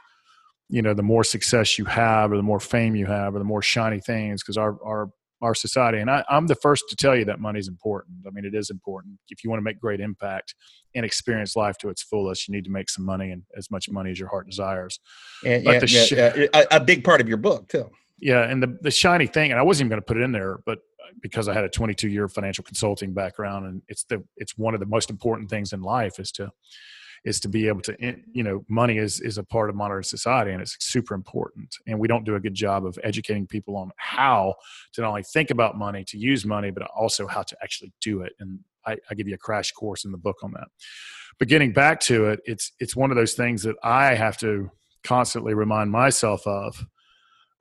you 0.69 0.81
know 0.81 0.93
the 0.93 1.03
more 1.03 1.23
success 1.23 1.77
you 1.77 1.85
have 1.85 2.31
or 2.31 2.37
the 2.37 2.43
more 2.43 2.59
fame 2.59 2.95
you 2.95 3.05
have 3.05 3.35
or 3.35 3.39
the 3.39 3.45
more 3.45 3.61
shiny 3.61 3.99
things 3.99 4.41
because 4.41 4.57
our 4.57 4.77
our 4.83 5.09
our 5.41 5.55
society 5.55 5.99
and 5.99 6.09
I, 6.09 6.23
i'm 6.29 6.47
the 6.47 6.55
first 6.55 6.85
to 6.89 6.95
tell 6.95 7.15
you 7.15 7.25
that 7.25 7.39
money 7.39 7.59
is 7.59 7.67
important. 7.67 8.17
I 8.27 8.31
mean 8.31 8.45
it 8.45 8.55
is 8.55 8.69
important. 8.69 9.19
If 9.29 9.43
you 9.43 9.49
want 9.49 9.59
to 9.59 9.63
make 9.63 9.79
great 9.79 9.99
impact 9.99 10.55
and 10.95 11.05
experience 11.05 11.55
life 11.55 11.77
to 11.79 11.89
its 11.89 12.01
fullest 12.01 12.47
you 12.47 12.53
need 12.53 12.65
to 12.65 12.71
make 12.71 12.89
some 12.89 13.05
money 13.05 13.31
and 13.31 13.43
as 13.57 13.69
much 13.71 13.89
money 13.89 14.11
as 14.11 14.19
your 14.19 14.29
heart 14.29 14.47
desires. 14.47 14.99
And 15.45 15.63
yeah, 15.63 15.71
yeah, 15.71 15.85
sh- 15.85 16.11
yeah, 16.11 16.45
a, 16.53 16.65
a 16.71 16.79
big 16.79 17.03
part 17.03 17.21
of 17.21 17.27
your 17.27 17.37
book 17.37 17.67
too. 17.67 17.89
Yeah 18.19 18.43
and 18.43 18.61
the, 18.61 18.77
the 18.81 18.91
shiny 18.91 19.27
thing 19.27 19.51
and 19.51 19.59
i 19.59 19.63
wasn't 19.63 19.85
even 19.85 19.89
going 19.89 20.01
to 20.01 20.05
put 20.05 20.17
it 20.17 20.23
in 20.23 20.31
there 20.31 20.59
but 20.65 20.79
uh, 20.79 21.11
because 21.21 21.47
i 21.47 21.53
had 21.53 21.63
a 21.63 21.69
22 21.69 22.09
year 22.09 22.27
financial 22.27 22.63
consulting 22.63 23.13
background 23.13 23.65
and 23.65 23.81
it's 23.87 24.03
the 24.05 24.23
it's 24.37 24.57
one 24.57 24.73
of 24.73 24.79
the 24.79 24.85
most 24.85 25.09
important 25.09 25.49
things 25.49 25.73
in 25.73 25.81
life 25.81 26.19
is 26.19 26.31
to 26.31 26.51
is 27.25 27.39
to 27.41 27.47
be 27.47 27.67
able 27.67 27.81
to 27.81 27.95
you 28.31 28.43
know 28.43 28.63
money 28.69 28.97
is 28.97 29.19
is 29.21 29.37
a 29.37 29.43
part 29.43 29.69
of 29.69 29.75
modern 29.75 30.03
society 30.03 30.51
and 30.51 30.61
it's 30.61 30.77
super 30.79 31.13
important. 31.13 31.75
And 31.87 31.99
we 31.99 32.07
don't 32.07 32.23
do 32.23 32.35
a 32.35 32.39
good 32.39 32.53
job 32.53 32.85
of 32.85 32.97
educating 33.03 33.47
people 33.47 33.75
on 33.75 33.91
how 33.97 34.55
to 34.93 35.01
not 35.01 35.09
only 35.09 35.23
think 35.23 35.51
about 35.51 35.77
money 35.77 36.03
to 36.05 36.17
use 36.17 36.45
money 36.45 36.71
but 36.71 36.83
also 36.95 37.27
how 37.27 37.43
to 37.43 37.57
actually 37.61 37.91
do 38.01 38.21
it. 38.21 38.33
And 38.39 38.59
I, 38.85 38.97
I 39.09 39.15
give 39.15 39.27
you 39.27 39.35
a 39.35 39.39
crash 39.39 39.71
course 39.71 40.05
in 40.05 40.11
the 40.11 40.17
book 40.17 40.37
on 40.43 40.51
that. 40.53 40.67
But 41.37 41.47
getting 41.47 41.73
back 41.73 41.99
to 42.01 42.25
it 42.25 42.39
it's 42.45 42.71
it's 42.79 42.95
one 42.95 43.11
of 43.11 43.17
those 43.17 43.33
things 43.33 43.63
that 43.63 43.75
i 43.83 44.13
have 44.13 44.37
to 44.37 44.69
constantly 45.03 45.53
remind 45.53 45.91
myself 45.91 46.45
of 46.45 46.85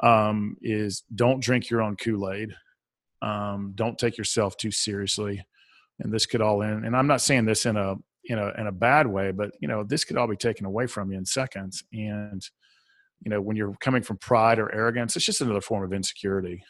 um, 0.01 0.57
is 0.63 1.03
don't 1.13 1.41
drink 1.43 1.71
your 1.71 1.83
own 1.83 1.97
kool-aid. 1.97 2.55
Um, 3.21 3.73
don't 3.75 3.99
take 3.99 4.17
yourself 4.17 4.57
too 4.57 4.71
seriously. 4.71 5.45
And 6.01 6.13
this 6.13 6.27
could 6.27 6.41
all 6.41 6.63
end 6.63 6.87
and 6.87 6.97
i'm 6.97 7.09
not 7.09 7.21
saying 7.21 7.45
this 7.45 7.67
in 7.67 7.77
a 7.77 7.97
in 8.29 8.39
a 8.39 8.53
in 8.59 8.67
a 8.67 8.73
bad 8.73 9.07
way, 9.07 9.33
but 9.33 9.51
you 9.61 9.69
know 9.69 9.83
this 9.83 10.05
could 10.05 10.17
all 10.17 10.29
be 10.29 10.37
taken 10.37 10.67
away 10.67 10.87
from 10.87 11.11
you 11.11 11.19
in 11.19 11.25
seconds. 11.25 11.83
And 11.93 12.43
you 13.23 13.31
know 13.31 13.41
when 13.41 13.57
you're 13.57 13.75
coming 13.81 14.03
from 14.03 14.19
pride 14.19 14.59
or 14.59 14.73
arrogance, 14.73 15.17
it's 15.17 15.25
just 15.25 15.41
another 15.41 15.61
form 15.61 15.83
of 15.83 15.93
insecurity. 15.93 16.63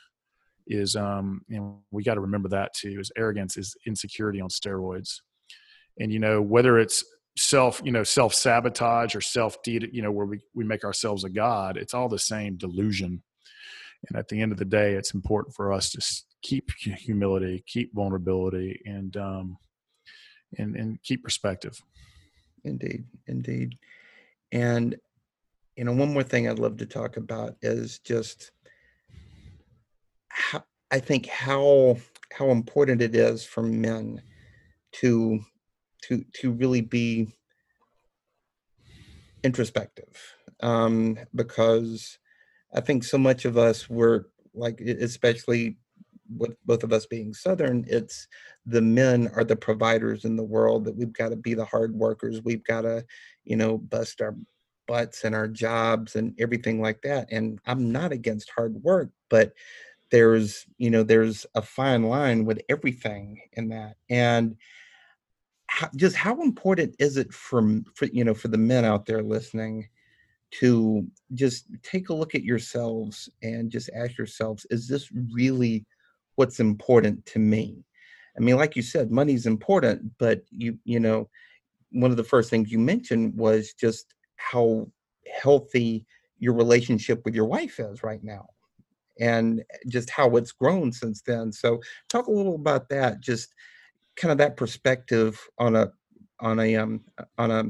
Is 0.67 0.97
um 0.97 1.43
you 1.49 1.59
know 1.59 1.83
we 1.91 2.05
got 2.05 2.15
to 2.15 2.21
remember 2.21 2.49
that 2.51 2.73
too. 2.75 2.99
Is 3.01 3.13
arrogance 3.17 3.57
is 3.57 3.77
insecurity 3.87 4.41
on 4.41 4.49
steroids, 4.49 5.21
and 5.99 6.13
you 6.13 6.21
know 6.21 6.41
whether 6.41 6.79
it's 6.79 7.05
self 7.37 7.81
you 7.85 7.93
know 7.93 8.05
self 8.05 8.35
sabotage 8.35 9.15
or 9.15 9.21
self 9.21 9.63
deed 9.63 9.89
you 9.93 10.03
know 10.03 10.11
where 10.13 10.27
we 10.27 10.41
we 10.55 10.65
make 10.65 10.85
ourselves 10.85 11.25
a 11.25 11.31
god, 11.31 11.77
it's 11.77 11.95
all 11.95 12.09
the 12.09 12.19
same 12.19 12.57
delusion. 12.57 13.23
And 14.09 14.17
at 14.17 14.29
the 14.29 14.41
end 14.41 14.53
of 14.53 14.59
the 14.59 14.65
day, 14.65 14.95
it's 14.95 15.13
important 15.13 15.57
for 15.57 15.73
us 15.73 15.91
to 15.91 16.23
keep 16.41 16.71
humility, 16.79 17.65
keep 17.67 17.93
vulnerability, 17.93 18.81
and 18.85 19.17
um, 19.17 19.59
and, 20.57 20.77
and 20.77 21.03
keep 21.03 21.23
perspective. 21.23 21.83
Indeed, 22.65 23.05
indeed. 23.27 23.79
And 24.53 24.97
you 25.77 25.85
know, 25.85 25.93
one 25.93 26.13
more 26.13 26.25
thing 26.25 26.49
I'd 26.49 26.59
love 26.59 26.79
to 26.79 26.87
talk 26.87 27.17
about 27.17 27.57
is 27.63 28.01
just 28.01 28.51
how 30.29 30.65
I 30.91 30.99
think 30.99 31.27
how 31.27 31.99
how 32.33 32.51
important 32.51 33.03
it 33.03 33.15
is 33.15 33.45
for 33.45 33.63
men 33.63 34.23
to 34.93 35.41
to 36.03 36.25
to 36.41 36.53
really 36.53 36.81
be 36.81 37.29
introspective 39.45 40.35
um, 40.61 41.19
because 41.35 42.19
I 42.75 42.81
think 42.81 43.05
so 43.05 43.19
much 43.19 43.45
of 43.45 43.57
us 43.57 43.89
were 43.89 44.29
like, 44.55 44.81
especially 44.81 45.79
with 46.37 46.57
both 46.67 46.85
of 46.85 46.93
us 46.93 47.07
being 47.07 47.33
Southern, 47.33 47.85
it's 47.89 48.29
the 48.67 48.83
men 48.83 49.31
are 49.35 49.45
the 49.45 49.57
providers 49.57 50.25
in 50.25 50.37
the 50.37 50.43
world 50.43 50.85
that 50.85 50.97
we've 50.97 51.13
got 51.13 51.31
to 51.31 51.37
be 51.37 51.55
the 51.55 51.65
hard 51.65 51.95
workers. 51.95 52.43
We've 52.43 52.65
got 52.65 52.83
to, 52.83 53.05
you 53.45 53.57
know, 53.57 53.79
bust 53.79 54.21
our 54.21 54.37
butts 54.87 55.25
and 55.25 55.35
our 55.35 55.49
jobs 55.49 56.17
and 56.17 56.35
everything 56.41 56.81
like 56.81 57.03
that. 57.03 57.29
And 57.31 57.61
I'm 57.67 57.93
not 57.93 58.13
against 58.13 58.51
hard 58.51 58.75
work, 58.83 59.11
but 59.29 59.53
there's, 60.11 60.67
you 60.79 60.91
know, 60.91 61.03
there's 61.03 61.47
a 61.55 61.63
fine 61.63 62.05
line 62.05 62.45
with 62.45 62.61
everything 62.69 63.41
in 63.53 63.69
that. 63.69 63.97
And 64.09 64.57
how, 65.67 65.91
just 65.97 66.17
how 66.17 66.41
important 66.43 66.97
is 66.99 67.19
it 67.19 67.33
for, 67.33 67.81
for, 67.95 68.07
you 68.07 68.25
know, 68.25 68.35
for 68.35 68.49
the 68.49 68.59
men 68.59 68.85
out 68.85 69.05
there 69.05 69.23
listening 69.23 69.89
to 70.51 71.07
just 71.35 71.67
take 71.83 72.09
a 72.09 72.15
look 72.15 72.35
at 72.35 72.43
yourselves 72.43 73.29
and 73.43 73.71
just 73.71 73.91
ask 73.95 74.17
yourselves, 74.17 74.67
is 74.71 74.89
this 74.89 75.11
really 75.35 75.85
what's 76.39 76.61
important 76.61 77.27
to 77.27 77.41
me. 77.41 77.85
I 78.37 78.41
mean, 78.41 78.57
like 78.57 78.77
you 78.77 78.83
said, 78.83 79.11
money's 79.11 79.47
important, 79.47 80.13
but 80.19 80.43
you 80.51 80.79
you 80.85 81.01
know, 81.01 81.29
one 81.91 82.13
of 82.13 82.17
the 82.17 82.25
first 82.25 82.49
things 82.49 82.71
you 82.71 82.79
mentioned 82.79 83.37
was 83.37 83.75
just 83.75 84.15
how 84.37 84.87
healthy 85.43 86.07
your 86.39 86.55
relationship 86.55 87.23
with 87.25 87.35
your 87.35 87.47
wife 87.47 87.81
is 87.81 88.05
right 88.05 88.23
now 88.23 88.47
and 89.19 89.65
just 89.89 90.09
how 90.11 90.37
it's 90.37 90.53
grown 90.53 90.93
since 90.93 91.23
then. 91.23 91.51
So 91.51 91.81
talk 92.09 92.29
a 92.29 92.31
little 92.31 92.55
about 92.55 92.89
that, 92.91 93.21
just 93.21 93.53
kind 94.15 94.31
of 94.31 94.39
that 94.39 94.57
perspective 94.57 95.41
on 95.59 95.75
a 95.75 95.91
on 96.39 96.61
a 96.61 96.77
um 96.77 97.01
on 97.37 97.51
a 97.51 97.65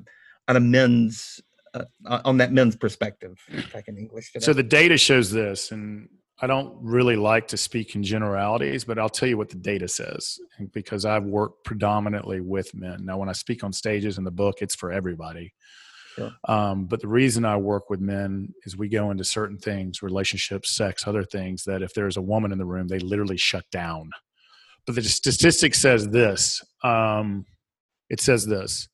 on 0.48 0.57
a 0.57 0.61
men's 0.61 1.40
uh, 1.74 1.85
on 2.24 2.38
that 2.38 2.52
men's 2.52 2.76
perspective, 2.76 3.38
if 3.48 3.74
I 3.74 3.81
can 3.81 3.96
English. 3.96 4.33
So 4.38 4.52
the 4.52 4.62
data 4.62 4.98
shows 4.98 5.31
this, 5.31 5.70
and 5.70 6.09
I 6.40 6.46
don't 6.46 6.77
really 6.81 7.16
like 7.16 7.48
to 7.48 7.57
speak 7.57 7.96
in 7.96 8.03
generalities, 8.03 8.85
but 8.85 8.98
I'll 8.98 9.09
tell 9.09 9.29
you 9.29 9.37
what 9.37 9.48
the 9.48 9.57
data 9.57 9.88
says 9.88 10.38
because 10.72 11.05
I've 11.05 11.24
worked 11.24 11.64
predominantly 11.64 12.40
with 12.40 12.72
men. 12.74 13.05
Now, 13.05 13.18
when 13.18 13.29
I 13.29 13.33
speak 13.33 13.64
on 13.64 13.72
stages 13.72 14.18
in 14.18 14.24
the 14.24 14.31
book, 14.31 14.59
it's 14.61 14.77
for 14.77 14.92
everybody. 14.92 15.53
Sure. 16.14 16.31
Um, 16.44 16.87
but 16.87 17.01
the 17.01 17.09
reason 17.09 17.44
I 17.44 17.57
work 17.57 17.90
with 17.90 18.01
men 18.01 18.53
is 18.64 18.77
we 18.77 18.88
go 18.88 19.11
into 19.11 19.24
certain 19.24 19.59
things, 19.59 20.03
relationships, 20.03 20.77
sex, 20.77 21.07
other 21.07 21.24
things, 21.24 21.64
that 21.64 21.83
if 21.83 21.92
there's 21.94 22.16
a 22.16 22.22
woman 22.22 22.53
in 22.53 22.59
the 22.59 22.64
room, 22.64 22.87
they 22.87 22.98
literally 23.01 23.37
shut 23.37 23.64
down. 23.72 24.11
But 24.87 24.94
the 24.94 25.03
statistic 25.03 25.74
says 25.74 26.09
this 26.09 26.62
um, 26.83 27.44
it 28.09 28.20
says 28.20 28.46
this 28.46 28.88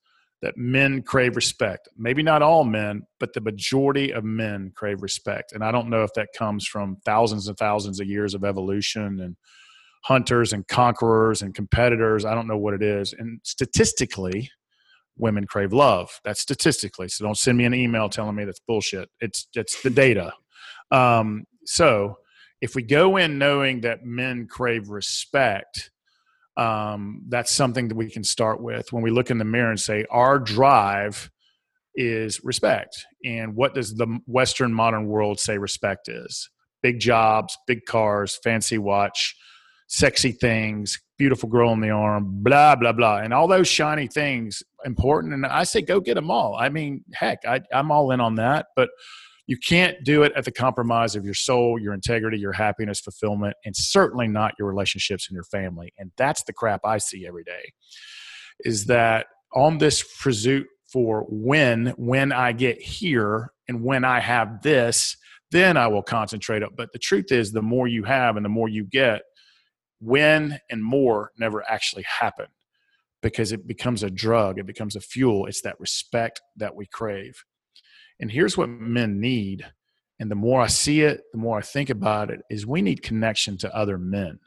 that 0.44 0.58
men 0.58 1.00
crave 1.00 1.36
respect. 1.36 1.88
Maybe 1.96 2.22
not 2.22 2.42
all 2.42 2.64
men, 2.64 3.04
but 3.18 3.32
the 3.32 3.40
majority 3.40 4.12
of 4.12 4.24
men 4.24 4.72
crave 4.74 5.00
respect. 5.00 5.52
And 5.52 5.64
I 5.64 5.72
don't 5.72 5.88
know 5.88 6.02
if 6.02 6.12
that 6.16 6.28
comes 6.36 6.66
from 6.66 6.98
thousands 7.02 7.48
and 7.48 7.56
thousands 7.56 7.98
of 7.98 8.06
years 8.06 8.34
of 8.34 8.44
evolution 8.44 9.20
and 9.20 9.36
hunters 10.02 10.52
and 10.52 10.68
conquerors 10.68 11.40
and 11.40 11.54
competitors. 11.54 12.26
I 12.26 12.34
don't 12.34 12.46
know 12.46 12.58
what 12.58 12.74
it 12.74 12.82
is. 12.82 13.14
And 13.14 13.40
statistically, 13.42 14.50
women 15.16 15.46
crave 15.46 15.72
love. 15.72 16.10
That's 16.24 16.42
statistically. 16.42 17.08
So 17.08 17.24
don't 17.24 17.38
send 17.38 17.56
me 17.56 17.64
an 17.64 17.72
email 17.72 18.10
telling 18.10 18.36
me 18.36 18.44
that's 18.44 18.60
bullshit. 18.60 19.08
It's 19.20 19.48
it's 19.54 19.80
the 19.80 19.88
data. 19.88 20.34
Um, 20.90 21.44
so 21.64 22.18
if 22.60 22.74
we 22.74 22.82
go 22.82 23.16
in 23.16 23.38
knowing 23.38 23.80
that 23.80 24.04
men 24.04 24.46
crave 24.46 24.90
respect, 24.90 25.90
um, 26.56 27.22
that's 27.28 27.50
something 27.50 27.88
that 27.88 27.96
we 27.96 28.10
can 28.10 28.24
start 28.24 28.62
with 28.62 28.92
when 28.92 29.02
we 29.02 29.10
look 29.10 29.30
in 29.30 29.38
the 29.38 29.44
mirror 29.44 29.70
and 29.70 29.80
say 29.80 30.04
our 30.10 30.38
drive 30.38 31.30
is 31.94 32.42
respect. 32.44 33.06
And 33.24 33.54
what 33.54 33.74
does 33.74 33.94
the 33.94 34.18
western 34.26 34.72
modern 34.72 35.06
world 35.06 35.40
say 35.40 35.58
respect 35.58 36.08
is? 36.08 36.50
Big 36.82 37.00
jobs 37.00 37.56
big 37.66 37.84
cars 37.86 38.38
fancy 38.44 38.78
watch 38.78 39.34
sexy 39.86 40.32
things 40.32 41.00
beautiful 41.18 41.48
girl 41.48 41.72
in 41.72 41.80
the 41.80 41.90
arm 41.90 42.42
blah 42.42 42.74
blah 42.74 42.92
blah. 42.92 43.18
And 43.18 43.32
all 43.32 43.48
those 43.48 43.68
shiny 43.68 44.06
things 44.06 44.62
important 44.84 45.32
and 45.32 45.46
i 45.46 45.64
say 45.64 45.80
go 45.80 46.00
get 46.00 46.14
them 46.14 46.30
all. 46.30 46.56
I 46.56 46.68
mean 46.68 47.04
heck 47.14 47.38
I, 47.46 47.62
i'm 47.72 47.90
all 47.90 48.10
in 48.10 48.20
on 48.20 48.34
that. 48.36 48.66
But 48.76 48.90
you 49.46 49.58
can't 49.58 50.02
do 50.04 50.22
it 50.22 50.32
at 50.36 50.44
the 50.44 50.52
compromise 50.52 51.14
of 51.16 51.24
your 51.24 51.34
soul, 51.34 51.78
your 51.78 51.92
integrity, 51.92 52.38
your 52.38 52.52
happiness, 52.52 53.00
fulfillment, 53.00 53.54
and 53.64 53.76
certainly 53.76 54.26
not 54.26 54.54
your 54.58 54.68
relationships 54.68 55.28
and 55.28 55.34
your 55.34 55.44
family. 55.44 55.92
And 55.98 56.12
that's 56.16 56.42
the 56.44 56.52
crap 56.52 56.80
I 56.84 56.98
see 56.98 57.26
every 57.26 57.44
day. 57.44 57.72
Is 58.60 58.86
that 58.86 59.26
on 59.54 59.78
this 59.78 60.02
pursuit 60.22 60.66
for 60.90 61.26
when 61.28 61.88
when 61.96 62.32
I 62.32 62.52
get 62.52 62.80
here 62.80 63.50
and 63.68 63.82
when 63.82 64.04
I 64.04 64.20
have 64.20 64.62
this, 64.62 65.16
then 65.50 65.76
I 65.76 65.88
will 65.88 66.02
concentrate 66.02 66.62
up. 66.62 66.72
But 66.76 66.92
the 66.92 66.98
truth 66.98 67.30
is, 67.30 67.52
the 67.52 67.62
more 67.62 67.86
you 67.86 68.04
have 68.04 68.36
and 68.36 68.44
the 68.44 68.50
more 68.50 68.68
you 68.68 68.84
get, 68.84 69.22
when 70.00 70.58
and 70.70 70.82
more 70.82 71.32
never 71.38 71.68
actually 71.68 72.04
happen 72.04 72.46
because 73.22 73.52
it 73.52 73.66
becomes 73.66 74.02
a 74.02 74.10
drug, 74.10 74.58
it 74.58 74.66
becomes 74.66 74.96
a 74.96 75.00
fuel. 75.00 75.46
It's 75.46 75.62
that 75.62 75.80
respect 75.80 76.40
that 76.56 76.74
we 76.74 76.86
crave. 76.86 77.44
And 78.20 78.30
here's 78.30 78.56
what 78.56 78.68
men 78.68 79.20
need. 79.20 79.64
And 80.20 80.30
the 80.30 80.36
more 80.36 80.60
I 80.60 80.68
see 80.68 81.02
it, 81.02 81.22
the 81.32 81.38
more 81.38 81.58
I 81.58 81.62
think 81.62 81.90
about 81.90 82.30
it, 82.30 82.40
is 82.48 82.66
we 82.66 82.82
need 82.82 83.02
connection 83.02 83.58
to 83.58 83.76
other 83.76 83.98
men. 83.98 84.38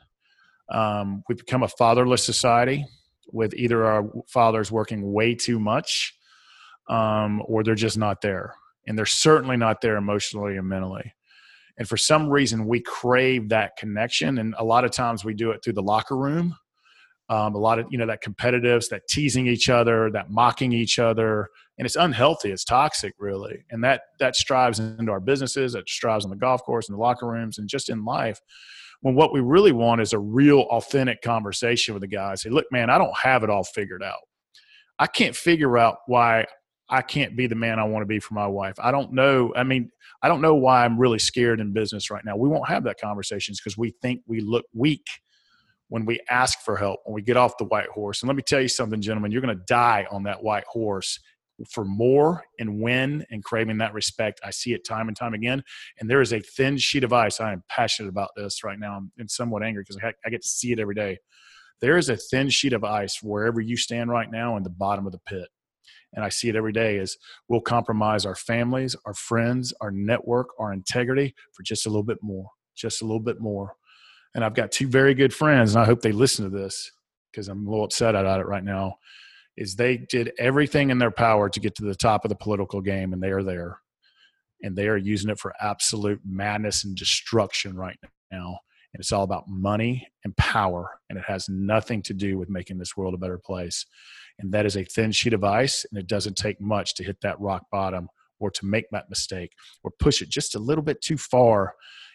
Um, 0.69 1.23
we've 1.27 1.37
become 1.37 1.63
a 1.63 1.67
fatherless 1.67 2.23
society 2.23 2.85
with 3.31 3.53
either 3.53 3.85
our 3.85 4.09
fathers 4.27 4.71
working 4.71 5.11
way 5.11 5.35
too 5.35 5.59
much 5.59 6.13
um, 6.89 7.41
or 7.45 7.63
they're 7.63 7.75
just 7.75 7.97
not 7.97 8.21
there. 8.21 8.55
And 8.87 8.97
they're 8.97 9.05
certainly 9.05 9.57
not 9.57 9.81
there 9.81 9.97
emotionally 9.97 10.55
and 10.55 10.67
mentally. 10.67 11.13
And 11.77 11.87
for 11.87 11.97
some 11.97 12.29
reason, 12.29 12.65
we 12.65 12.79
crave 12.79 13.49
that 13.49 13.75
connection. 13.77 14.37
And 14.37 14.55
a 14.57 14.63
lot 14.63 14.85
of 14.85 14.91
times 14.91 15.23
we 15.23 15.33
do 15.33 15.51
it 15.51 15.63
through 15.63 15.73
the 15.73 15.83
locker 15.83 16.15
room. 16.15 16.55
Um, 17.29 17.55
a 17.55 17.57
lot 17.57 17.77
of, 17.77 17.87
you 17.89 17.97
know, 17.97 18.05
that 18.05 18.23
competitiveness, 18.23 18.89
that 18.89 19.07
teasing 19.09 19.47
each 19.47 19.69
other, 19.69 20.09
that 20.11 20.29
mocking 20.29 20.71
each 20.71 20.97
other. 20.97 21.49
And 21.77 21.85
it's 21.85 21.97
unhealthy. 21.97 22.51
It's 22.51 22.63
toxic, 22.63 23.13
really. 23.19 23.65
And 23.69 23.83
that, 23.83 24.03
that 24.19 24.35
strives 24.35 24.79
into 24.79 25.11
our 25.11 25.19
businesses, 25.19 25.73
that 25.73 25.89
strives 25.89 26.23
on 26.23 26.31
the 26.31 26.37
golf 26.37 26.63
course, 26.63 26.87
in 26.87 26.93
the 26.93 27.01
locker 27.01 27.27
rooms, 27.27 27.57
and 27.57 27.67
just 27.67 27.89
in 27.89 28.05
life. 28.05 28.39
When 29.01 29.13
what 29.13 29.33
we 29.33 29.41
really 29.41 29.73
want 29.73 30.01
is 30.01 30.13
a 30.13 30.19
real, 30.19 30.61
authentic 30.61 31.21
conversation 31.21 31.93
with 31.93 32.01
the 32.01 32.07
guy. 32.07 32.33
Say, 32.35 32.49
look, 32.49 32.65
man, 32.71 32.89
I 32.89 32.97
don't 32.97 33.15
have 33.17 33.43
it 33.43 33.49
all 33.49 33.63
figured 33.63 34.01
out. 34.01 34.21
I 34.97 35.05
can't 35.05 35.35
figure 35.35 35.77
out 35.77 35.97
why 36.07 36.45
I 36.89 37.01
can't 37.01 37.35
be 37.35 37.47
the 37.47 37.55
man 37.55 37.79
I 37.79 37.83
want 37.83 38.03
to 38.03 38.07
be 38.07 38.19
for 38.19 38.33
my 38.33 38.47
wife. 38.47 38.75
I 38.79 38.91
don't 38.91 39.11
know. 39.11 39.53
I 39.55 39.63
mean, 39.63 39.91
I 40.21 40.29
don't 40.29 40.41
know 40.41 40.55
why 40.55 40.85
I'm 40.85 40.97
really 40.97 41.19
scared 41.19 41.59
in 41.59 41.73
business 41.73 42.09
right 42.09 42.23
now. 42.23 42.37
We 42.37 42.49
won't 42.49 42.67
have 42.69 42.83
that 42.85 42.99
conversations 42.99 43.59
because 43.59 43.77
we 43.77 43.91
think 44.01 44.21
we 44.25 44.39
look 44.39 44.65
weak 44.73 45.05
when 45.89 46.05
we 46.05 46.19
ask 46.29 46.59
for 46.61 46.75
help, 46.75 46.99
when 47.05 47.13
we 47.13 47.21
get 47.21 47.37
off 47.37 47.57
the 47.57 47.65
white 47.65 47.89
horse. 47.89 48.21
And 48.21 48.27
let 48.27 48.35
me 48.35 48.43
tell 48.43 48.61
you 48.61 48.67
something, 48.67 49.01
gentlemen, 49.01 49.31
you're 49.31 49.41
going 49.41 49.57
to 49.57 49.63
die 49.65 50.05
on 50.11 50.23
that 50.23 50.43
white 50.43 50.65
horse 50.65 51.19
for 51.71 51.85
more 51.85 52.43
and 52.59 52.81
win 52.81 53.25
and 53.31 53.43
craving 53.43 53.79
that 53.79 53.93
respect. 53.93 54.39
I 54.43 54.51
see 54.51 54.73
it 54.73 54.85
time 54.85 55.07
and 55.07 55.17
time 55.17 55.33
again. 55.33 55.63
And 55.99 56.09
there 56.09 56.21
is 56.21 56.33
a 56.33 56.39
thin 56.39 56.77
sheet 56.77 57.03
of 57.03 57.13
ice. 57.13 57.39
I 57.39 57.51
am 57.51 57.63
passionate 57.69 58.09
about 58.09 58.29
this 58.35 58.63
right 58.63 58.77
now. 58.77 59.01
I'm 59.19 59.27
somewhat 59.27 59.63
angry 59.63 59.83
because 59.83 59.99
I 60.03 60.29
get 60.29 60.41
to 60.41 60.47
see 60.47 60.71
it 60.71 60.79
every 60.79 60.95
day. 60.95 61.17
There 61.81 61.97
is 61.97 62.09
a 62.09 62.17
thin 62.17 62.49
sheet 62.49 62.73
of 62.73 62.83
ice 62.83 63.23
wherever 63.23 63.61
you 63.61 63.77
stand 63.77 64.09
right 64.11 64.29
now 64.29 64.57
in 64.57 64.63
the 64.63 64.69
bottom 64.69 65.05
of 65.05 65.13
the 65.13 65.19
pit 65.19 65.47
and 66.13 66.23
I 66.23 66.29
see 66.29 66.49
it 66.49 66.55
every 66.55 66.71
day, 66.71 66.97
is 66.97 67.17
we'll 67.47 67.61
compromise 67.61 68.25
our 68.25 68.35
families, 68.35 68.95
our 69.05 69.13
friends, 69.13 69.73
our 69.81 69.91
network, 69.91 70.49
our 70.59 70.73
integrity 70.73 71.35
for 71.53 71.63
just 71.63 71.85
a 71.85 71.89
little 71.89 72.03
bit 72.03 72.19
more, 72.21 72.47
just 72.75 73.01
a 73.01 73.05
little 73.05 73.19
bit 73.19 73.39
more. 73.39 73.75
And 74.37 74.45
I've 74.45 74.53
got 74.53 74.71
two 74.71 74.87
very 74.87 75.13
good 75.13 75.33
friends, 75.33 75.75
and 75.75 75.81
I 75.81 75.85
hope 75.85 76.01
they 76.01 76.13
listen 76.13 76.49
to 76.49 76.57
this 76.57 76.91
because 77.31 77.49
I'm 77.49 77.67
a 77.67 77.69
little 77.69 77.83
upset 77.83 78.15
about 78.15 78.39
it 78.39 78.47
right 78.47 78.63
now. 78.63 78.99
Is 79.57 79.75
they 79.75 79.97
did 79.97 80.31
everything 80.39 80.91
in 80.91 80.99
their 80.99 81.11
power 81.11 81.49
to 81.49 81.59
get 81.59 81.75
to 81.75 81.83
the 81.83 81.95
top 81.95 82.23
of 82.23 82.29
the 82.29 82.35
political 82.35 82.79
game, 82.79 83.11
and 83.11 83.21
they 83.21 83.31
are 83.31 83.43
there. 83.43 83.79
And 84.61 84.75
they 84.75 84.87
are 84.87 84.97
using 84.97 85.29
it 85.29 85.39
for 85.39 85.53
absolute 85.59 86.21
madness 86.23 86.85
and 86.85 86.95
destruction 86.95 87.75
right 87.75 87.97
now. 88.31 88.59
And 88.93 89.01
it's 89.01 89.11
all 89.11 89.23
about 89.23 89.49
money 89.49 90.07
and 90.23 90.37
power, 90.37 90.99
and 91.09 91.19
it 91.19 91.25
has 91.27 91.49
nothing 91.49 92.01
to 92.03 92.13
do 92.13 92.37
with 92.37 92.49
making 92.49 92.77
this 92.77 92.95
world 92.95 93.13
a 93.13 93.17
better 93.17 93.37
place 93.37 93.85
and 94.39 94.51
that 94.53 94.65
is 94.65 94.77
a 94.77 94.83
thin 94.83 95.11
sheet 95.11 95.33
of 95.33 95.43
ice 95.43 95.85
and 95.89 95.99
it 95.99 96.07
doesn't 96.07 96.37
take 96.37 96.59
much 96.61 96.93
to 96.95 97.03
hit 97.03 97.17
that 97.21 97.39
rock 97.39 97.65
bottom 97.71 98.09
or 98.39 98.51
to 98.51 98.65
make 98.65 98.85
that 98.91 99.09
mistake 99.09 99.51
or 99.83 99.91
push 99.99 100.21
it 100.21 100.29
just 100.29 100.55
a 100.55 100.59
little 100.59 100.83
bit 100.83 101.01
too 101.01 101.17
far 101.17 101.73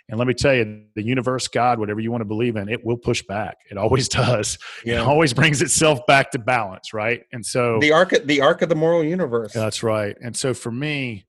and 0.09 0.19
let 0.19 0.27
me 0.29 0.35
tell 0.35 0.55
you 0.55 0.85
the 0.95 1.03
universe 1.03 1.49
god 1.49 1.79
whatever 1.79 2.01
you 2.01 2.11
want 2.11 2.21
to 2.21 2.27
believe 2.27 2.57
in 2.57 2.69
it 2.69 2.85
will 2.85 2.97
push 2.97 3.23
back. 3.23 3.57
It 3.71 3.79
always 3.79 4.09
does. 4.23 4.59
Yeah. 4.85 5.01
it 5.01 5.07
always 5.07 5.33
brings 5.33 5.63
itself 5.63 6.01
back 6.07 6.31
to 6.33 6.39
balance 6.39 6.93
right? 6.93 7.23
And 7.33 7.45
so 7.45 7.79
the 7.81 7.93
arc 7.93 8.11
the 8.25 8.41
arc 8.41 8.63
of 8.63 8.69
the 8.69 8.75
moral 8.75 9.05
universe. 9.05 9.53
That's 9.53 9.83
right. 9.83 10.17
And 10.21 10.37
so 10.37 10.55
for 10.55 10.71
me 10.71 11.27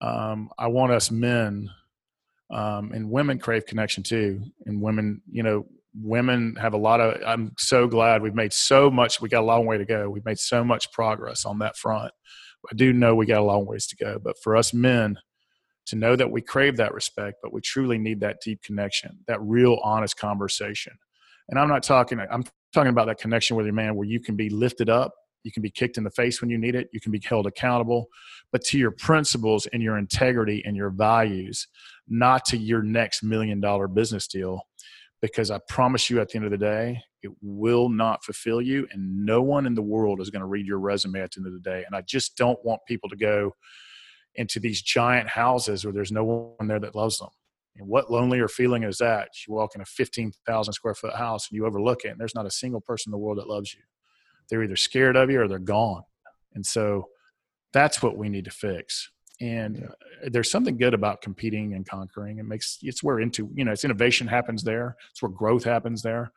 um, 0.00 0.50
i 0.58 0.66
want 0.66 0.92
us 0.92 1.10
men 1.10 1.70
um, 2.50 2.92
and 2.92 3.10
women 3.10 3.38
crave 3.38 3.66
connection 3.66 4.02
too. 4.02 4.42
And 4.66 4.80
women 4.80 5.22
you 5.30 5.42
know 5.42 5.66
women 5.96 6.56
have 6.60 6.74
a 6.74 6.76
lot 6.76 7.00
of 7.00 7.20
i'm 7.24 7.52
so 7.56 7.86
glad 7.86 8.20
we've 8.20 8.34
made 8.34 8.52
so 8.52 8.90
much 8.90 9.20
we 9.20 9.28
got 9.28 9.42
a 9.42 9.46
long 9.46 9.66
way 9.66 9.78
to 9.78 9.84
go. 9.84 10.08
We've 10.08 10.24
made 10.24 10.38
so 10.38 10.64
much 10.64 10.90
progress 10.92 11.44
on 11.44 11.58
that 11.60 11.76
front. 11.76 12.12
I 12.70 12.74
do 12.74 12.92
know 12.92 13.14
we 13.14 13.26
got 13.26 13.40
a 13.40 13.44
long 13.44 13.66
ways 13.66 13.86
to 13.88 13.96
go 13.96 14.18
but 14.22 14.36
for 14.42 14.56
us 14.56 14.72
men 14.72 15.18
to 15.86 15.96
know 15.96 16.16
that 16.16 16.30
we 16.30 16.40
crave 16.40 16.76
that 16.76 16.94
respect 16.94 17.38
but 17.42 17.52
we 17.52 17.60
truly 17.60 17.98
need 17.98 18.20
that 18.20 18.38
deep 18.42 18.62
connection 18.62 19.18
that 19.26 19.40
real 19.42 19.78
honest 19.82 20.16
conversation 20.16 20.92
and 21.48 21.58
i'm 21.58 21.68
not 21.68 21.82
talking 21.82 22.20
i'm 22.30 22.44
talking 22.72 22.90
about 22.90 23.06
that 23.06 23.18
connection 23.18 23.56
with 23.56 23.66
your 23.66 23.74
man 23.74 23.94
where 23.94 24.06
you 24.06 24.20
can 24.20 24.36
be 24.36 24.48
lifted 24.48 24.88
up 24.88 25.14
you 25.42 25.52
can 25.52 25.62
be 25.62 25.70
kicked 25.70 25.98
in 25.98 26.04
the 26.04 26.10
face 26.10 26.40
when 26.40 26.50
you 26.50 26.58
need 26.58 26.74
it 26.74 26.88
you 26.92 27.00
can 27.00 27.12
be 27.12 27.20
held 27.24 27.46
accountable 27.46 28.06
but 28.52 28.62
to 28.62 28.78
your 28.78 28.90
principles 28.90 29.66
and 29.66 29.82
your 29.82 29.98
integrity 29.98 30.62
and 30.64 30.76
your 30.76 30.90
values 30.90 31.68
not 32.08 32.44
to 32.44 32.56
your 32.56 32.82
next 32.82 33.22
million 33.22 33.60
dollar 33.60 33.88
business 33.88 34.26
deal 34.26 34.62
because 35.24 35.50
I 35.50 35.58
promise 35.70 36.10
you 36.10 36.20
at 36.20 36.28
the 36.28 36.36
end 36.36 36.44
of 36.44 36.50
the 36.50 36.58
day, 36.58 37.00
it 37.22 37.30
will 37.40 37.88
not 37.88 38.22
fulfill 38.22 38.60
you. 38.60 38.86
And 38.92 39.24
no 39.24 39.40
one 39.40 39.64
in 39.64 39.74
the 39.74 39.80
world 39.80 40.20
is 40.20 40.28
going 40.28 40.40
to 40.40 40.46
read 40.46 40.66
your 40.66 40.78
resume 40.78 41.18
at 41.18 41.30
the 41.30 41.40
end 41.40 41.46
of 41.46 41.54
the 41.54 41.60
day. 41.60 41.82
And 41.86 41.96
I 41.96 42.02
just 42.02 42.36
don't 42.36 42.62
want 42.62 42.82
people 42.86 43.08
to 43.08 43.16
go 43.16 43.54
into 44.36 44.60
these 44.60 44.82
giant 44.82 45.28
houses 45.28 45.84
where 45.84 45.92
there's 45.92 46.12
no 46.12 46.24
one 46.24 46.68
there 46.68 46.80
that 46.80 46.94
loves 46.94 47.18
them. 47.18 47.28
And 47.76 47.88
what 47.88 48.10
lonelier 48.10 48.48
feeling 48.48 48.84
is 48.84 48.98
that? 48.98 49.30
You 49.46 49.54
walk 49.54 49.74
in 49.74 49.80
a 49.80 49.86
15,000 49.86 50.72
square 50.72 50.94
foot 50.94 51.14
house 51.14 51.48
and 51.48 51.56
you 51.56 51.66
overlook 51.66 52.04
it, 52.04 52.10
and 52.10 52.20
there's 52.20 52.34
not 52.34 52.46
a 52.46 52.50
single 52.50 52.80
person 52.80 53.10
in 53.10 53.12
the 53.12 53.18
world 53.18 53.38
that 53.38 53.48
loves 53.48 53.74
you. 53.74 53.80
They're 54.48 54.62
either 54.62 54.76
scared 54.76 55.16
of 55.16 55.30
you 55.30 55.40
or 55.40 55.48
they're 55.48 55.58
gone. 55.58 56.02
And 56.54 56.64
so 56.64 57.08
that's 57.72 58.02
what 58.02 58.16
we 58.16 58.28
need 58.28 58.44
to 58.44 58.50
fix 58.50 59.10
and 59.40 59.78
yeah. 59.78 59.88
There's 60.30 60.50
something 60.50 60.76
good 60.76 60.94
about 60.94 61.20
competing 61.20 61.74
and 61.74 61.86
conquering 61.86 62.38
it 62.38 62.44
makes 62.44 62.78
it's 62.82 63.02
where 63.02 63.20
into 63.20 63.50
you 63.54 63.64
know 63.64 63.72
it's 63.72 63.84
innovation 63.84 64.26
happens 64.26 64.62
there 64.62 64.96
it's 65.10 65.22
where 65.22 65.30
growth 65.30 65.64
happens 65.64 66.02
there 66.02 66.32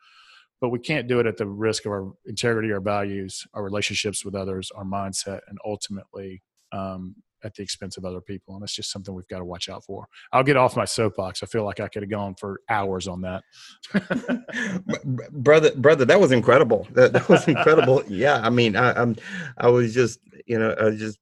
but 0.60 0.70
we 0.70 0.78
can't 0.78 1.06
do 1.06 1.20
it 1.20 1.26
at 1.26 1.36
the 1.36 1.46
risk 1.46 1.86
of 1.86 1.92
our 1.92 2.12
integrity 2.26 2.72
our 2.72 2.80
values 2.80 3.46
our 3.54 3.62
relationships 3.62 4.24
with 4.24 4.34
others 4.34 4.70
our 4.74 4.84
mindset 4.84 5.40
and 5.48 5.58
ultimately 5.64 6.42
um, 6.72 7.14
at 7.44 7.54
the 7.54 7.62
expense 7.62 7.96
of 7.96 8.04
other 8.04 8.20
people 8.20 8.54
and 8.54 8.62
that's 8.62 8.74
just 8.74 8.90
something 8.90 9.14
we've 9.14 9.28
got 9.28 9.38
to 9.38 9.44
watch 9.44 9.68
out 9.68 9.84
for. 9.84 10.06
I'll 10.32 10.42
get 10.42 10.56
off 10.56 10.76
my 10.76 10.84
soapbox. 10.84 11.42
I 11.42 11.46
feel 11.46 11.64
like 11.64 11.80
i 11.80 11.88
could 11.88 12.02
have 12.02 12.10
gone 12.10 12.34
for 12.34 12.60
hours 12.68 13.08
on 13.08 13.22
that. 13.22 13.42
Brother 15.32 15.72
brother 15.76 16.04
that 16.04 16.20
was 16.20 16.32
incredible. 16.32 16.86
That, 16.92 17.12
that 17.12 17.28
was 17.28 17.46
incredible. 17.48 18.02
Yeah 18.08 18.40
i 18.42 18.50
mean 18.50 18.74
I, 18.74 18.92
i'm 19.00 19.16
i 19.58 19.68
was 19.68 19.94
just 19.94 20.20
you 20.46 20.58
know 20.58 20.74
i 20.80 20.84
was 20.84 20.98
just 20.98 21.18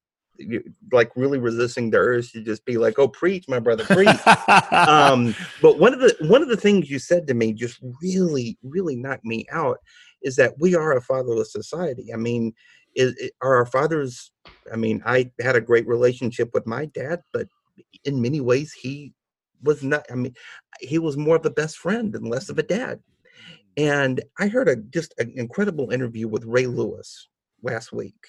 like 0.92 1.10
really 1.16 1.38
resisting 1.38 1.90
the 1.90 1.98
urge 1.98 2.32
to 2.32 2.42
just 2.42 2.64
be 2.64 2.78
like, 2.78 2.98
"Oh, 2.98 3.08
preach, 3.08 3.48
my 3.48 3.58
brother, 3.58 3.84
preach." 3.84 4.08
um, 4.72 5.34
but 5.62 5.78
one 5.78 5.94
of 5.94 6.00
the 6.00 6.14
one 6.20 6.42
of 6.42 6.48
the 6.48 6.56
things 6.56 6.90
you 6.90 6.98
said 6.98 7.26
to 7.26 7.34
me 7.34 7.52
just 7.52 7.78
really, 8.02 8.58
really 8.62 8.96
knocked 8.96 9.24
me 9.24 9.46
out 9.50 9.78
is 10.22 10.36
that 10.36 10.54
we 10.58 10.74
are 10.74 10.96
a 10.96 11.00
fatherless 11.00 11.52
society. 11.52 12.12
I 12.12 12.16
mean, 12.16 12.52
is, 12.96 13.14
eh, 13.20 13.28
are 13.40 13.56
our 13.56 13.66
fathers? 13.66 14.32
I 14.72 14.76
mean, 14.76 15.02
I 15.06 15.30
had 15.40 15.54
a 15.54 15.60
great 15.60 15.86
relationship 15.86 16.50
with 16.52 16.66
my 16.66 16.86
dad, 16.86 17.22
but 17.32 17.46
in 18.04 18.20
many 18.20 18.40
ways, 18.40 18.72
he 18.72 19.12
was 19.62 19.82
not. 19.82 20.04
I 20.10 20.14
mean, 20.14 20.34
he 20.80 20.98
was 20.98 21.16
more 21.16 21.36
of 21.36 21.46
a 21.46 21.50
best 21.50 21.76
friend 21.76 22.14
and 22.14 22.28
less 22.28 22.48
of 22.48 22.58
a 22.58 22.62
dad. 22.62 23.00
Mm. 23.78 23.84
And 23.84 24.22
I 24.38 24.48
heard 24.48 24.68
a 24.68 24.76
just 24.76 25.14
an 25.18 25.32
incredible 25.36 25.90
interview 25.90 26.26
with 26.26 26.44
Ray 26.44 26.66
Lewis 26.66 27.28
last 27.62 27.92
week, 27.92 28.26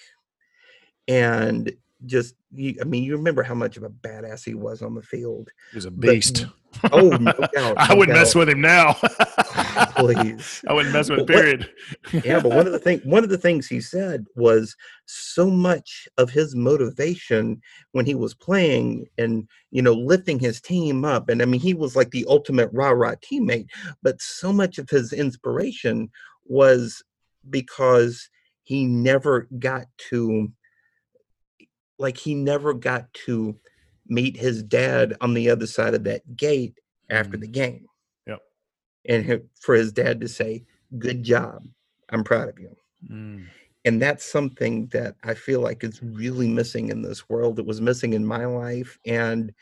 and 1.08 1.72
just 2.06 2.34
you, 2.52 2.76
I 2.80 2.84
mean, 2.84 3.02
you 3.02 3.16
remember 3.16 3.42
how 3.42 3.54
much 3.54 3.76
of 3.76 3.82
a 3.82 3.90
badass 3.90 4.44
he 4.44 4.54
was 4.54 4.82
on 4.82 4.94
the 4.94 5.02
field. 5.02 5.48
He 5.72 5.76
was 5.76 5.86
a 5.86 5.90
beast. 5.90 6.46
But, 6.82 6.92
oh, 6.92 7.08
no 7.08 7.32
doubt, 7.54 7.78
I 7.78 7.94
wouldn't 7.94 8.16
mess 8.16 8.34
with 8.34 8.48
him 8.48 8.60
now. 8.60 8.96
Please, 9.96 10.64
I 10.68 10.72
wouldn't 10.72 10.92
mess 10.92 11.10
with. 11.10 11.26
Period. 11.26 11.70
Yeah, 12.24 12.40
but 12.40 12.52
one 12.52 12.66
of 12.66 12.72
the 12.72 12.78
thing, 12.78 13.00
one 13.04 13.24
of 13.24 13.30
the 13.30 13.38
things 13.38 13.66
he 13.66 13.80
said 13.80 14.26
was 14.36 14.76
so 15.06 15.50
much 15.50 16.08
of 16.16 16.30
his 16.30 16.54
motivation 16.54 17.60
when 17.92 18.06
he 18.06 18.14
was 18.14 18.34
playing 18.34 19.06
and 19.18 19.48
you 19.70 19.82
know 19.82 19.92
lifting 19.92 20.38
his 20.38 20.60
team 20.60 21.04
up, 21.04 21.28
and 21.28 21.42
I 21.42 21.44
mean, 21.44 21.60
he 21.60 21.74
was 21.74 21.96
like 21.96 22.10
the 22.10 22.26
ultimate 22.28 22.70
rah 22.72 22.90
rah 22.90 23.14
teammate. 23.16 23.68
But 24.02 24.20
so 24.20 24.52
much 24.52 24.78
of 24.78 24.88
his 24.88 25.12
inspiration 25.12 26.10
was 26.46 27.02
because 27.50 28.28
he 28.62 28.86
never 28.86 29.48
got 29.58 29.86
to 30.10 30.52
like 31.98 32.16
he 32.16 32.34
never 32.34 32.74
got 32.74 33.12
to 33.12 33.56
meet 34.06 34.36
his 34.36 34.62
dad 34.62 35.16
on 35.20 35.34
the 35.34 35.50
other 35.50 35.66
side 35.66 35.94
of 35.94 36.04
that 36.04 36.36
gate 36.36 36.78
after 37.10 37.36
mm. 37.36 37.40
the 37.40 37.48
game. 37.48 37.86
And 39.06 39.42
for 39.54 39.74
his 39.74 39.92
dad 39.92 40.20
to 40.20 40.28
say, 40.28 40.64
"Good 40.98 41.22
job, 41.22 41.66
I'm 42.10 42.24
proud 42.24 42.48
of 42.48 42.58
you." 42.58 42.76
Mm. 43.10 43.46
And 43.84 44.02
that's 44.02 44.24
something 44.24 44.86
that 44.88 45.16
I 45.22 45.34
feel 45.34 45.60
like 45.60 45.84
is 45.84 46.02
really 46.02 46.48
missing 46.48 46.88
in 46.88 47.02
this 47.02 47.28
world. 47.28 47.58
It 47.58 47.66
was 47.66 47.80
missing 47.80 48.12
in 48.12 48.26
my 48.26 48.44
life, 48.44 48.98
and 49.06 49.52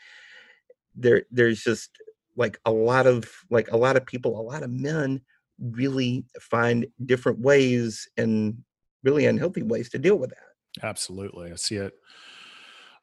there, 0.95 1.23
there's 1.31 1.63
just 1.63 1.91
like 2.35 2.59
a 2.65 2.71
lot 2.71 3.07
of 3.07 3.29
like 3.49 3.71
a 3.71 3.77
lot 3.77 3.95
of 3.95 4.05
people, 4.05 4.39
a 4.39 4.41
lot 4.41 4.63
of 4.63 4.71
men 4.71 5.21
really 5.59 6.25
find 6.39 6.87
different 7.05 7.39
ways 7.39 8.07
and 8.17 8.63
really 9.03 9.25
unhealthy 9.25 9.63
ways 9.63 9.89
to 9.89 9.99
deal 9.99 10.17
with 10.17 10.31
that. 10.31 10.83
Absolutely, 10.83 11.51
I 11.51 11.55
see 11.55 11.77
it 11.77 11.93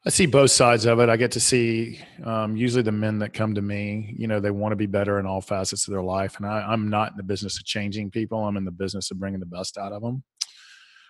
I 0.07 0.11
see 0.11 0.27
both 0.27 0.51
sides 0.51 0.85
of 0.85 0.99
it. 0.99 1.09
I 1.09 1.17
get 1.17 1.31
to 1.31 1.39
see 1.39 1.99
um, 2.23 2.55
usually 2.55 2.83
the 2.83 2.91
men 2.91 3.17
that 3.19 3.33
come 3.33 3.55
to 3.55 3.61
me, 3.61 4.13
you 4.15 4.27
know, 4.27 4.39
they 4.39 4.51
want 4.51 4.71
to 4.71 4.75
be 4.75 4.85
better 4.85 5.19
in 5.19 5.25
all 5.25 5.41
facets 5.41 5.87
of 5.87 5.93
their 5.93 6.03
life. 6.03 6.37
And 6.37 6.45
I, 6.45 6.61
I'm 6.61 6.89
not 6.91 7.11
in 7.11 7.17
the 7.17 7.23
business 7.23 7.57
of 7.57 7.65
changing 7.65 8.11
people, 8.11 8.43
I'm 8.43 8.55
in 8.55 8.65
the 8.65 8.71
business 8.71 9.09
of 9.09 9.19
bringing 9.19 9.39
the 9.39 9.47
best 9.47 9.79
out 9.79 9.93
of 9.93 10.03
them. 10.03 10.23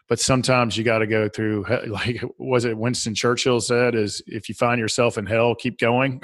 but 0.08 0.20
sometimes 0.20 0.78
you 0.78 0.84
got 0.84 1.00
to 1.00 1.08
go 1.08 1.28
through 1.28 1.66
like 1.88 2.24
was 2.38 2.66
it 2.66 2.78
winston 2.78 3.16
churchill 3.16 3.60
said 3.60 3.96
is 3.96 4.22
if 4.28 4.50
you 4.50 4.56
find 4.56 4.80
yourself 4.80 5.18
in 5.18 5.26
hell 5.26 5.56
keep 5.56 5.80
going 5.80 6.22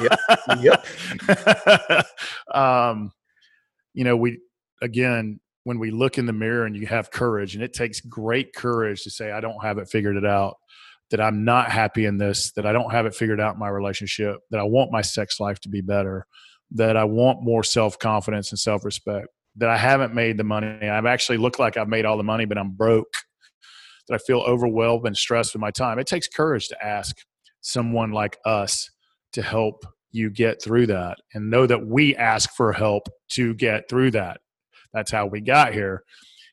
yep, 0.00 0.18
yep. 0.60 2.06
um, 2.54 3.12
you 3.92 4.04
know 4.04 4.16
we 4.16 4.38
again 4.82 5.40
when 5.64 5.78
we 5.78 5.90
look 5.90 6.18
in 6.18 6.26
the 6.26 6.32
mirror 6.32 6.66
and 6.66 6.76
you 6.76 6.86
have 6.86 7.10
courage 7.10 7.54
and 7.54 7.64
it 7.64 7.72
takes 7.72 8.00
great 8.00 8.54
courage 8.54 9.02
to 9.02 9.10
say 9.10 9.30
i 9.30 9.40
don't 9.40 9.62
have 9.62 9.78
it 9.78 9.88
figured 9.88 10.16
it 10.16 10.26
out 10.26 10.56
that 11.14 11.22
i'm 11.22 11.44
not 11.44 11.70
happy 11.70 12.04
in 12.04 12.18
this 12.18 12.52
that 12.52 12.66
i 12.66 12.72
don't 12.72 12.90
have 12.90 13.06
it 13.06 13.14
figured 13.14 13.40
out 13.40 13.54
in 13.54 13.60
my 13.60 13.68
relationship 13.68 14.36
that 14.50 14.58
i 14.58 14.64
want 14.64 14.90
my 14.90 15.00
sex 15.00 15.38
life 15.38 15.60
to 15.60 15.68
be 15.68 15.80
better 15.80 16.26
that 16.70 16.96
i 16.96 17.04
want 17.04 17.42
more 17.42 17.62
self-confidence 17.62 18.50
and 18.50 18.58
self-respect 18.58 19.28
that 19.56 19.68
I 19.68 19.76
haven't 19.76 20.14
made 20.14 20.36
the 20.36 20.44
money. 20.44 20.88
I've 20.88 21.06
actually 21.06 21.38
looked 21.38 21.58
like 21.58 21.76
I've 21.76 21.88
made 21.88 22.04
all 22.04 22.16
the 22.16 22.22
money, 22.22 22.44
but 22.44 22.58
I'm 22.58 22.70
broke. 22.70 23.12
That 24.08 24.16
I 24.16 24.18
feel 24.18 24.40
overwhelmed 24.40 25.06
and 25.06 25.16
stressed 25.16 25.54
with 25.54 25.62
my 25.62 25.70
time. 25.70 25.98
It 25.98 26.06
takes 26.06 26.28
courage 26.28 26.68
to 26.68 26.84
ask 26.84 27.16
someone 27.62 28.12
like 28.12 28.36
us 28.44 28.90
to 29.32 29.40
help 29.40 29.86
you 30.12 30.28
get 30.28 30.62
through 30.62 30.88
that 30.88 31.16
and 31.32 31.50
know 31.50 31.66
that 31.66 31.86
we 31.86 32.14
ask 32.14 32.50
for 32.54 32.74
help 32.74 33.08
to 33.30 33.54
get 33.54 33.88
through 33.88 34.10
that. 34.10 34.40
That's 34.92 35.10
how 35.10 35.24
we 35.24 35.40
got 35.40 35.72
here. 35.72 36.04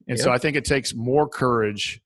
And 0.08 0.18
yep. 0.18 0.24
so 0.24 0.32
I 0.32 0.38
think 0.38 0.56
it 0.56 0.64
takes 0.64 0.96
more 0.96 1.28
courage 1.28 2.00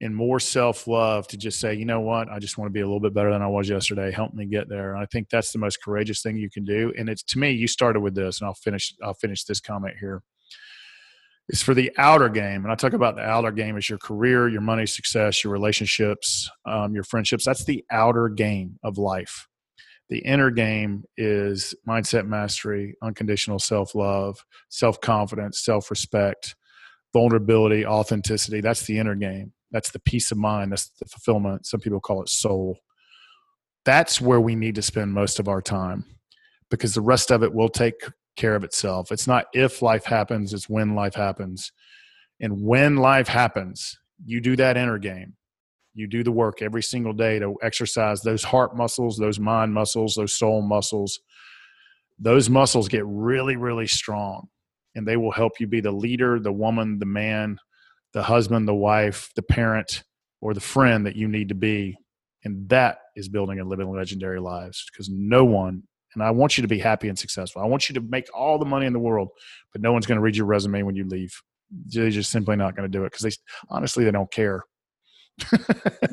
and 0.00 0.14
more 0.14 0.38
self 0.38 0.86
love 0.86 1.26
to 1.28 1.36
just 1.36 1.58
say, 1.58 1.74
you 1.74 1.84
know 1.84 2.00
what, 2.00 2.28
I 2.28 2.38
just 2.38 2.58
want 2.58 2.68
to 2.68 2.72
be 2.72 2.80
a 2.80 2.86
little 2.86 3.00
bit 3.00 3.14
better 3.14 3.32
than 3.32 3.42
I 3.42 3.46
was 3.46 3.68
yesterday. 3.68 4.10
Help 4.10 4.34
me 4.34 4.46
get 4.46 4.68
there. 4.68 4.94
And 4.94 5.02
I 5.02 5.06
think 5.06 5.30
that's 5.30 5.52
the 5.52 5.58
most 5.58 5.82
courageous 5.82 6.22
thing 6.22 6.36
you 6.36 6.50
can 6.50 6.64
do. 6.64 6.92
And 6.98 7.08
it's 7.08 7.22
to 7.24 7.38
me, 7.38 7.52
you 7.52 7.66
started 7.66 8.00
with 8.00 8.14
this, 8.14 8.40
and 8.40 8.46
I'll 8.46 8.54
finish. 8.54 8.94
I'll 9.02 9.14
finish 9.14 9.44
this 9.44 9.60
comment 9.60 9.94
here. 9.98 10.22
It's 11.48 11.62
for 11.62 11.74
the 11.74 11.92
outer 11.96 12.28
game, 12.28 12.64
and 12.64 12.72
I 12.72 12.74
talk 12.74 12.92
about 12.92 13.14
the 13.14 13.22
outer 13.22 13.52
game 13.52 13.76
as 13.76 13.88
your 13.88 13.98
career, 13.98 14.48
your 14.48 14.60
money, 14.60 14.84
success, 14.84 15.44
your 15.44 15.52
relationships, 15.52 16.50
um, 16.66 16.92
your 16.92 17.04
friendships. 17.04 17.44
That's 17.44 17.64
the 17.64 17.84
outer 17.90 18.28
game 18.28 18.78
of 18.82 18.98
life. 18.98 19.46
The 20.08 20.18
inner 20.18 20.50
game 20.50 21.04
is 21.16 21.74
mindset 21.88 22.26
mastery, 22.26 22.96
unconditional 23.02 23.60
self 23.60 23.94
love, 23.94 24.44
self 24.68 25.00
confidence, 25.00 25.64
self 25.64 25.90
respect, 25.90 26.54
vulnerability, 27.12 27.86
authenticity. 27.86 28.60
That's 28.60 28.82
the 28.82 28.98
inner 28.98 29.14
game 29.14 29.52
that's 29.70 29.90
the 29.90 29.98
peace 29.98 30.30
of 30.30 30.38
mind. 30.38 30.72
That's 30.72 30.88
the 30.98 31.06
fulfillment. 31.06 31.66
Some 31.66 31.80
people 31.80 32.00
call 32.00 32.22
it 32.22 32.28
soul. 32.28 32.78
That's 33.84 34.20
where 34.20 34.40
we 34.40 34.54
need 34.54 34.74
to 34.76 34.82
spend 34.82 35.12
most 35.12 35.38
of 35.38 35.48
our 35.48 35.62
time 35.62 36.04
because 36.70 36.94
the 36.94 37.00
rest 37.00 37.30
of 37.30 37.42
it 37.42 37.54
will 37.54 37.68
take 37.68 37.94
care 38.36 38.54
of 38.54 38.64
itself. 38.64 39.12
It's 39.12 39.26
not 39.26 39.46
if 39.52 39.82
life 39.82 40.04
happens, 40.04 40.52
it's 40.52 40.68
when 40.68 40.94
life 40.94 41.14
happens. 41.14 41.72
And 42.40 42.62
when 42.62 42.96
life 42.96 43.28
happens, 43.28 43.98
you 44.24 44.40
do 44.40 44.56
that 44.56 44.76
inner 44.76 44.98
game. 44.98 45.34
You 45.94 46.06
do 46.06 46.22
the 46.22 46.32
work 46.32 46.60
every 46.60 46.82
single 46.82 47.14
day 47.14 47.38
to 47.38 47.56
exercise 47.62 48.20
those 48.20 48.44
heart 48.44 48.76
muscles, 48.76 49.16
those 49.16 49.40
mind 49.40 49.72
muscles, 49.72 50.14
those 50.14 50.34
soul 50.34 50.60
muscles. 50.60 51.20
Those 52.18 52.50
muscles 52.50 52.88
get 52.88 53.06
really, 53.06 53.56
really 53.56 53.86
strong 53.86 54.48
and 54.94 55.06
they 55.06 55.16
will 55.16 55.30
help 55.30 55.60
you 55.60 55.66
be 55.66 55.80
the 55.80 55.92
leader, 55.92 56.40
the 56.40 56.52
woman, 56.52 56.98
the 56.98 57.06
man, 57.06 57.58
the 58.16 58.22
husband, 58.22 58.66
the 58.66 58.74
wife, 58.74 59.30
the 59.36 59.42
parent, 59.42 60.02
or 60.40 60.54
the 60.54 60.60
friend 60.60 61.04
that 61.04 61.16
you 61.16 61.28
need 61.28 61.50
to 61.50 61.54
be. 61.54 61.98
And 62.44 62.66
that 62.70 63.00
is 63.14 63.28
building 63.28 63.60
and 63.60 63.68
living 63.68 63.94
legendary 63.94 64.40
lives 64.40 64.86
because 64.90 65.10
no 65.10 65.44
one, 65.44 65.82
and 66.14 66.22
I 66.22 66.30
want 66.30 66.56
you 66.56 66.62
to 66.62 66.68
be 66.68 66.78
happy 66.78 67.10
and 67.10 67.18
successful. 67.18 67.60
I 67.60 67.66
want 67.66 67.90
you 67.90 67.94
to 67.96 68.00
make 68.00 68.28
all 68.34 68.58
the 68.58 68.64
money 68.64 68.86
in 68.86 68.94
the 68.94 68.98
world, 68.98 69.28
but 69.70 69.82
no 69.82 69.92
one's 69.92 70.06
going 70.06 70.16
to 70.16 70.22
read 70.22 70.34
your 70.34 70.46
resume 70.46 70.82
when 70.82 70.96
you 70.96 71.06
leave. 71.06 71.30
They're 71.70 72.08
just 72.08 72.30
simply 72.30 72.56
not 72.56 72.74
going 72.74 72.90
to 72.90 72.98
do 72.98 73.04
it 73.04 73.12
because 73.12 73.20
they 73.20 73.32
honestly 73.68 74.04
they 74.04 74.12
don't 74.12 74.32
care. 74.32 74.64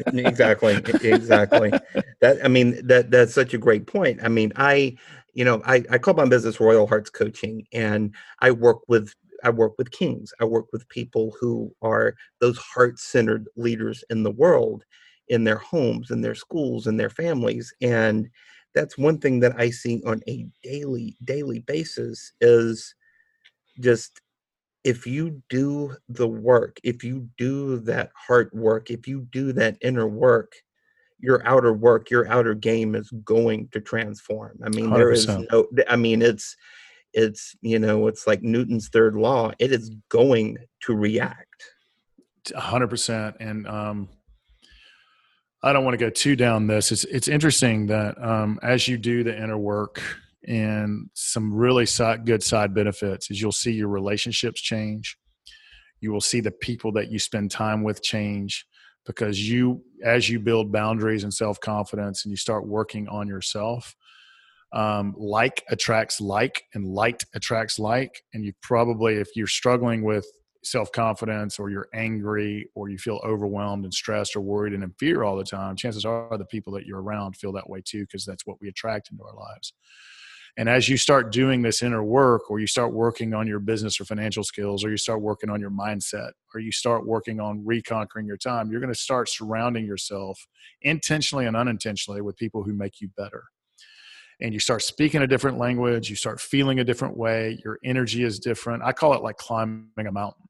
exactly, 0.08 0.76
exactly. 1.04 1.72
That 2.20 2.43
I 2.43 2.49
mean 2.49 2.86
that 2.86 3.12
that's 3.12 3.34
such 3.34 3.54
a 3.54 3.58
great 3.58 3.88
point. 3.88 4.20
I 4.22 4.28
mean, 4.28 4.51
I 4.58 4.97
you 5.34 5.45
know 5.45 5.62
I 5.66 5.86
I 5.89 5.99
call 5.99 6.16
my 6.16 6.26
business 6.26 6.60
Royal 6.60 6.86
Hearts 6.86 7.10
Coaching, 7.10 7.66
and 7.72 8.14
I 8.39 8.51
work 8.51 8.80
with 8.89 9.14
I 9.44 9.50
work 9.50 9.74
with 9.78 9.91
kings. 9.91 10.34
I 10.39 10.46
work 10.46 10.68
with 10.72 10.88
people 10.89 11.36
who 11.39 11.74
are 11.82 12.16
those 12.39 12.58
heart 12.58 13.00
centered 13.00 13.48
leaders 13.56 14.04
in 14.10 14.24
the 14.24 14.32
world, 14.32 14.86
in 15.28 15.44
their 15.44 15.58
homes, 15.58 16.12
in 16.12 16.22
their 16.22 16.36
schools, 16.36 16.88
in 16.88 16.98
their 16.98 17.10
families. 17.10 17.74
And 17.82 18.30
that's 18.74 18.98
one 18.98 19.20
thing 19.20 19.39
that 19.41 19.60
I 19.60 19.70
see 19.70 20.02
on 20.06 20.22
a 20.28 20.48
daily, 20.64 21.18
daily 21.24 21.60
basis 21.60 22.34
is 22.41 22.96
just 23.80 24.22
if 24.84 25.08
you 25.08 25.41
do 25.50 25.96
the 26.10 26.28
work, 26.28 26.80
if 26.84 27.04
you 27.04 27.30
do 27.38 27.80
that 27.80 28.12
heart 28.16 28.54
work, 28.54 28.89
if 28.91 29.08
you 29.08 29.28
do 29.32 29.54
that 29.54 29.78
inner 29.82 30.08
work, 30.08 30.54
your 31.20 31.46
outer 31.48 31.72
work, 31.72 32.10
your 32.10 32.28
outer 32.28 32.54
game 32.54 32.96
is 32.96 33.10
going 33.24 33.70
to 33.70 33.80
transform. 33.80 34.60
I 34.64 34.70
mean, 34.70 34.88
100%. 34.88 34.96
there 34.96 35.12
is 35.12 35.28
no, 35.28 35.68
I 35.88 35.96
mean, 35.96 36.22
it's, 36.22 36.58
it's 37.14 37.55
you 37.61 37.80
know 37.80 38.07
it's 38.07 38.26
like 38.28 38.41
newton's 38.41 38.89
third 38.89 39.16
law 39.16 39.51
it 39.59 39.72
is 39.72 39.91
going 40.09 40.57
to 40.82 40.95
react. 40.95 41.47
100% 42.47 43.36
and 43.39 43.68
um 43.68 44.09
i 45.64 45.72
don't 45.72 45.86
want 45.86 45.93
to 45.93 46.05
go 46.05 46.09
too 46.09 46.36
down 46.36 46.68
this 46.68 46.91
it's 46.91 47.05
it's 47.05 47.30
interesting 47.30 47.88
that 47.88 48.22
um 48.22 48.59
as 48.61 48.86
you 48.88 48.97
do 48.97 49.24
the 49.24 49.36
inner 49.36 49.57
work 49.57 50.01
and 50.45 51.09
some 51.14 51.53
really 51.53 51.86
side, 51.86 52.26
good 52.26 52.43
side 52.43 52.74
benefits 52.74 53.32
is 53.32 53.41
you'll 53.41 53.51
see 53.51 53.72
your 53.72 53.88
relationships 53.88 54.61
change. 54.61 55.18
You 56.01 56.11
will 56.11 56.22
see 56.22 56.41
the 56.41 56.51
people 56.51 56.91
that 56.93 57.09
you 57.11 57.20
spend 57.20 57.51
time 57.51 57.84
with 57.84 58.03
change 58.03 58.66
because 59.05 59.49
you 59.49 59.84
as 60.03 60.30
you 60.30 60.39
build 60.39 60.72
boundaries 60.72 61.24
and 61.24 61.34
self-confidence 61.34 62.26
and 62.26 62.32
you 62.32 62.38
start 62.38 62.68
working 62.68 63.07
on 63.07 63.28
yourself 63.28 63.95
um, 64.74 65.13
like 65.17 65.63
attracts 65.69 66.19
like 66.19 66.63
and 66.74 66.86
light 66.86 67.24
attracts 67.36 67.80
like. 67.80 68.24
And 68.34 68.43
you 68.43 68.53
probably 68.61 69.15
if 69.15 69.30
you're 69.36 69.47
struggling 69.47 70.03
with 70.03 70.26
self-confidence 70.63 71.59
or 71.59 71.69
you're 71.69 71.89
angry 71.93 72.69
or 72.74 72.89
you 72.89 72.97
feel 72.97 73.19
overwhelmed 73.24 73.84
and 73.84 73.93
stressed 73.93 74.36
or 74.36 74.41
worried 74.41 74.74
and 74.74 74.82
in 74.82 74.93
fear 74.97 75.24
all 75.24 75.36
the 75.36 75.43
time 75.43 75.76
chances 75.76 76.05
are 76.05 76.38
the 76.38 76.45
people 76.45 76.71
that 76.71 76.86
you're 76.86 77.01
around 77.01 77.36
feel 77.36 77.51
that 77.51 77.69
way 77.69 77.82
too 77.84 78.03
because 78.03 78.26
that's 78.26 78.45
what 78.45 78.55
we 78.61 78.69
attract 78.69 79.11
into 79.11 79.24
our 79.24 79.36
lives. 79.36 79.74
And 80.55 80.69
as 80.69 80.88
you 80.88 80.97
start 80.97 81.32
doing 81.32 81.63
this 81.63 81.82
inner 81.82 82.03
work 82.03 82.49
or 82.49 82.59
you 82.59 82.67
start 82.67 82.93
working 82.93 83.34
on 83.34 83.47
your 83.47 83.59
business 83.59 83.99
or 83.99 84.05
financial 84.05 84.43
skills 84.43 84.86
or 84.86 84.91
you 84.91 84.97
start 84.97 85.19
working 85.19 85.49
on 85.49 85.59
your 85.59 85.71
mindset 85.71 86.32
or 86.53 86.61
you 86.61 86.71
start 86.71 87.07
working 87.07 87.39
on 87.39 87.65
reconquering 87.65 88.28
your 88.28 88.38
time 88.38 88.71
you're 88.71 88.80
going 88.80 88.93
to 88.93 88.99
start 88.99 89.28
surrounding 89.28 89.86
yourself 89.86 90.39
intentionally 90.82 91.45
and 91.45 91.57
unintentionally 91.57 92.21
with 92.21 92.38
people 92.38 92.63
who 92.63 92.74
make 92.74 93.01
you 93.01 93.09
better 93.17 93.43
and 94.41 94.53
you 94.53 94.59
start 94.59 94.81
speaking 94.81 95.21
a 95.21 95.27
different 95.27 95.57
language, 95.57 96.09
you 96.09 96.15
start 96.15 96.39
feeling 96.39 96.79
a 96.79 96.84
different 96.84 97.17
way, 97.17 97.59
your 97.63 97.79
energy 97.84 98.23
is 98.23 98.39
different. 98.39 98.84
I 98.84 98.91
call 98.91 99.13
it 99.13 99.23
like 99.23 99.38
climbing 99.38 100.07
a 100.07 100.11
mountain. 100.11 100.47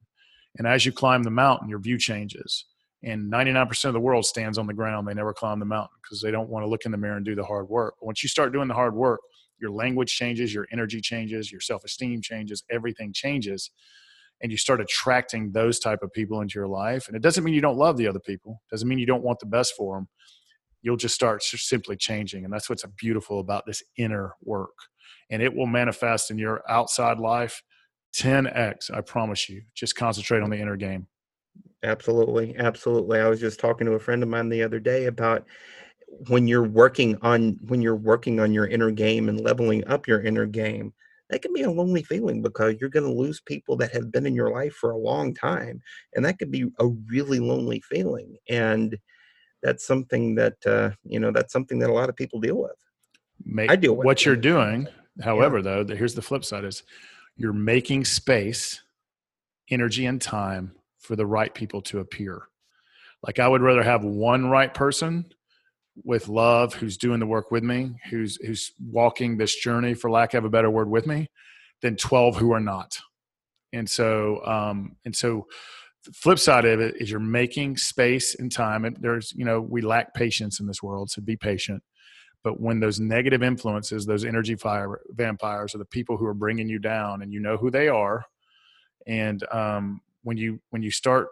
And 0.58 0.68
as 0.68 0.86
you 0.86 0.92
climb 0.92 1.24
the 1.24 1.32
mountain, 1.32 1.70
your 1.70 1.80
view 1.80 1.98
changes. 1.98 2.66
And 3.04 3.32
99% 3.32 3.86
of 3.86 3.94
the 3.94 4.00
world 4.00 4.26
stands 4.26 4.58
on 4.58 4.66
the 4.66 4.74
ground. 4.74 5.08
They 5.08 5.14
never 5.14 5.34
climb 5.34 5.60
the 5.60 5.66
mountain 5.66 5.98
because 6.02 6.22
they 6.22 6.32
don't 6.32 6.50
want 6.50 6.64
to 6.64 6.70
look 6.70 6.86
in 6.86 6.92
the 6.92 6.98
mirror 6.98 7.18
and 7.18 7.26
do 7.26 7.36
the 7.36 7.44
hard 7.44 7.68
work. 7.68 7.96
But 8.00 8.06
once 8.06 8.24
you 8.24 8.30
start 8.30 8.54
doing 8.54 8.68
the 8.68 8.74
hard 8.74 8.96
work, 8.96 9.20
your 9.60 9.72
language 9.72 10.16
changes, 10.16 10.54
your 10.54 10.68
energy 10.72 11.02
changes, 11.02 11.52
your 11.52 11.62
self-esteem 11.62 12.22
changes, 12.22 12.64
everything 12.70 13.12
changes. 13.14 13.72
And 14.42 14.52
you 14.52 14.58
start 14.58 14.82
attracting 14.82 15.52
those 15.52 15.80
type 15.80 16.00
of 16.02 16.12
people 16.14 16.42
into 16.42 16.60
your 16.60 16.68
life. 16.68 17.08
And 17.08 17.16
it 17.16 17.22
doesn't 17.22 17.44
mean 17.44 17.54
you 17.54 17.62
don't 17.62 17.78
love 17.78 17.98
the 17.98 18.08
other 18.08 18.20
people. 18.20 18.62
It 18.68 18.74
doesn't 18.74 18.88
mean 18.88 19.00
you 19.00 19.06
don't 19.06 19.24
want 19.24 19.40
the 19.40 19.46
best 19.46 19.74
for 19.76 19.96
them 19.96 20.08
you'll 20.84 20.98
just 20.98 21.16
start 21.16 21.42
simply 21.42 21.96
changing. 21.96 22.44
And 22.44 22.54
that's 22.54 22.70
what's 22.70 22.86
beautiful 22.98 23.40
about 23.40 23.66
this 23.66 23.82
inner 23.98 24.36
work. 24.44 24.76
And 25.32 25.42
it 25.42 25.56
will 25.56 25.66
manifest 25.66 26.30
in 26.30 26.38
your 26.38 26.62
outside 26.70 27.18
life 27.18 27.64
10x, 28.16 28.94
I 28.94 29.02
promise 29.02 29.50
you. 29.50 29.64
Just 29.74 29.96
concentrate 29.96 30.44
on 30.44 30.52
the 30.52 30.60
inner 30.60 30.78
game. 30.78 31.08
Absolutely. 31.84 32.56
Absolutely. 32.58 33.20
I 33.20 33.28
was 33.28 33.40
just 33.40 33.60
talking 33.60 33.88
to 33.88 33.94
a 33.94 34.00
friend 34.00 34.22
of 34.22 34.30
mine 34.30 34.50
the 34.50 34.64
other 34.64 34.80
day 34.80 35.06
about 35.06 35.46
when 36.28 36.48
you're 36.48 36.68
working 36.68 37.18
on 37.22 37.58
when 37.68 37.82
you're 37.82 37.96
working 37.96 38.40
on 38.40 38.54
your 38.54 38.68
inner 38.68 38.92
game 38.92 39.30
and 39.30 39.42
leveling 39.42 39.86
up 39.88 40.08
your 40.08 40.22
inner 40.22 40.46
game 40.46 40.94
that 41.30 41.42
can 41.42 41.54
be 41.54 41.64
a 41.64 41.72
lonely 41.72 42.04
feeling 42.04 42.42
because 42.42 42.76
you're 42.80 42.90
going 42.90 43.06
to 43.06 43.12
lose 43.12 43.42
people 43.42 43.76
that 43.78 43.92
have 43.92 44.12
been 44.12 44.26
in 44.26 44.36
your 44.36 44.52
life 44.52 44.74
for 44.74 44.92
a 44.92 44.98
long 44.98 45.34
time 45.34 45.82
and 46.14 46.24
that 46.24 46.38
could 46.38 46.52
be 46.52 46.70
a 46.80 46.88
really 47.10 47.40
lonely 47.40 47.82
feeling 47.82 48.36
and 48.50 48.98
that's 49.64 49.86
something 49.86 50.36
that 50.36 50.56
uh, 50.66 50.92
you 51.04 51.20
know 51.20 51.32
that's 51.32 51.54
something 51.54 51.80
that 51.80 51.90
a 51.90 51.94
lot 51.94 52.10
of 52.10 52.16
people 52.16 52.40
deal 52.40 52.58
with. 52.58 52.76
Make, 53.46 53.72
I 53.72 53.76
deal 53.76 53.96
with 53.96 54.06
what 54.06 54.26
you're 54.26 54.36
doing. 54.36 54.88
However, 55.22 55.58
yeah. 55.58 55.84
though, 55.84 55.96
here's 55.96 56.14
the 56.14 56.22
flip 56.22 56.46
side: 56.46 56.66
is 56.66 56.84
you're 57.38 57.54
making 57.54 58.06
space, 58.06 58.84
energy, 59.72 60.06
and 60.06 60.22
time 60.22 60.76
for 61.00 61.16
the 61.16 61.26
right 61.26 61.54
people 61.54 61.82
to 61.84 62.00
appear. 62.00 62.44
Like 63.26 63.40
I 63.40 63.48
would 63.48 63.62
rather 63.62 63.84
have 63.84 64.04
one 64.04 64.50
right 64.50 64.74
person 64.74 65.26
with 66.04 66.28
love 66.28 66.74
who's 66.74 66.98
doing 66.98 67.20
the 67.20 67.26
work 67.26 67.52
with 67.52 67.64
me, 67.64 67.94
who's 68.10 68.36
who's 68.46 68.74
walking 68.86 69.38
this 69.38 69.56
journey, 69.56 69.94
for 69.94 70.12
lack 70.12 70.34
of 70.34 70.46
a 70.46 70.50
better 70.50 70.70
word, 70.70 70.90
with 70.90 71.08
me, 71.08 71.30
than 71.82 71.96
twelve 71.96 72.36
who 72.36 72.52
are 72.52 72.60
not. 72.60 73.00
And 73.72 73.90
so, 73.90 74.46
um, 74.46 74.98
and 75.04 75.16
so 75.16 75.48
flip 76.14 76.40
side 76.40 76.66
of 76.66 76.80
it 76.80 76.96
is 76.98 77.10
you're 77.10 77.20
making 77.20 77.78
space 77.78 78.36
and 78.36 78.52
time 78.52 78.86
and 78.86 78.98
there's 79.00 79.32
you 79.36 79.46
know 79.46 79.62
we 79.62 79.82
lack 79.82 80.14
patience 80.14 80.60
in 80.60 80.68
this 80.68 80.84
world 80.84 81.10
so 81.10 81.22
be 81.22 81.36
patient. 81.36 81.82
But 82.44 82.60
when 82.60 82.82
those 82.82 83.00
negative 83.00 83.42
influences 83.42 84.06
those 84.06 84.26
energy 84.26 84.56
fire 84.56 85.00
vampires 85.10 85.74
are 85.76 85.78
the 85.80 85.86
people 85.86 86.18
who 86.18 86.26
are 86.26 86.34
bringing 86.34 86.68
you 86.68 86.80
down 86.80 87.22
and 87.22 87.32
you 87.32 87.40
know 87.40 87.58
who 87.58 87.72
they 87.72 87.88
are 87.88 88.26
and 89.08 89.44
um, 89.52 90.02
when 90.24 90.38
you 90.38 90.60
when 90.72 90.82
you 90.82 90.92
start 90.92 91.28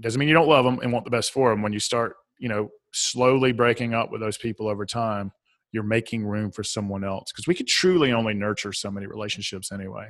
doesn't 0.00 0.18
mean 0.18 0.28
you 0.28 0.34
don't 0.34 0.48
love 0.48 0.64
them 0.64 0.78
and 0.80 0.92
want 0.92 1.04
the 1.04 1.10
best 1.10 1.32
for 1.32 1.50
them 1.50 1.62
when 1.62 1.72
you 1.72 1.80
start 1.80 2.16
you 2.38 2.48
know 2.48 2.68
slowly 2.92 3.52
breaking 3.52 3.94
up 3.94 4.10
with 4.10 4.20
those 4.20 4.38
people 4.38 4.68
over 4.68 4.86
time 4.86 5.30
you're 5.72 5.82
making 5.82 6.24
room 6.24 6.50
for 6.50 6.62
someone 6.62 7.04
else 7.04 7.30
because 7.32 7.46
we 7.46 7.54
could 7.54 7.66
truly 7.66 8.12
only 8.12 8.34
nurture 8.34 8.72
so 8.72 8.90
many 8.90 9.06
relationships 9.06 9.72
anyway 9.72 10.08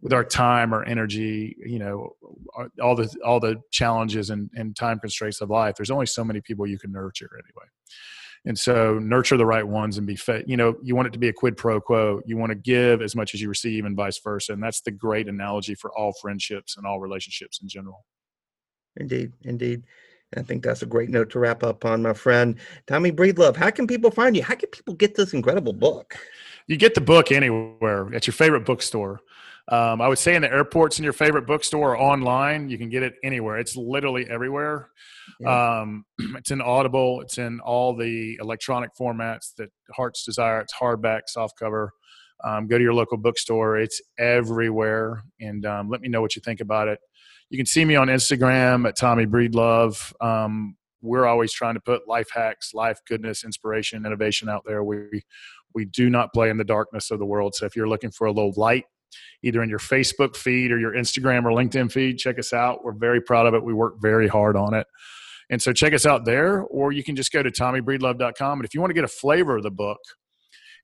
with 0.00 0.12
our 0.12 0.24
time 0.24 0.74
or 0.74 0.84
energy 0.84 1.56
you 1.64 1.78
know 1.78 2.14
uh, 2.58 2.66
all 2.82 2.94
the 2.94 3.12
all 3.24 3.40
the 3.40 3.56
challenges 3.70 4.30
and, 4.30 4.50
and 4.54 4.76
time 4.76 4.98
constraints 4.98 5.40
of 5.40 5.50
life 5.50 5.76
there's 5.76 5.90
only 5.90 6.06
so 6.06 6.24
many 6.24 6.40
people 6.40 6.66
you 6.66 6.78
can 6.78 6.92
nurture 6.92 7.30
anyway 7.34 7.66
and 8.44 8.58
so 8.58 8.98
nurture 8.98 9.36
the 9.36 9.46
right 9.46 9.66
ones 9.66 9.98
and 9.98 10.06
be 10.06 10.16
fed 10.16 10.44
you 10.46 10.56
know 10.56 10.76
you 10.82 10.94
want 10.94 11.08
it 11.08 11.12
to 11.12 11.18
be 11.18 11.28
a 11.28 11.32
quid 11.32 11.56
pro 11.56 11.80
quo 11.80 12.20
you 12.26 12.36
want 12.36 12.50
to 12.50 12.56
give 12.56 13.02
as 13.02 13.16
much 13.16 13.34
as 13.34 13.40
you 13.40 13.48
receive 13.48 13.84
and 13.84 13.96
vice 13.96 14.18
versa 14.18 14.52
and 14.52 14.62
that's 14.62 14.80
the 14.82 14.90
great 14.90 15.28
analogy 15.28 15.74
for 15.74 15.90
all 15.98 16.12
friendships 16.20 16.76
and 16.76 16.86
all 16.86 17.00
relationships 17.00 17.60
in 17.62 17.68
general 17.68 18.04
indeed 18.96 19.32
indeed 19.42 19.82
I 20.36 20.42
think 20.42 20.62
that's 20.62 20.82
a 20.82 20.86
great 20.86 21.08
note 21.08 21.30
to 21.30 21.38
wrap 21.38 21.62
up 21.62 21.84
on, 21.84 22.02
my 22.02 22.12
friend. 22.12 22.56
Tommy 22.86 23.10
Breedlove, 23.10 23.56
how 23.56 23.70
can 23.70 23.86
people 23.86 24.10
find 24.10 24.36
you? 24.36 24.42
How 24.42 24.54
can 24.56 24.68
people 24.68 24.94
get 24.94 25.14
this 25.14 25.32
incredible 25.32 25.72
book? 25.72 26.16
You 26.66 26.76
get 26.76 26.94
the 26.94 27.00
book 27.00 27.32
anywhere 27.32 28.14
at 28.14 28.26
your 28.26 28.34
favorite 28.34 28.66
bookstore. 28.66 29.20
Um, 29.70 30.00
I 30.00 30.08
would 30.08 30.18
say 30.18 30.34
in 30.34 30.42
the 30.42 30.50
airports 30.50 30.98
in 30.98 31.04
your 31.04 31.12
favorite 31.12 31.46
bookstore 31.46 31.94
or 31.94 32.00
online, 32.00 32.70
you 32.70 32.78
can 32.78 32.88
get 32.88 33.02
it 33.02 33.14
anywhere. 33.22 33.58
It's 33.58 33.76
literally 33.76 34.26
everywhere. 34.28 34.88
Yeah. 35.40 35.80
Um, 35.80 36.04
it's 36.36 36.50
in 36.50 36.62
Audible. 36.62 37.20
It's 37.20 37.36
in 37.36 37.60
all 37.60 37.94
the 37.94 38.38
electronic 38.40 38.90
formats 38.98 39.54
that 39.58 39.68
hearts 39.92 40.24
desire. 40.24 40.60
It's 40.60 40.72
hardback, 40.74 41.22
softcover. 41.36 41.88
Um, 42.44 42.66
go 42.66 42.78
to 42.78 42.84
your 42.84 42.94
local 42.94 43.18
bookstore. 43.18 43.78
It's 43.78 44.00
everywhere. 44.18 45.22
And 45.40 45.66
um, 45.66 45.90
let 45.90 46.00
me 46.00 46.08
know 46.08 46.22
what 46.22 46.34
you 46.34 46.40
think 46.40 46.60
about 46.60 46.88
it. 46.88 46.98
You 47.50 47.58
can 47.58 47.66
see 47.66 47.84
me 47.84 47.96
on 47.96 48.08
Instagram 48.08 48.88
at 48.88 48.96
Tommy 48.96 49.26
Breedlove. 49.26 50.12
Um, 50.24 50.76
we're 51.02 51.26
always 51.26 51.52
trying 51.52 51.74
to 51.74 51.80
put 51.80 52.08
life 52.08 52.28
hacks, 52.32 52.72
life 52.74 53.00
goodness, 53.06 53.44
inspiration, 53.44 54.04
innovation 54.06 54.48
out 54.48 54.62
there. 54.66 54.82
We 54.82 55.22
we 55.74 55.84
do 55.84 56.08
not 56.08 56.32
play 56.32 56.48
in 56.48 56.56
the 56.56 56.64
darkness 56.64 57.10
of 57.10 57.18
the 57.18 57.26
world. 57.26 57.54
So 57.54 57.66
if 57.66 57.76
you're 57.76 57.88
looking 57.88 58.10
for 58.10 58.26
a 58.26 58.32
little 58.32 58.54
light 58.56 58.84
either 59.42 59.62
in 59.62 59.68
your 59.68 59.78
Facebook 59.78 60.36
feed 60.36 60.72
or 60.72 60.78
your 60.78 60.92
Instagram 60.92 61.44
or 61.44 61.50
LinkedIn 61.50 61.90
feed. 61.90 62.18
Check 62.18 62.38
us 62.38 62.52
out. 62.52 62.84
We're 62.84 62.92
very 62.92 63.20
proud 63.20 63.46
of 63.46 63.54
it. 63.54 63.64
We 63.64 63.72
work 63.72 63.94
very 64.00 64.28
hard 64.28 64.56
on 64.56 64.74
it. 64.74 64.86
And 65.50 65.62
so 65.62 65.72
check 65.72 65.94
us 65.94 66.04
out 66.04 66.24
there, 66.24 66.62
or 66.62 66.92
you 66.92 67.02
can 67.02 67.16
just 67.16 67.32
go 67.32 67.42
to 67.42 67.50
tommybreedlove.com. 67.50 68.58
And 68.58 68.64
if 68.64 68.74
you 68.74 68.80
want 68.80 68.90
to 68.90 68.94
get 68.94 69.04
a 69.04 69.08
flavor 69.08 69.56
of 69.56 69.62
the 69.62 69.70
book, 69.70 69.98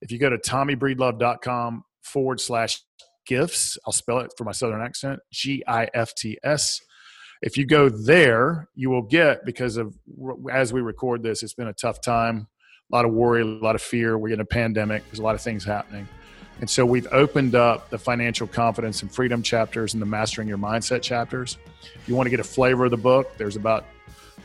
if 0.01 0.11
you 0.11 0.19
go 0.19 0.31
to 0.31 0.39
tommybreedlove.com 0.39 1.85
forward 2.03 2.41
slash 2.41 2.81
gifts, 3.27 3.79
I'll 3.87 3.93
spell 3.93 4.21
it 4.21 4.33
for 4.37 4.45
my 4.45 4.53
southern 4.53 4.81
accent 4.81 5.21
G 5.33 5.63
I 5.67 5.89
F 5.95 6.15
T 6.15 6.39
S. 6.43 6.81
If 7.43 7.59
you 7.59 7.67
go 7.67 7.89
there, 7.89 8.69
you 8.75 8.89
will 8.89 9.03
get 9.03 9.45
because 9.45 9.77
of 9.77 9.95
as 10.51 10.73
we 10.73 10.81
record 10.81 11.23
this, 11.23 11.43
it's 11.43 11.55
been 11.55 11.69
a 11.69 11.75
tough 11.75 12.01
time, 12.01 12.49
a 12.91 12.97
lot 12.97 13.05
of 13.05 13.13
worry, 13.13 13.43
a 13.43 13.45
lot 13.45 13.75
of 13.75 13.83
fear. 13.83 14.17
We're 14.17 14.33
in 14.33 14.41
a 14.41 14.47
pandemic. 14.47 15.05
There's 15.07 15.19
a 15.19 15.23
lot 15.23 15.35
of 15.35 15.43
things 15.43 15.65
happening. 15.65 16.09
And 16.61 16.71
so 16.71 16.87
we've 16.87 17.09
opened 17.11 17.55
up 17.55 17.91
the 17.91 17.99
financial 17.99 18.47
confidence 18.47 19.03
and 19.03 19.13
freedom 19.13 19.43
chapters 19.43 19.95
and 19.95 20.01
the 20.01 20.07
mastering 20.07 20.49
your 20.49 20.59
mindset 20.59 21.03
chapters. 21.03 21.59
If 21.83 22.09
you 22.09 22.15
want 22.15 22.27
to 22.27 22.31
get 22.31 22.41
a 22.41 22.45
flavor 22.45 22.85
of 22.85 22.91
the 22.91 22.97
book, 22.97 23.37
there's 23.37 23.57
about 23.57 23.85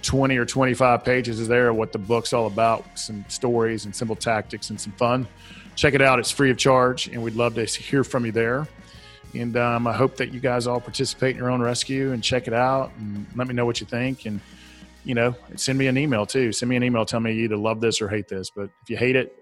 20 0.02 0.38
or 0.38 0.46
25 0.46 1.04
pages 1.04 1.40
is 1.40 1.48
there 1.48 1.74
what 1.74 1.92
the 1.92 2.00
book's 2.00 2.34
all 2.34 2.48
about, 2.48 2.98
some 2.98 3.26
stories 3.28 3.86
and 3.86 3.96
simple 3.96 4.16
tactics 4.16 4.70
and 4.70 4.80
some 4.80 4.94
fun. 4.94 5.28
Check 5.76 5.94
it 5.94 6.02
out. 6.02 6.20
It's 6.20 6.32
free 6.32 6.52
of 6.52 6.58
charge, 6.58 7.08
and 7.08 7.22
we'd 7.22 7.36
love 7.36 7.56
to 7.56 7.66
hear 7.66 8.04
from 8.04 8.26
you 8.26 8.32
there. 8.32 8.68
And 9.34 9.56
um, 9.58 9.88
I 9.88 9.94
hope 9.94 10.18
that 10.18 10.34
you 10.34 10.40
guys 10.40 10.68
all 10.68 10.82
participate 10.82 11.32
in 11.32 11.38
your 11.38 11.52
own 11.52 11.62
rescue 11.62 12.12
and 12.12 12.24
check 12.24 12.48
it 12.48 12.54
out 12.54 12.92
and 12.98 13.26
let 13.36 13.48
me 13.48 13.54
know 13.54 13.66
what 13.66 13.80
you 13.80 13.86
think. 13.86 14.26
And, 14.26 14.42
you 15.04 15.14
know, 15.14 15.36
send 15.56 15.78
me 15.78 15.88
an 15.88 15.98
email 15.98 16.26
too. 16.26 16.52
Send 16.52 16.70
me 16.70 16.76
an 16.76 16.84
email. 16.84 17.06
Tell 17.06 17.20
me 17.20 17.34
you 17.34 17.44
either 17.44 17.58
love 17.58 17.80
this 17.80 18.02
or 18.02 18.10
hate 18.10 18.28
this. 18.28 18.50
But 18.50 18.70
if 18.82 18.90
you 18.90 18.98
hate 18.98 19.16
it, 19.16 19.39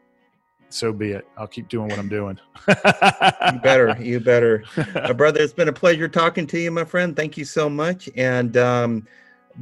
so 0.70 0.92
be 0.92 1.12
it. 1.12 1.28
I'll 1.38 1.48
keep 1.48 1.70
doing 1.70 1.90
what 1.90 2.00
I'm 2.00 2.10
doing. 2.10 2.40
you 2.68 3.60
better. 3.62 3.98
You 4.00 4.20
better. 4.20 4.64
my 4.96 5.14
brother, 5.14 5.42
it's 5.42 5.54
been 5.54 5.68
a 5.70 5.74
pleasure 5.74 6.08
talking 6.08 6.48
to 6.48 6.60
you, 6.60 6.72
my 6.72 6.84
friend. 6.84 7.16
Thank 7.16 7.38
you 7.38 7.46
so 7.46 7.70
much. 7.70 8.10
And 8.16 8.58
um, 8.58 9.08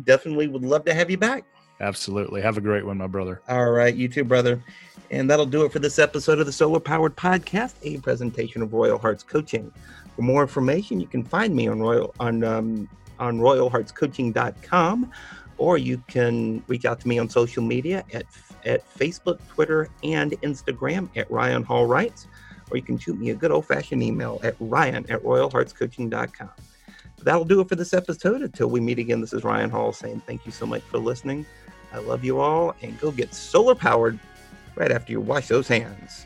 definitely 0.03 0.47
would 0.47 0.63
love 0.63 0.85
to 0.85 0.93
have 0.93 1.09
you 1.09 1.17
back. 1.17 1.45
Absolutely. 1.79 2.41
Have 2.41 2.57
a 2.57 2.61
great 2.61 2.85
one, 2.85 2.97
my 2.97 3.07
brother. 3.07 3.41
All 3.47 3.71
right. 3.71 3.93
You 3.93 4.07
too, 4.07 4.23
brother. 4.23 4.63
And 5.11 5.29
that'll 5.29 5.45
do 5.45 5.65
it 5.65 5.71
for 5.71 5.79
this 5.79 5.99
episode 5.99 6.39
of 6.39 6.45
the 6.45 6.51
Soul-R 6.51 6.79
Powered 6.79 7.15
Podcast, 7.15 7.75
a 7.83 7.99
presentation 7.99 8.61
of 8.61 8.73
Royal 8.73 8.97
Hearts 8.97 9.23
Coaching. 9.23 9.71
For 10.15 10.21
more 10.21 10.41
information, 10.41 10.99
you 10.99 11.07
can 11.07 11.23
find 11.23 11.55
me 11.55 11.67
on 11.67 11.81
Royal 11.81 12.15
on 12.19 12.43
um, 12.43 12.89
on 13.19 13.39
royalheartscoaching.com 13.39 15.11
or 15.57 15.77
you 15.77 16.01
can 16.07 16.63
reach 16.67 16.85
out 16.85 16.99
to 17.01 17.07
me 17.07 17.19
on 17.19 17.29
social 17.29 17.63
media 17.63 18.03
at, 18.13 18.25
at 18.65 18.87
Facebook, 18.95 19.39
Twitter, 19.47 19.89
and 20.03 20.31
Instagram 20.41 21.09
at 21.15 21.29
Ryan 21.31 21.63
Hall 21.63 21.85
Writes, 21.85 22.27
or 22.71 22.77
you 22.77 22.83
can 22.83 22.97
shoot 22.97 23.19
me 23.19 23.29
a 23.29 23.35
good 23.35 23.51
old 23.51 23.65
fashioned 23.65 24.03
email 24.03 24.39
at 24.43 24.55
ryan 24.59 25.09
at 25.09 25.21
royalheartscoaching.com. 25.23 26.49
That'll 27.21 27.45
do 27.45 27.61
it 27.61 27.69
for 27.69 27.75
this 27.75 27.93
episode. 27.93 28.41
Until 28.41 28.69
we 28.69 28.79
meet 28.79 28.99
again, 28.99 29.21
this 29.21 29.33
is 29.33 29.43
Ryan 29.43 29.69
Hall 29.69 29.91
saying 29.91 30.21
thank 30.27 30.45
you 30.45 30.51
so 30.51 30.65
much 30.65 30.83
for 30.83 30.99
listening. 30.99 31.45
I 31.91 31.99
love 31.99 32.23
you 32.23 32.39
all, 32.39 32.75
and 32.81 32.99
go 32.99 33.11
get 33.11 33.33
Soul-R 33.33 33.75
powered 33.75 34.19
right 34.75 34.91
after 34.91 35.11
you 35.11 35.21
wash 35.21 35.47
those 35.47 35.67
hands. 35.67 36.25